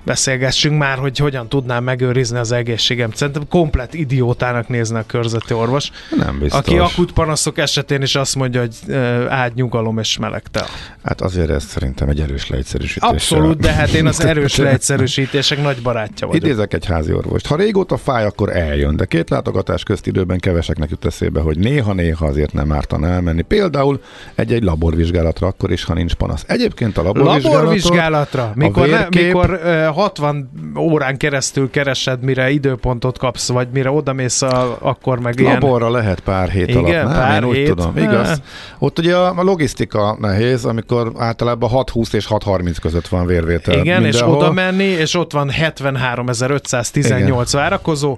beszélgessünk 0.08 0.78
már, 0.78 0.98
hogy 0.98 1.18
hogyan 1.18 1.48
tudnám 1.48 1.84
megőrizni 1.84 2.38
az 2.38 2.52
egészségem. 2.52 3.12
Szerintem 3.12 3.48
komplet 3.50 3.94
idiótának 3.94 4.68
nézne 4.68 5.00
a 5.00 5.04
körzeti 5.06 5.54
orvos. 5.54 5.92
Nem 6.18 6.40
biztos. 6.40 6.60
Aki 6.60 6.78
akut 6.78 7.12
panaszok 7.12 7.58
esetén 7.58 8.02
is 8.02 8.16
azt 8.16 8.36
mondja, 8.36 8.60
hogy 8.60 8.94
ágy, 9.30 9.54
nyugalom 9.56 9.98
és 9.98 10.18
melegtel. 10.18 10.66
Hát 11.04 11.22
azért 11.22 11.50
ez 11.50 11.64
szerintem 11.64 12.10
egy 12.10 12.20
erős 12.20 12.50
leegyszerűsítés. 12.50 13.10
Abszolút, 13.10 13.60
de 13.60 13.72
hát 13.72 13.94
én 13.94 14.08
az 14.08 14.26
erős 14.32 14.56
leegyszerűsítések 14.56 15.62
nagy 15.62 15.82
barátja 15.82 16.28
vagyok. 16.28 16.44
Idézek 16.44 16.74
egy 16.74 16.86
házi 16.86 17.14
orvost. 17.14 17.48
Ha 17.48 17.56
régóta 17.56 17.98
fáj, 17.98 18.26
akkor 18.26 18.56
eljön, 18.56 18.96
de 18.96 19.06
két 19.06 19.30
látogatás 19.30 19.84
közt 19.84 20.08
időben 20.08 20.40
keveseknek 20.40 20.90
jut 20.90 21.06
eszébe, 21.06 21.42
hogy 21.42 21.58
néha-néha 21.58 22.26
azért 22.26 22.54
nem 22.54 22.72
ártan 22.72 23.06
elmenni. 23.06 23.42
Például 23.42 24.02
egy-egy 24.36 24.64
laborvizsgálatra, 24.64 25.48
akkor 25.48 25.72
is, 25.72 25.84
ha 25.84 25.94
nincs 25.94 26.14
panasz. 26.14 26.44
Egyébként 26.48 26.98
a 26.98 27.02
laborvizsgálatra, 27.02 27.60
laborvizsgálatra 27.60 28.52
mikor, 28.56 28.88
vérkép, 28.88 29.22
ne, 29.22 29.26
mikor 29.26 29.60
60 29.98 30.50
órán 30.78 31.18
keresztül 31.18 31.70
keresed, 31.70 32.22
mire 32.22 32.50
időpontot 32.50 33.18
kapsz, 33.18 33.50
vagy 33.50 33.68
mire 33.74 33.92
odamész, 33.92 34.42
a, 34.42 34.78
akkor 34.82 35.20
meg 35.20 35.40
ilyen... 35.40 35.54
Laborra 35.54 35.90
lehet 35.90 36.20
pár 36.20 36.50
hét 36.50 36.68
Igen, 36.68 36.84
alatt, 36.84 36.94
nem? 36.94 37.14
Pár 37.14 37.44
Én 37.44 37.52
hét. 37.52 37.70
úgy 37.70 37.76
tudom, 37.76 37.98
igaz? 37.98 38.42
Ott 38.80 39.00
ugye 39.00 39.16
a, 39.16 39.40
a 39.40 39.44
logisztika 39.44 40.18
nehéz, 40.20 40.66
amikor 40.66 41.12
általában 41.18 41.70
6-20 41.74 42.14
és 42.14 42.28
6-30 42.30 42.76
között 42.82 43.08
van 43.08 43.26
vérvétel. 43.26 43.80
Igen, 43.80 44.02
mindenhol. 44.02 44.36
és 44.36 44.42
oda 44.42 44.52
menni, 44.52 44.84
és 44.84 45.16
ott 45.16 45.32
van 45.32 45.52
73.518 45.52 47.50
várakozó, 47.52 48.18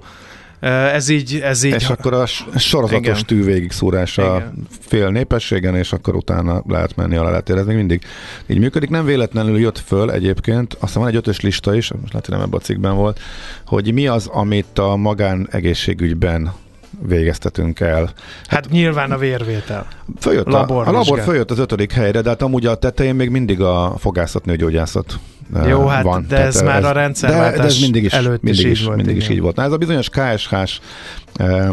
ez 0.68 1.10
így, 1.10 1.40
ez 1.44 1.64
így... 1.64 1.74
És 1.74 1.90
akkor 1.90 2.14
a 2.14 2.26
sorozatos 2.56 3.22
tű 3.22 3.44
végigszúrása 3.44 4.52
fél 4.80 5.10
népességen, 5.10 5.76
és 5.76 5.94
akkor 5.94 6.16
utána 6.16 6.64
lehet 6.68 6.96
menni 6.96 7.16
alá, 7.16 7.30
lehet 7.30 7.50
érezni. 7.50 7.74
Mindig 7.74 8.02
így 8.48 8.60
működik. 8.60 8.90
Nem 8.90 9.06
véletlenül 9.06 9.60
jött 9.60 9.80
föl 9.80 10.12
egyébként, 10.12 10.78
aztán 10.80 11.02
van 11.02 11.12
egy 11.12 11.18
ötös 11.18 11.40
lista 11.42 11.76
is, 11.76 11.92
most 11.92 12.14
lehet, 12.14 12.26
hogy 12.26 12.36
nem 12.36 12.46
ebben 12.46 12.60
a 12.60 12.64
cikkben 12.64 12.96
volt, 12.96 13.20
hogy 13.66 13.94
mi 13.94 14.08
az, 14.08 14.28
amit 14.28 14.80
a 14.80 14.96
magán 14.96 15.48
egészségügyben 15.52 16.54
végeztetünk 17.02 17.80
el. 17.80 18.02
Hát, 18.02 18.16
hát 18.48 18.70
nyilván 18.70 19.12
a 19.12 19.18
vérvétel. 19.18 19.88
Följött 20.20 20.48
a, 20.48 20.86
a 20.88 20.92
labor 20.92 21.20
följött 21.20 21.52
az 21.52 21.60
ötödik 21.60 21.92
helyre, 21.92 22.22
de 22.22 22.30
hát 22.30 22.42
amúgy 22.42 22.66
a 22.66 22.76
tetején 22.76 23.16
még 23.16 23.30
mindig 23.30 23.62
a 23.62 23.96
fogászat, 23.98 24.46
nőgyógyászat 24.46 25.20
eh, 25.54 25.68
Jó, 25.68 25.86
hát 25.86 26.04
van. 26.04 26.26
de 26.28 26.38
ez 26.38 26.62
már 26.62 26.84
a 26.84 26.92
rendszerváltás 26.92 27.52
de, 27.52 27.62
de 27.62 27.68
ez 27.68 27.80
mindig 27.80 28.04
is, 28.04 28.14
előtt 28.14 28.44
is 28.44 28.50
mindig 28.50 28.66
így 28.66 28.72
is, 28.72 28.84
volt, 28.84 28.96
mindig 28.96 29.16
is 29.16 29.30
így 29.30 29.42
volt. 29.42 29.56
Na 29.56 29.64
ez 29.64 29.72
a 29.72 29.78
bizonyos 29.78 30.10
KSH-s 30.10 30.80
eh, 31.36 31.70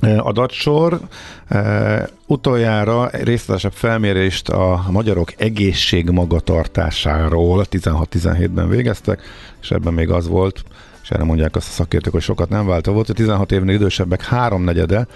eh, 0.00 0.26
adatsor 0.26 1.00
eh, 1.48 2.02
utoljára 2.26 3.10
részletesebb 3.12 3.72
felmérést 3.72 4.48
a 4.48 4.84
magyarok 4.90 5.32
egészség 5.36 6.10
magatartásáról 6.10 7.64
16-17-ben 7.70 8.68
végeztek, 8.68 9.22
és 9.62 9.70
ebben 9.70 9.92
még 9.92 10.10
az 10.10 10.28
volt, 10.28 10.64
és 11.02 11.10
erre 11.10 11.24
mondják 11.24 11.56
azt 11.56 11.68
a 11.68 11.72
szakértők, 11.72 12.12
hogy 12.12 12.22
sokat 12.22 12.48
nem 12.48 12.66
válta 12.66 12.92
volt, 12.92 13.06
hogy 13.06 13.14
16 13.14 13.52
évnél 13.52 13.74
idősebbek 13.74 14.24
háromnegyede 14.24 15.06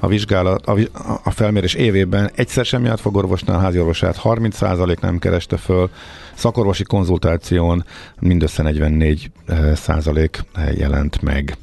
a 0.00 0.06
vizsgálat, 0.06 0.66
a, 0.66 0.76
a 1.24 1.30
felmérés 1.30 1.74
évében 1.74 2.30
egyszer 2.34 2.64
sem 2.64 2.84
járt 2.84 3.00
fogorvosnál, 3.00 3.60
háziorvosát 3.60 4.20
30% 4.24 5.00
nem 5.00 5.18
kereste 5.18 5.56
föl, 5.56 5.90
szakorvosi 6.34 6.82
konzultáción 6.82 7.84
mindössze 8.18 8.62
44 8.62 9.30
százalék 9.74 10.44
jelent 10.74 11.22
meg. 11.22 11.56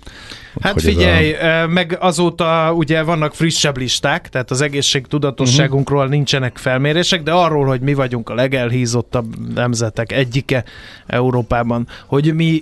Hát 0.61 0.81
figyelj, 0.81 1.33
a... 1.33 1.67
meg 1.67 1.97
azóta 1.99 2.73
ugye 2.73 3.03
vannak 3.03 3.33
frissebb 3.33 3.77
listák, 3.77 4.29
tehát 4.29 4.51
az 4.51 4.61
egészségtudatosságunkról 4.61 5.99
uh-huh. 5.99 6.13
nincsenek 6.13 6.57
felmérések, 6.57 7.23
de 7.23 7.31
arról, 7.31 7.65
hogy 7.65 7.81
mi 7.81 7.93
vagyunk 7.93 8.29
a 8.29 8.33
legelhízottabb 8.33 9.53
nemzetek 9.53 10.11
egyike 10.11 10.63
Európában, 11.07 11.87
hogy 12.05 12.33
mi 12.33 12.61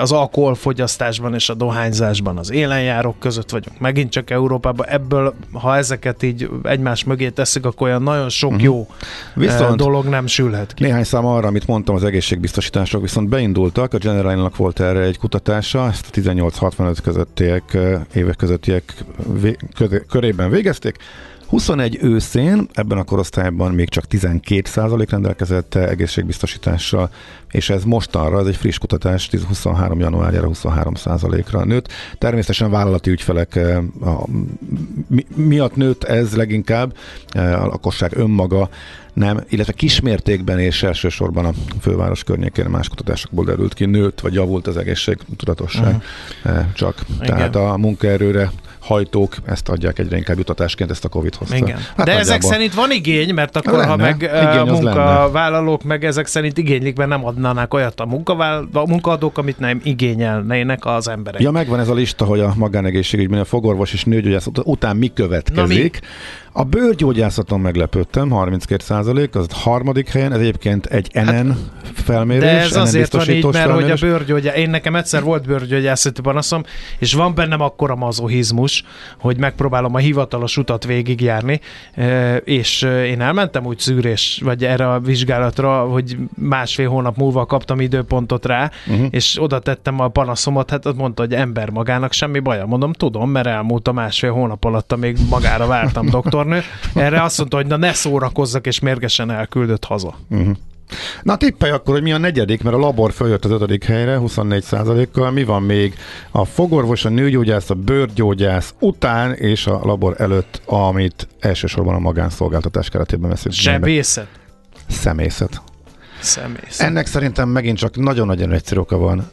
az 0.00 0.12
alkoholfogyasztásban 0.12 1.34
és 1.34 1.48
a 1.48 1.54
dohányzásban 1.54 2.38
az 2.38 2.50
élenjárók 2.50 3.18
között 3.18 3.50
vagyunk. 3.50 3.78
Megint 3.78 4.10
csak 4.10 4.30
Európában 4.30 4.86
ebből, 4.88 5.34
ha 5.52 5.76
ezeket 5.76 6.22
így 6.22 6.50
egymás 6.62 7.04
mögé 7.04 7.28
teszik, 7.28 7.64
akkor 7.64 7.88
olyan 7.88 8.02
nagyon 8.02 8.28
sok 8.28 8.50
uh-huh. 8.50 8.64
jó 8.64 8.86
Viszont- 9.34 9.76
dolog 9.76 10.04
nem 10.06 10.26
sülhet 10.26 10.74
ki. 10.74 10.82
Néhány 10.82 11.04
szám 11.04 11.26
arra, 11.26 11.46
amit 11.46 11.66
mondtam, 11.66 11.94
az 11.94 12.04
egészségbiztosítások 12.04 13.02
viszont 13.02 13.28
beindultak. 13.28 13.94
A 13.94 13.98
Generalnak 13.98 14.56
volt 14.56 14.80
erre 14.80 15.00
egy 15.00 15.18
kutatása, 15.18 15.88
ezt 15.88 16.06
a 16.10 16.20
18-65 16.20 17.21
közöttiek, 17.22 17.74
eh, 17.74 18.00
évek 18.14 18.36
közöttiek 18.36 18.94
vé- 19.40 19.58
körében 20.08 20.50
végezték. 20.50 20.96
21 21.52 21.98
őszén, 22.00 22.68
ebben 22.72 22.98
a 22.98 23.02
korosztályban 23.02 23.72
még 23.74 23.88
csak 23.88 24.04
12% 24.10 25.06
rendelkezett 25.10 25.74
egészségbiztosítással, 25.74 27.10
és 27.50 27.70
ez 27.70 27.84
mostanra, 27.84 28.40
ez 28.40 28.46
egy 28.46 28.56
friss 28.56 28.78
kutatás, 28.78 29.26
10 29.26 29.44
23 29.44 29.98
januárjára 29.98 30.48
23%-ra 30.52 31.64
nőtt. 31.64 31.88
Természetesen 32.18 32.70
vállalati 32.70 33.10
ügyfelek 33.10 33.56
eh, 33.56 33.76
a, 34.00 34.26
mi, 35.06 35.26
miatt 35.34 35.76
nőtt 35.76 36.04
ez 36.04 36.36
leginkább, 36.36 36.96
eh, 37.28 37.62
a 37.62 37.66
lakosság 37.66 38.16
önmaga 38.16 38.68
nem, 39.12 39.40
illetve 39.48 39.72
kismértékben 39.72 40.58
és 40.58 40.82
elsősorban 40.82 41.44
a 41.44 41.52
főváros 41.80 42.24
környékén 42.24 42.66
más 42.66 42.88
kutatásokból 42.88 43.44
derült 43.44 43.74
ki, 43.74 43.84
nőtt 43.84 44.20
vagy 44.20 44.34
javult 44.34 44.66
az 44.66 44.76
egészség 44.76 45.18
tudatosság. 45.36 46.02
Uh-huh. 46.44 46.72
Csak. 46.74 47.04
Igen. 47.14 47.26
Tehát 47.26 47.56
a 47.56 47.76
munkaerőre 47.76 48.50
hajtók 48.82 49.36
ezt 49.44 49.68
adják 49.68 49.98
egyre 49.98 50.16
inkább 50.16 50.36
jutatásként, 50.36 50.90
ezt 50.90 51.04
a 51.04 51.08
Covid 51.08 51.34
hozta. 51.34 51.56
Igen. 51.56 51.78
Hát 51.96 52.06
De 52.06 52.18
ezek 52.18 52.42
szerint 52.42 52.74
van 52.74 52.90
igény, 52.90 53.34
mert 53.34 53.56
akkor 53.56 53.72
Lenne. 53.72 53.86
ha 53.86 53.96
meg 53.96 54.30
Igény 54.42 54.66
munkavállalók 54.74 55.82
meg 55.82 56.04
ezek 56.04 56.26
szerint 56.26 56.58
igénylik, 56.58 56.96
mert 56.96 57.08
nem 57.08 57.24
adnának 57.24 57.74
olyat 57.74 58.00
a, 58.00 58.06
munkavál, 58.06 58.68
a 58.72 58.86
munkaadók, 58.86 59.38
amit 59.38 59.58
nem 59.58 59.80
igényelnének 59.84 60.84
az 60.86 61.08
emberek. 61.08 61.40
Ja, 61.40 61.50
megvan 61.50 61.80
ez 61.80 61.88
a 61.88 61.94
lista, 61.94 62.24
hogy 62.24 62.40
a 62.40 62.52
magánegészségügyben 62.56 63.38
a 63.40 63.44
fogorvos 63.44 63.92
és 63.92 64.04
nőgyógyász 64.04 64.46
ut- 64.46 64.60
után 64.64 64.96
mi 64.96 65.12
következik. 65.12 66.00
A 66.54 66.64
bőrgyógyászaton 66.64 67.60
meglepődtem, 67.60 68.30
32 68.30 68.84
százalék, 68.84 69.34
az 69.34 69.46
harmadik 69.52 70.08
helyen, 70.08 70.32
ez 70.32 70.38
egyébként 70.38 70.86
egy 70.86 71.10
NN 71.12 71.50
felmérés. 71.94 72.48
Hát, 72.48 72.58
De 72.58 72.64
ez 72.64 72.72
NN 72.74 72.80
azért 72.80 73.12
van 73.12 73.30
így, 73.30 73.44
mert 73.44 73.70
hogy 73.70 73.90
a 73.90 73.96
felmérés. 73.96 74.00
bőrgyógyá... 74.00 74.54
Én 74.54 74.70
nekem 74.70 74.96
egyszer 74.96 75.22
volt 75.22 75.46
bőrgyógyászati 75.46 76.20
panaszom, 76.20 76.62
és 76.98 77.14
van 77.14 77.34
bennem 77.34 77.60
akkora 77.60 77.94
mazohizmus, 77.94 78.84
hogy 79.18 79.36
megpróbálom 79.36 79.94
a 79.94 79.98
hivatalos 79.98 80.56
utat 80.56 80.84
végigjárni, 80.84 81.60
és 82.44 82.82
én 82.82 83.20
elmentem 83.20 83.66
úgy 83.66 83.78
szűrés, 83.78 84.40
vagy 84.44 84.64
erre 84.64 84.90
a 84.90 85.00
vizsgálatra, 85.00 85.84
hogy 85.84 86.16
másfél 86.34 86.88
hónap 86.88 87.16
múlva 87.16 87.46
kaptam 87.46 87.80
időpontot 87.80 88.46
rá, 88.46 88.70
uh-huh. 88.86 89.06
és 89.10 89.36
oda 89.40 89.58
tettem 89.58 90.00
a 90.00 90.08
panaszomat, 90.08 90.70
hát 90.70 90.86
azt 90.86 90.96
mondta, 90.96 91.22
hogy 91.22 91.34
ember 91.34 91.70
magának 91.70 92.12
semmi 92.12 92.38
baja. 92.38 92.66
Mondom, 92.66 92.92
tudom, 92.92 93.30
mert 93.30 93.46
elmúlt 93.46 93.88
a 93.88 93.92
másfél 93.92 94.32
hónap 94.32 94.64
alatt, 94.64 94.96
még 94.96 95.16
magára 95.30 95.66
vártam 95.66 96.06
doktornő. 96.42 96.62
Erre 97.04 97.22
azt 97.22 97.38
mondta, 97.38 97.56
hogy 97.56 97.66
na 97.66 97.76
ne 97.76 97.92
szórakozzak, 97.92 98.66
és 98.66 98.80
mérgesen 98.80 99.30
elküldött 99.30 99.84
haza. 99.84 100.14
Uh-huh. 100.30 100.56
Na 101.22 101.36
tippelj 101.36 101.72
akkor, 101.72 101.94
hogy 101.94 102.02
mi 102.02 102.12
a 102.12 102.18
negyedik, 102.18 102.62
mert 102.62 102.76
a 102.76 102.78
labor 102.78 103.12
följött 103.12 103.44
az 103.44 103.50
ötödik 103.50 103.84
helyre, 103.84 104.16
24 104.16 105.08
kal 105.12 105.30
Mi 105.30 105.44
van 105.44 105.62
még? 105.62 105.94
A 106.30 106.44
fogorvos, 106.44 107.04
a 107.04 107.08
nőgyógyász, 107.08 107.70
a 107.70 107.74
bőrgyógyász 107.74 108.74
után 108.78 109.32
és 109.32 109.66
a 109.66 109.80
labor 109.84 110.14
előtt, 110.18 110.62
amit 110.66 111.28
elsősorban 111.40 111.94
a 111.94 111.98
magánszolgáltatás 111.98 112.88
keretében 112.88 113.30
veszünk. 113.30 113.54
Sebészet? 113.54 114.28
Szemészet. 114.88 115.62
Szemészet. 116.20 116.86
Ennek 116.86 117.06
szerintem 117.06 117.48
megint 117.48 117.78
csak 117.78 117.96
nagyon-nagyon 117.96 118.52
egyszerű 118.52 118.80
oka 118.80 118.96
van. 118.96 119.30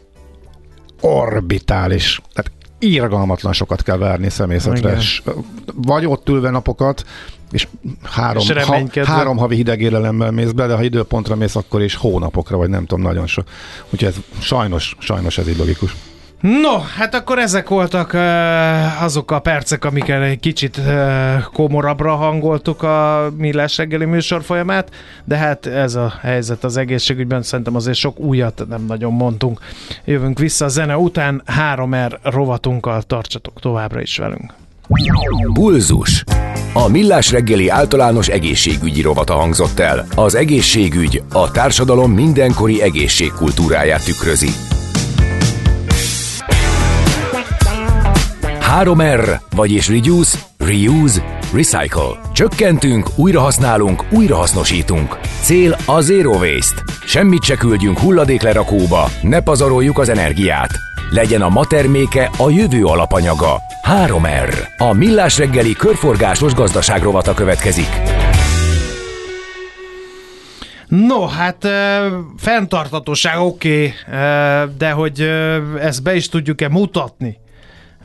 Orbitális. 1.01 2.22
Tehát 2.34 2.51
irgalmatlan 2.80 3.53
sokat 3.53 3.84
kell 3.84 3.97
várni 3.97 4.30
szemészetre. 4.30 4.89
Igen. 4.89 4.99
S- 5.01 5.23
Vagy 5.75 6.05
ott 6.05 6.30
ülve 6.30 6.49
napokat, 6.49 7.05
és 7.51 7.67
három, 8.03 8.41
És 8.41 8.49
ha, 8.49 8.73
három 9.07 9.38
havi 9.38 9.55
hideg 9.55 9.82
élelemmel 9.82 10.32
mész 10.32 10.51
be, 10.51 10.67
de 10.67 10.75
ha 10.75 10.84
időpontra 10.84 11.36
mész, 11.36 11.55
akkor 11.55 11.82
is 11.82 11.95
hónapokra, 11.95 12.57
vagy 12.57 12.69
nem 12.69 12.86
tudom, 12.86 13.03
nagyon 13.03 13.27
sok. 13.27 13.47
Úgyhogy 13.89 14.07
ez 14.09 14.15
sajnos, 14.41 14.95
sajnos 14.99 15.38
ez 15.38 15.47
így 15.47 15.57
logikus. 15.57 15.95
No, 16.41 16.77
hát 16.97 17.15
akkor 17.15 17.39
ezek 17.39 17.67
voltak 17.69 18.13
uh, 18.13 19.03
azok 19.03 19.31
a 19.31 19.39
percek, 19.39 19.85
amikkel 19.85 20.23
egy 20.23 20.39
kicsit 20.39 20.77
uh, 20.77 21.41
komorabbra 21.53 22.15
hangoltuk 22.15 22.83
a 22.83 23.29
Millás 23.37 23.77
reggeli 23.77 24.05
műsor 24.05 24.43
folyamát, 24.43 24.89
de 25.23 25.35
hát 25.37 25.65
ez 25.65 25.95
a 25.95 26.13
helyzet 26.21 26.63
az 26.63 26.77
egészségügyben, 26.77 27.41
szerintem 27.41 27.75
azért 27.75 27.97
sok 27.97 28.19
újat 28.19 28.63
nem 28.69 28.85
nagyon 28.85 29.13
mondtunk. 29.13 29.59
Jövünk 30.05 30.39
vissza 30.39 30.65
a 30.65 30.67
zene 30.67 30.97
után, 30.97 31.43
3R 31.75 32.17
rovatunkkal 32.23 33.01
tartsatok 33.01 33.59
továbbra 33.59 34.01
is 34.01 34.17
velünk. 34.17 34.53
Pulzus. 35.53 36.23
A 36.73 36.87
Millás 36.87 37.31
reggeli 37.31 37.69
általános 37.69 38.27
egészségügyi 38.27 39.01
rovata 39.01 39.33
hangzott 39.33 39.79
el. 39.79 40.05
Az 40.15 40.35
egészségügy 40.35 41.23
a 41.31 41.51
társadalom 41.51 42.11
mindenkori 42.11 42.81
egészségkultúráját 42.81 44.03
tükrözi. 44.05 44.78
3R, 48.70 49.39
vagyis 49.55 49.89
Reduce, 49.89 50.38
Reuse, 50.57 51.39
Recycle. 51.53 52.22
Csökkentünk, 52.34 53.07
újrahasználunk, 53.15 54.03
újrahasznosítunk. 54.11 55.20
Cél 55.41 55.76
a 55.86 56.01
Zero 56.01 56.32
Waste. 56.32 56.84
Semmit 57.05 57.43
se 57.43 57.55
küldjünk 57.55 57.99
hulladéklerakóba, 57.99 59.09
ne 59.22 59.41
pazaroljuk 59.41 59.97
az 59.97 60.09
energiát. 60.09 60.70
Legyen 61.11 61.41
a 61.41 61.49
ma 61.49 61.65
terméke 61.65 62.30
a 62.38 62.49
jövő 62.49 62.86
alapanyaga. 62.86 63.59
3R. 64.05 64.53
A 64.78 64.93
Millás 64.93 65.38
reggeli 65.38 65.74
körforgásos 65.74 66.53
gazdaság 66.53 67.03
rovata 67.03 67.34
következik. 67.34 67.89
No, 70.88 71.26
hát 71.26 71.63
ö, 71.63 72.07
fenntartatóság 72.38 73.39
oké, 73.39 73.93
okay, 74.07 74.76
de 74.78 74.91
hogy 74.91 75.22
ezt 75.80 76.03
be 76.03 76.15
is 76.15 76.30
tudjuk-e 76.30 76.70
mutatni? 76.70 77.38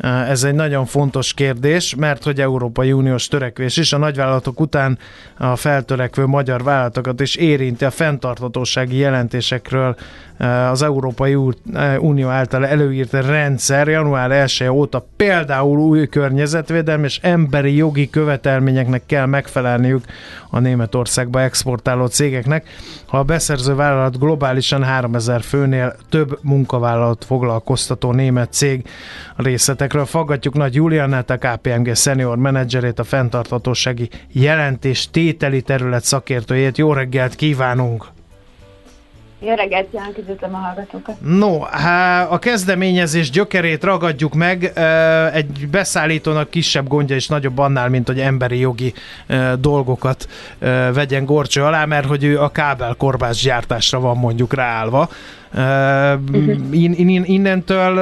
Ö, 0.00 0.06
Ez 0.06 0.44
egy 0.44 0.54
nagyon 0.54 0.86
fontos 0.86 1.34
kérdés, 1.34 1.94
mert 1.94 2.24
hogy 2.24 2.40
Európai 2.40 2.92
Uniós 2.92 3.28
törekvés 3.28 3.76
is 3.76 3.92
a 3.92 3.98
nagyvállalatok 3.98 4.60
után 4.60 4.98
a 5.38 5.56
feltörekvő 5.56 6.26
magyar 6.26 6.62
vállalatokat 6.62 7.20
is 7.20 7.34
érinti 7.34 7.84
a 7.84 7.90
fenntartatósági 7.90 8.96
jelentésekről 8.96 9.96
ö, 10.38 10.44
az 10.44 10.82
Európai 10.82 11.32
ö, 11.34 11.96
Unió 11.96 12.28
által 12.28 12.66
előírt 12.66 13.12
rendszer 13.12 13.88
január 13.88 14.30
1 14.30 14.68
óta 14.68 15.06
például 15.16 15.78
új 15.78 16.06
környezetvédelmi 16.08 17.04
és 17.04 17.18
emberi 17.22 17.74
jogi 17.74 18.10
követelményeknek 18.10 19.02
kell 19.06 19.26
megfelelniük 19.26 20.04
a 20.50 20.58
Németországba 20.58 21.40
exportáló 21.40 22.06
cégeknek. 22.06 22.68
Ha 23.06 23.18
a 23.18 23.22
beszerző 23.22 23.74
vállalat 23.74 24.18
globálisan 24.18 24.82
3000 24.84 25.42
főnél 25.42 25.96
több 26.08 26.38
munkavállalat 26.42 27.24
foglalkoztató 27.24 28.12
német 28.12 28.52
cég 28.52 28.88
a 29.36 29.42
részletekről 29.84 30.20
faggatjuk 30.22 30.54
Nagy 30.54 30.74
Juliannát, 30.74 31.30
a 31.30 31.38
KPMG 31.38 31.96
senior 31.96 32.36
menedzserét, 32.36 32.98
a 32.98 33.04
Jó 39.40 39.54
reggelt, 39.54 39.86
Jánk, 39.92 40.18
üdvözlöm 40.18 40.54
a 40.54 40.56
hallgatókat. 40.56 41.14
No, 41.20 41.60
há, 41.60 42.24
a 42.24 42.38
kezdeményezés 42.38 43.30
gyökerét 43.30 43.84
ragadjuk 43.84 44.34
meg. 44.34 44.72
Egy 45.32 45.68
beszállítónak 45.70 46.50
kisebb 46.50 46.88
gondja 46.88 47.16
és 47.16 47.28
nagyobb 47.28 47.58
annál, 47.58 47.88
mint 47.88 48.06
hogy 48.06 48.20
emberi 48.20 48.58
jogi 48.58 48.92
dolgokat 49.58 50.28
vegyen 50.92 51.24
gorcső 51.24 51.62
alá, 51.62 51.84
mert 51.84 52.06
hogy 52.06 52.24
ő 52.24 52.40
a 52.40 52.48
kábelkorbás 52.48 53.42
gyártásra 53.42 54.00
van 54.00 54.16
mondjuk 54.16 54.54
ráállva. 54.54 55.08
In, 56.70 56.92
in, 56.92 57.24
innentől 57.24 57.98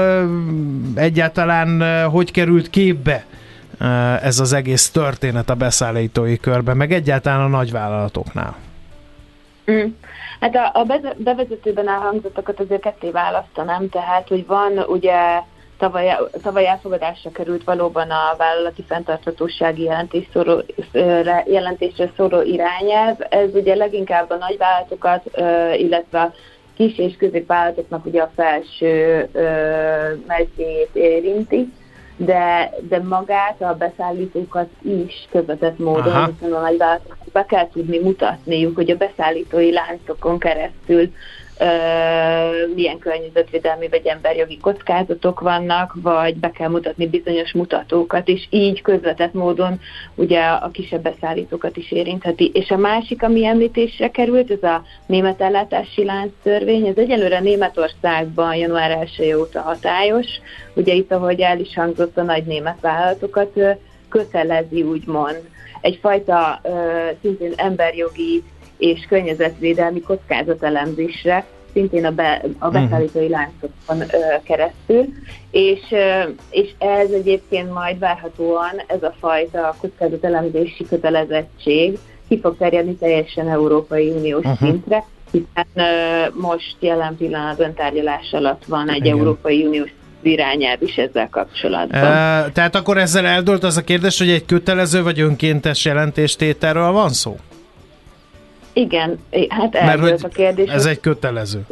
egyáltalán 0.95 1.83
hogy 2.11 2.31
került 2.31 2.71
képbe 2.71 3.25
ez 4.23 4.41
az 4.41 4.53
egész 4.53 4.91
történet 4.91 5.51
a 5.51 5.55
beszállítói 5.55 6.37
körben, 6.37 6.77
meg 6.77 6.93
egyáltalán 6.93 7.41
a 7.41 7.57
nagyvállalatoknál? 7.57 8.57
Mm. 9.71 9.87
Hát 10.41 10.55
a, 10.55 10.79
a 10.79 10.87
bevezetőben 11.17 11.89
elhangzottakat 11.89 12.61
azért 12.61 12.81
ketté 12.81 13.11
választanám, 13.11 13.89
tehát, 13.89 14.29
hogy 14.29 14.47
van 14.47 14.79
ugye 14.79 15.41
tavaly, 15.79 16.17
tavaly 16.43 16.67
elfogadásra 16.67 17.31
került 17.31 17.65
valóban 17.65 18.11
a 18.11 18.37
vállalati 18.37 18.85
fenntarthatósági 18.89 19.83
jelentésre 21.47 22.11
szóró 22.17 22.43
irányelv. 22.43 23.17
Ez 23.29 23.55
ugye 23.55 23.75
leginkább 23.75 24.31
a 24.31 24.37
nagyvállalatokat, 24.37 25.31
illetve 25.77 26.33
kis 26.87 26.99
és 26.99 27.17
középvállalatoknak 27.17 28.07
ugye 28.07 28.23
a 28.23 28.33
felső 28.35 29.29
mezőjét 30.27 30.91
érinti 30.93 31.73
de, 32.17 32.73
de 32.89 33.03
magát, 33.03 33.61
a 33.63 33.75
beszállítókat 33.79 34.69
is 34.83 35.29
közvetett 35.31 35.79
módon, 35.79 36.13
Aha. 36.13 36.27
hiszen 36.27 36.53
a 36.53 36.61
nagyvállalatoknak 36.61 37.29
be 37.33 37.45
kell 37.45 37.69
tudni 37.69 37.99
mutatniuk, 37.99 38.75
hogy 38.75 38.91
a 38.91 38.97
beszállítói 38.97 39.73
láncokon 39.73 40.39
keresztül 40.39 41.13
milyen 42.75 42.99
környezetvédelmi 42.99 43.89
vagy 43.89 44.07
emberjogi 44.07 44.59
kockázatok 44.59 45.41
vannak, 45.41 45.95
vagy 46.03 46.37
be 46.37 46.51
kell 46.51 46.69
mutatni 46.69 47.07
bizonyos 47.07 47.53
mutatókat, 47.53 48.29
és 48.29 48.47
így 48.51 48.83
közvetett 48.83 49.33
módon 49.33 49.81
ugye 50.15 50.41
a 50.41 50.71
kisebb 50.73 51.03
beszállítókat 51.03 51.77
is 51.77 51.93
érintheti. 51.93 52.51
És 52.55 52.71
a 52.71 52.77
másik, 52.77 53.23
ami 53.23 53.47
említésre 53.47 54.11
került, 54.11 54.51
ez 54.51 54.63
a 54.63 54.83
német 55.07 55.41
ellátási 55.41 56.05
lánc 56.05 56.33
törvény, 56.43 56.87
ez 56.87 56.97
egyelőre 56.97 57.41
Németországban 57.41 58.55
január 58.55 59.09
1 59.19 59.33
óta 59.33 59.61
hatályos. 59.61 60.27
Ugye 60.75 60.93
itt, 60.93 61.13
ahogy 61.13 61.41
el 61.41 61.61
is 61.61 61.75
hangzott, 61.75 62.19
a 62.19 62.23
nagy 62.23 62.45
német 62.45 62.81
vállalatokat 62.81 63.59
kötelezi 64.09 64.83
úgymond 64.83 65.41
egyfajta 65.81 66.61
szintén 67.21 67.53
emberjogi 67.57 68.43
és 68.83 69.07
környezetvédelmi 69.09 70.01
kockázatelemzésre, 70.01 71.45
szintén 71.73 72.05
a, 72.05 72.11
be, 72.11 72.45
a 72.59 72.69
mhm. 72.69 72.83
beszállítói 72.83 73.29
láncokon 73.29 74.01
ö, 74.01 74.37
keresztül, 74.43 75.05
és, 75.51 75.81
ö, 75.91 76.23
és 76.51 76.71
ez 76.79 77.11
egyébként 77.11 77.73
majd 77.73 77.99
várhatóan 77.99 78.83
ez 78.87 79.03
a 79.03 79.15
fajta 79.21 79.77
kockázatelemzési 79.81 80.87
kötelezettség 80.89 81.99
ki 82.29 82.41
fog 82.41 82.57
terjedni 82.57 82.95
teljesen 82.95 83.49
Európai 83.49 84.11
Uniós 84.11 84.45
uh-huh. 84.45 84.69
szintre, 84.69 85.05
hiszen 85.31 85.67
ö, 85.75 86.41
most 86.41 86.77
jelen 86.81 87.17
pillanatban 87.17 87.75
tárgyalás 87.75 88.33
alatt 88.33 88.65
van 88.65 88.91
egy 88.91 89.05
Igen. 89.05 89.19
Európai 89.19 89.65
Uniós 89.67 89.91
irányelv 90.23 90.83
is 90.83 90.97
ezzel 90.97 91.29
kapcsolatban. 91.31 92.01
E, 92.01 92.51
tehát 92.53 92.75
akkor 92.75 92.99
ezzel 92.99 93.27
eldőlt 93.27 93.65
az 93.65 93.77
a 93.77 93.83
kérdés, 93.83 94.19
hogy 94.19 94.31
egy 94.31 94.45
kötelező 94.45 95.03
vagy 95.03 95.21
önkéntes 95.21 95.85
jelentéstételről 95.85 96.93
van 96.93 97.09
szó? 97.09 97.37
Igen, 98.73 99.19
hát 99.49 99.75
eldőlt 99.75 100.25
a 100.25 100.29
kérdés. 100.29 100.71
Ez 100.71 100.87
egy 100.87 101.01
kötelező. 101.01 101.67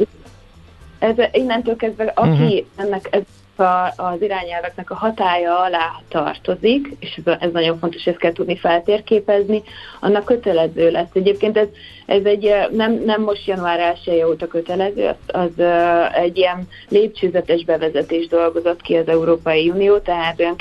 Ez, 0.99 1.15
innentől 1.31 1.75
kezdve, 1.75 2.11
aki 2.15 2.29
uh-huh. 2.29 2.65
ennek 2.75 3.07
ez 3.11 3.21
a, 3.61 3.93
az 3.95 4.21
irányelveknek 4.21 4.91
a 4.91 4.95
hatája 4.95 5.59
alá 5.59 6.01
tartozik, 6.07 6.95
és 6.99 7.19
ez, 7.25 7.33
ez 7.39 7.51
nagyon 7.51 7.79
fontos, 7.79 8.05
ezt 8.05 8.17
kell 8.17 8.31
tudni 8.31 8.57
feltérképezni, 8.57 9.63
annak 9.99 10.25
kötelező 10.25 10.91
lesz. 10.91 11.09
Egyébként 11.13 11.57
ez, 11.57 11.67
ez 12.05 12.23
egy 12.23 12.53
nem, 12.71 13.01
nem 13.05 13.21
most 13.21 13.47
január 13.47 13.95
1 14.05 14.23
óta 14.23 14.47
kötelező, 14.47 15.07
az, 15.07 15.15
az 15.27 15.65
egy 16.13 16.37
ilyen 16.37 16.67
lépcsőzetes 16.89 17.63
bevezetés 17.63 18.27
dolgozott 18.27 18.81
ki 18.81 18.95
az 18.95 19.07
Európai 19.07 19.69
Unió, 19.69 19.97
tehát 19.97 20.39
olyan 20.39 20.55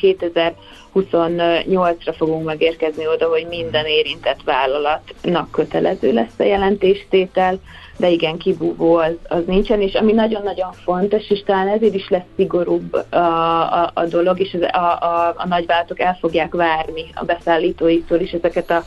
2028-ra 0.95 2.15
fogunk 2.17 2.45
megérkezni 2.45 3.07
oda, 3.07 3.29
hogy 3.29 3.47
minden 3.49 3.87
érintett 3.87 4.43
vállalatnak 4.45 5.51
kötelező 5.51 6.13
lesz 6.13 6.39
a 6.39 6.43
jelentéstétel, 6.43 7.59
de 7.97 8.09
igen, 8.09 8.39
kibúvó 8.39 8.97
az, 8.97 9.15
az 9.29 9.43
nincsen, 9.47 9.81
és 9.81 9.95
ami 9.95 10.13
nagyon-nagyon 10.13 10.73
fontos, 10.73 11.31
és 11.31 11.43
talán 11.43 11.69
ezért 11.69 11.95
is 11.95 12.09
lesz 12.09 12.27
szigorúbb 12.37 12.93
a, 13.11 13.17
a, 13.17 13.91
a 13.95 14.05
dolog, 14.05 14.41
és 14.41 14.57
a, 14.73 14.79
a, 14.79 15.35
a 15.37 15.47
nagyvállalatok 15.47 16.01
el 16.01 16.17
fogják 16.21 16.55
várni 16.55 17.05
a 17.15 17.25
beszállítóiktól 17.25 18.21
is 18.21 18.31
ezeket 18.31 18.71
a, 18.71 18.85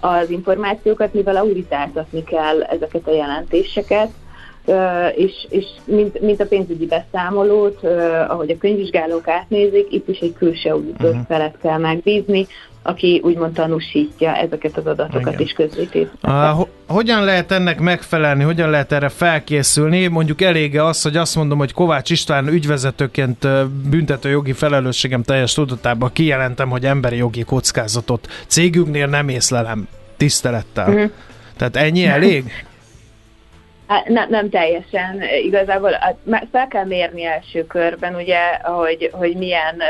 az 0.00 0.30
információkat, 0.30 1.14
mivel 1.14 1.36
auditáltatni 1.36 2.24
kell 2.24 2.62
ezeket 2.62 3.08
a 3.08 3.14
jelentéseket, 3.14 4.10
és, 5.16 5.46
és 5.48 5.64
mint, 5.84 6.20
mint 6.20 6.40
a 6.40 6.46
pénzügyi 6.46 6.86
beszámolót, 6.86 7.84
ahogy 8.28 8.50
a 8.50 8.58
könyvvizsgálók 8.58 9.28
átnézik, 9.28 9.86
itt 9.92 10.08
is 10.08 10.18
egy 10.18 10.34
külső 10.38 10.70
auditor 10.70 11.10
uh-huh. 11.10 11.26
felet 11.26 11.56
kell 11.62 11.78
megbízni, 11.78 12.46
aki 12.82 13.20
úgymond 13.24 13.52
tanúsítja 13.52 14.36
ezeket 14.36 14.76
az 14.76 14.86
adatokat 14.86 15.32
Igen. 15.32 15.40
is 15.40 15.52
közzété. 15.52 16.08
Hogyan 16.86 17.24
lehet 17.24 17.52
ennek 17.52 17.80
megfelelni, 17.80 18.42
hogyan 18.42 18.70
lehet 18.70 18.92
erre 18.92 19.08
felkészülni? 19.08 20.06
Mondjuk 20.06 20.40
elége 20.40 20.84
az, 20.84 21.02
hogy 21.02 21.16
azt 21.16 21.36
mondom, 21.36 21.58
hogy 21.58 21.72
Kovács 21.72 22.10
István 22.10 22.48
ügyvezetőként 22.48 23.46
büntető 23.88 24.28
jogi 24.28 24.52
felelősségem 24.52 25.22
teljes 25.22 25.52
tudatában 25.52 26.10
kijelentem, 26.12 26.68
hogy 26.68 26.84
emberi 26.84 27.16
jogi 27.16 27.42
kockázatot 27.42 28.28
cégünknél 28.46 29.06
nem 29.06 29.28
észlelem 29.28 29.88
tisztelettel. 30.16 30.88
Uh-huh. 30.88 31.10
Tehát 31.56 31.76
ennyi 31.76 32.04
elég? 32.04 32.44
Hát 33.90 34.08
nem, 34.08 34.28
nem 34.28 34.50
teljesen. 34.50 35.22
Igazából 35.42 35.90
fel 36.52 36.68
kell 36.68 36.84
mérni 36.84 37.24
első 37.24 37.66
körben, 37.66 38.14
ugye, 38.14 38.38
hogy, 38.62 39.10
hogy 39.12 39.36
milyen, 39.36 39.82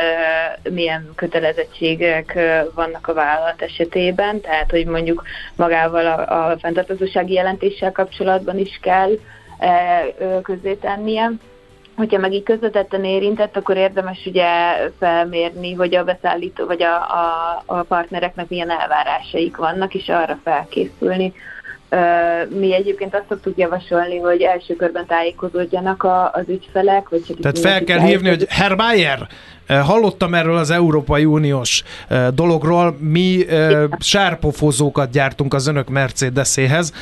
milyen 0.70 1.10
kötelezettségek 1.14 2.38
vannak 2.74 3.08
a 3.08 3.14
vállalat 3.14 3.62
esetében, 3.62 4.40
tehát 4.40 4.70
hogy 4.70 4.86
mondjuk 4.86 5.22
magával 5.56 6.06
a, 6.06 6.50
a 6.50 6.58
fenntartozósági 6.58 7.32
jelentéssel 7.32 7.92
kapcsolatban 7.92 8.58
is 8.58 8.78
kell 8.82 9.10
közzétennie. 10.42 11.30
Hogyha 11.96 12.18
meg 12.18 12.32
így 12.32 12.42
közvetetten 12.42 13.04
érintett, 13.04 13.56
akkor 13.56 13.76
érdemes 13.76 14.26
ugye 14.26 14.46
felmérni, 14.98 15.74
hogy 15.74 15.94
a 15.94 16.04
beszállító 16.04 16.66
vagy 16.66 16.82
a, 16.82 16.94
a, 16.96 17.62
a 17.66 17.82
partnereknek 17.82 18.48
milyen 18.48 18.70
elvárásaik 18.70 19.56
vannak, 19.56 19.94
és 19.94 20.08
arra 20.08 20.38
felkészülni, 20.44 21.32
mi 22.48 22.74
egyébként 22.74 23.14
azt 23.14 23.24
szoktuk 23.28 23.58
javasolni, 23.58 24.18
hogy 24.18 24.40
első 24.42 24.76
körben 24.76 25.06
tájékozódjanak 25.06 26.02
a, 26.02 26.30
az 26.32 26.44
ügyfelek. 26.48 27.08
Vagy 27.08 27.24
csak 27.26 27.38
Tehát 27.38 27.58
fel 27.58 27.84
kell 27.84 27.98
hívni, 27.98 28.28
hogy 28.28 28.46
Herr 28.48 28.76
Bayer, 28.76 29.28
hallottam 29.68 30.34
erről 30.34 30.56
az 30.56 30.70
Európai 30.70 31.24
Uniós 31.24 31.82
dologról, 32.34 32.96
mi 32.98 33.44
sárpofozókat 33.98 35.10
gyártunk 35.10 35.54
az 35.54 35.66
önök 35.66 35.88
Mercedeséhez. 35.88 36.92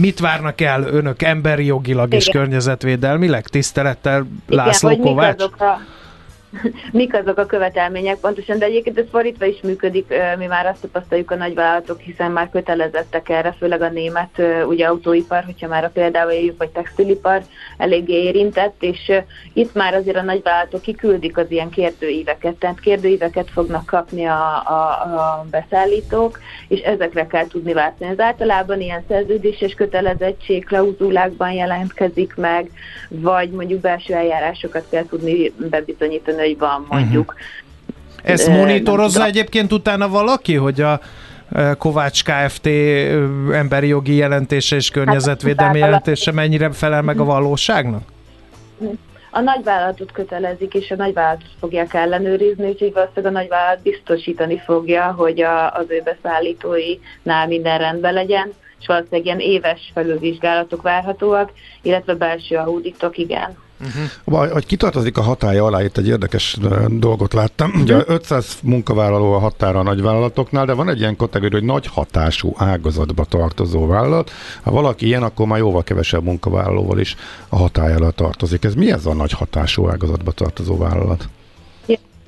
Mit 0.00 0.20
várnak 0.20 0.60
el 0.60 0.82
önök 0.82 1.22
emberi 1.22 1.64
jogilag 1.64 2.06
Igen. 2.06 2.18
és 2.18 2.28
környezetvédelmileg? 2.28 3.46
Tisztelettel 3.46 4.26
László 4.48 4.90
Igen, 4.90 5.02
Kovács? 5.02 5.36
Mik 5.36 5.38
azok 5.38 5.60
a 5.60 5.80
mik 6.92 7.14
azok 7.14 7.38
a 7.38 7.46
követelmények 7.46 8.16
pontosan, 8.16 8.58
de 8.58 8.64
egyébként 8.64 8.98
ez 8.98 9.04
fordítva 9.10 9.44
is 9.44 9.60
működik, 9.62 10.14
mi 10.38 10.46
már 10.46 10.66
azt 10.66 10.80
tapasztaljuk 10.80 11.30
a 11.30 11.34
nagyvállalatok, 11.34 12.00
hiszen 12.00 12.30
már 12.30 12.50
kötelezettek 12.50 13.28
erre, 13.28 13.52
főleg 13.58 13.82
a 13.82 13.88
német 13.88 14.42
ugye 14.66 14.86
autóipar, 14.86 15.44
hogyha 15.44 15.68
már 15.68 15.84
a 15.84 15.90
példával 15.92 16.32
éljük, 16.32 16.58
vagy 16.58 16.68
textilipar 16.68 17.42
eléggé 17.76 18.22
érintett, 18.22 18.82
és 18.82 19.12
itt 19.52 19.74
már 19.74 19.94
azért 19.94 20.16
a 20.16 20.22
nagyvállalatok 20.22 20.82
kiküldik 20.82 21.36
az 21.36 21.50
ilyen 21.50 21.70
kérdőíveket, 21.70 22.54
tehát 22.54 22.80
kérdőíveket 22.80 23.50
fognak 23.50 23.86
kapni 23.86 24.24
a, 24.24 24.62
a, 24.66 24.90
a 25.16 25.46
beszállítók, 25.50 26.38
és 26.68 26.80
ezekre 26.80 27.26
kell 27.26 27.46
tudni 27.46 27.72
váltani. 27.72 28.10
Ez 28.10 28.20
általában 28.20 28.80
ilyen 28.80 29.04
szerződéses 29.08 29.74
kötelezettség 29.74 30.64
klauzulákban 30.64 31.52
jelentkezik 31.52 32.34
meg, 32.36 32.70
vagy 33.08 33.50
mondjuk 33.50 33.80
belső 33.80 34.14
eljárásokat 34.14 34.86
kell 34.90 35.06
tudni 35.06 35.52
bebizonyítani, 35.70 36.36
hogy 36.46 36.58
van 36.58 36.86
mondjuk. 36.88 37.32
Uh-huh. 37.32 38.30
Ezt 38.32 38.48
monitorozza 38.48 39.20
uh, 39.20 39.26
egyébként 39.26 39.72
utána 39.72 40.08
valaki, 40.08 40.54
hogy 40.54 40.80
a 40.80 41.00
Kovács 41.78 42.22
Kft. 42.24 42.66
emberi 43.52 43.86
jogi 43.86 44.14
jelentése 44.14 44.76
és 44.76 44.90
környezetvédelmi 44.90 45.78
hát, 45.78 45.88
jelentése 45.88 46.32
mennyire 46.32 46.72
felel 46.72 47.02
meg 47.02 47.18
a 47.18 47.22
mhm. 47.22 47.32
valóságnak? 47.32 48.02
A 49.30 49.40
nagyvállalatot 49.40 50.12
kötelezik, 50.12 50.74
és 50.74 50.90
a 50.90 50.96
nagyvállalatot 50.96 51.48
fogják 51.60 51.94
ellenőrizni, 51.94 52.68
úgyhogy 52.68 52.92
valószínűleg 52.92 53.34
a 53.34 53.38
nagyvállalat 53.38 53.82
biztosítani 53.82 54.62
fogja, 54.64 55.12
hogy 55.12 55.40
a, 55.40 55.72
az 55.72 55.84
ő 55.88 56.02
beszállítóinál 56.04 57.46
minden 57.46 57.78
rendben 57.78 58.12
legyen, 58.12 58.52
és 58.80 58.86
valószínűleg 58.86 59.24
ilyen 59.24 59.40
éves 59.40 59.90
felülvizsgálatok 59.94 60.82
várhatóak, 60.82 61.52
illetve 61.82 62.14
belső 62.14 62.56
auditok, 62.56 63.18
igen. 63.18 63.56
Uh-huh. 63.80 64.52
Hogy 64.52 64.66
kitartozik 64.66 65.18
a 65.18 65.22
hatája 65.22 65.64
alá, 65.64 65.82
itt 65.82 65.96
egy 65.96 66.08
érdekes 66.08 66.56
dolgot 66.88 67.32
láttam. 67.32 67.68
Uh-huh. 67.68 67.82
Ugye 67.82 68.02
500 68.06 68.58
munkavállaló 68.62 69.32
a 69.32 69.38
határa 69.38 69.78
a 69.78 69.82
nagyvállalatoknál, 69.82 70.64
de 70.64 70.72
van 70.72 70.88
egy 70.88 70.98
ilyen 70.98 71.16
kategória, 71.16 71.58
hogy 71.58 71.68
nagy 71.68 71.86
hatású 71.86 72.54
ágazatba 72.56 73.24
tartozó 73.24 73.86
vállalat. 73.86 74.30
Ha 74.62 74.70
valaki 74.70 75.06
ilyen, 75.06 75.22
akkor 75.22 75.46
már 75.46 75.58
jóval 75.58 75.82
kevesebb 75.82 76.22
munkavállalóval 76.22 76.98
is 76.98 77.16
a 77.48 77.56
hatája 77.56 77.96
alá 77.96 78.08
tartozik. 78.08 78.64
Ez 78.64 78.74
mi 78.74 78.92
ez 78.92 79.06
a 79.06 79.14
nagy 79.14 79.32
hatású 79.32 79.88
ágazatba 79.88 80.32
tartozó 80.32 80.78
vállalat? 80.78 81.28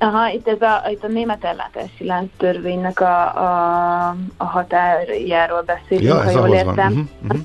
Aha, 0.01 0.29
itt, 0.29 0.47
ez 0.47 0.61
a, 0.61 0.89
itt 0.91 1.03
a 1.03 1.07
német 1.07 1.43
ellátási 1.43 2.05
lánc 2.05 2.29
törvénynek 2.37 2.99
a, 2.99 3.37
a, 3.37 4.15
a 4.37 4.43
határjáról 4.43 5.61
beszélünk, 5.61 6.07
ja, 6.07 6.23
ha 6.23 6.29
jól 6.31 6.55
értem. 6.55 6.91
Uh-huh, 6.91 7.07
uh-huh. 7.23 7.39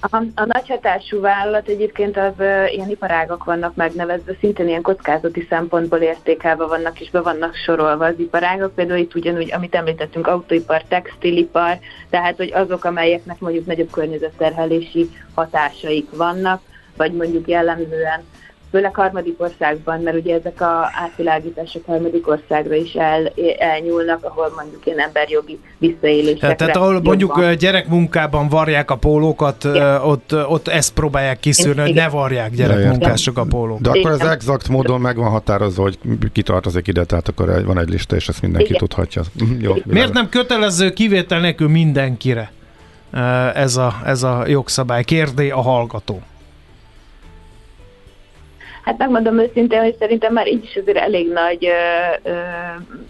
A, 0.00 0.16
a 0.16 0.44
nagy 0.44 0.68
hatású 0.68 1.20
vállalat 1.20 1.68
egyébként 1.68 2.16
az 2.16 2.32
uh, 2.38 2.72
ilyen 2.74 2.88
iparágak 2.88 3.44
vannak 3.44 3.74
megnevezve, 3.74 4.32
szintén 4.40 4.68
ilyen 4.68 4.82
kockázati 4.82 5.46
szempontból 5.48 5.98
értékelve 5.98 6.64
vannak 6.64 7.00
és 7.00 7.10
be 7.10 7.20
vannak 7.20 7.54
sorolva 7.54 8.04
az 8.04 8.18
iparágak. 8.18 8.74
Például 8.74 8.98
itt 8.98 9.14
ugyanúgy, 9.14 9.52
amit 9.52 9.74
említettünk, 9.74 10.26
autóipar, 10.26 10.82
textilipar, 10.88 11.78
tehát 12.10 12.36
hogy 12.36 12.52
azok, 12.52 12.84
amelyeknek 12.84 13.38
mondjuk 13.38 13.66
nagyobb 13.66 13.90
környezetterhelési 13.90 15.10
hatásaik 15.34 16.08
vannak, 16.16 16.62
vagy 16.96 17.12
mondjuk 17.12 17.48
jellemzően 17.48 18.24
főleg 18.70 18.94
harmadik 18.94 19.34
országban, 19.42 20.00
mert 20.00 20.16
ugye 20.16 20.34
ezek 20.34 20.60
a 20.60 20.90
átvilágítások 21.02 21.86
harmadik 21.86 22.28
országra 22.28 22.74
is 22.74 22.92
el, 22.92 23.32
elnyúlnak, 23.58 24.24
ahol 24.24 24.52
mondjuk 24.56 24.86
ilyen 24.86 24.98
emberjogi 24.98 25.58
visszaélésekre. 25.78 26.54
Tehát 26.54 26.76
ahol 26.76 27.00
mondjuk 27.00 27.52
gyerekmunkában 27.52 28.48
varják 28.48 28.90
a 28.90 28.96
pólókat, 28.96 29.64
ott, 30.04 30.34
ott 30.48 30.68
ezt 30.68 30.92
próbálják 30.92 31.40
kiszűrni, 31.40 31.80
hogy 31.80 31.94
ne 31.94 32.08
varják 32.08 32.54
gyerekmunkások 32.54 33.38
a 33.38 33.44
pólókat. 33.44 33.82
De 33.82 33.90
akkor 33.90 34.10
ez 34.10 34.20
exakt 34.20 34.68
módon 34.68 35.00
meg 35.00 35.16
van 35.16 35.30
határozva, 35.30 35.82
hogy 35.82 35.98
ki 36.32 36.42
tartozik 36.42 36.86
ide, 36.86 37.04
tehát 37.04 37.28
akkor 37.28 37.64
van 37.64 37.78
egy 37.78 37.88
lista, 37.88 38.16
és 38.16 38.28
ezt 38.28 38.42
mindenki 38.42 38.66
Igen. 38.68 38.78
tudhatja. 38.78 39.22
Mhm, 39.32 39.60
jó, 39.60 39.74
Miért 39.84 40.12
nem 40.12 40.28
kötelező 40.28 40.90
kivétel 40.90 41.40
nélkül 41.40 41.68
mindenkire 41.68 42.52
ez 43.54 43.76
a, 43.76 44.00
ez 44.04 44.22
a 44.22 44.44
jogszabály? 44.46 45.04
Kérdé 45.04 45.50
a 45.50 45.60
hallgató. 45.60 46.22
Hát 48.84 48.98
megmondom 48.98 49.38
őszintén, 49.38 49.80
hogy 49.82 49.96
szerintem 49.98 50.32
már 50.32 50.46
így 50.46 50.64
is 50.64 50.76
azért 50.76 50.96
elég 50.96 51.32
nagy 51.32 51.66
ö, 51.66 52.30
ö, 52.30 52.38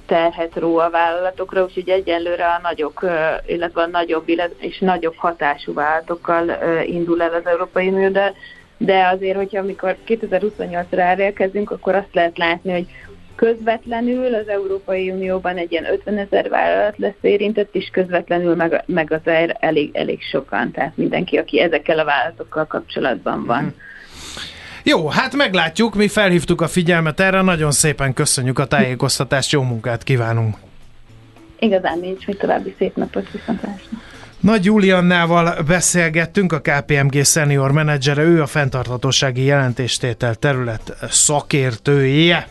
terhet 0.06 0.56
ró 0.56 0.78
a 0.78 0.90
vállalatokra, 0.90 1.62
úgyhogy 1.62 1.88
egyenlőre 1.88 2.46
a 2.46 2.60
nagyok, 2.62 3.02
ö, 3.02 3.14
illetve 3.46 3.82
a 3.82 3.86
nagyobb 3.86 4.24
és 4.58 4.78
nagyobb 4.78 5.14
hatású 5.16 5.72
vállalatokkal 5.72 6.48
ö, 6.48 6.80
indul 6.80 7.22
el 7.22 7.34
az 7.34 7.46
Európai 7.46 7.88
Unió, 7.88 8.08
de, 8.08 8.32
de 8.78 9.06
azért, 9.06 9.36
hogyha 9.36 9.58
amikor 9.58 9.96
2028-ra 10.06 10.98
elérkezünk, 10.98 11.70
akkor 11.70 11.94
azt 11.94 12.14
lehet 12.14 12.38
látni, 12.38 12.72
hogy 12.72 12.86
közvetlenül 13.40 14.34
az 14.34 14.48
Európai 14.48 15.10
Unióban 15.10 15.56
egy 15.56 15.72
ilyen 15.72 15.92
50 15.92 16.18
ezer 16.18 16.48
vállalat 16.48 16.98
lesz 16.98 17.18
érintett, 17.20 17.74
és 17.74 17.88
közvetlenül 17.92 18.54
meg, 18.54 18.82
meg 18.86 19.12
azért 19.12 19.56
elég, 19.60 19.90
elég 19.96 20.22
sokan, 20.22 20.70
tehát 20.70 20.96
mindenki, 20.96 21.36
aki 21.36 21.60
ezekkel 21.60 21.98
a 21.98 22.04
vállalatokkal 22.04 22.66
kapcsolatban 22.66 23.44
van. 23.44 23.62
Mm. 23.62 23.68
Jó, 24.82 25.08
hát 25.08 25.36
meglátjuk, 25.36 25.94
mi 25.94 26.08
felhívtuk 26.08 26.60
a 26.60 26.68
figyelmet 26.68 27.20
erre, 27.20 27.42
nagyon 27.42 27.70
szépen 27.70 28.12
köszönjük 28.12 28.58
a 28.58 28.66
tájékoztatást, 28.66 29.52
jó 29.52 29.62
munkát 29.62 30.02
kívánunk! 30.02 30.56
Igazán 31.58 31.98
nincs, 31.98 32.26
mi 32.26 32.34
további 32.34 32.74
szép 32.78 32.96
napot 32.96 33.30
viszontlátásra! 33.30 33.98
Nagy 34.40 34.64
Juliannával 34.64 35.62
beszélgettünk, 35.66 36.52
a 36.52 36.60
KPMG 36.60 37.24
senior 37.24 37.72
menedzsere, 37.72 38.22
ő 38.22 38.42
a 38.42 38.46
fenntarthatósági 38.46 39.42
jelentéstétel 39.42 40.34
terület 40.34 40.96
szakértője. 41.10 42.48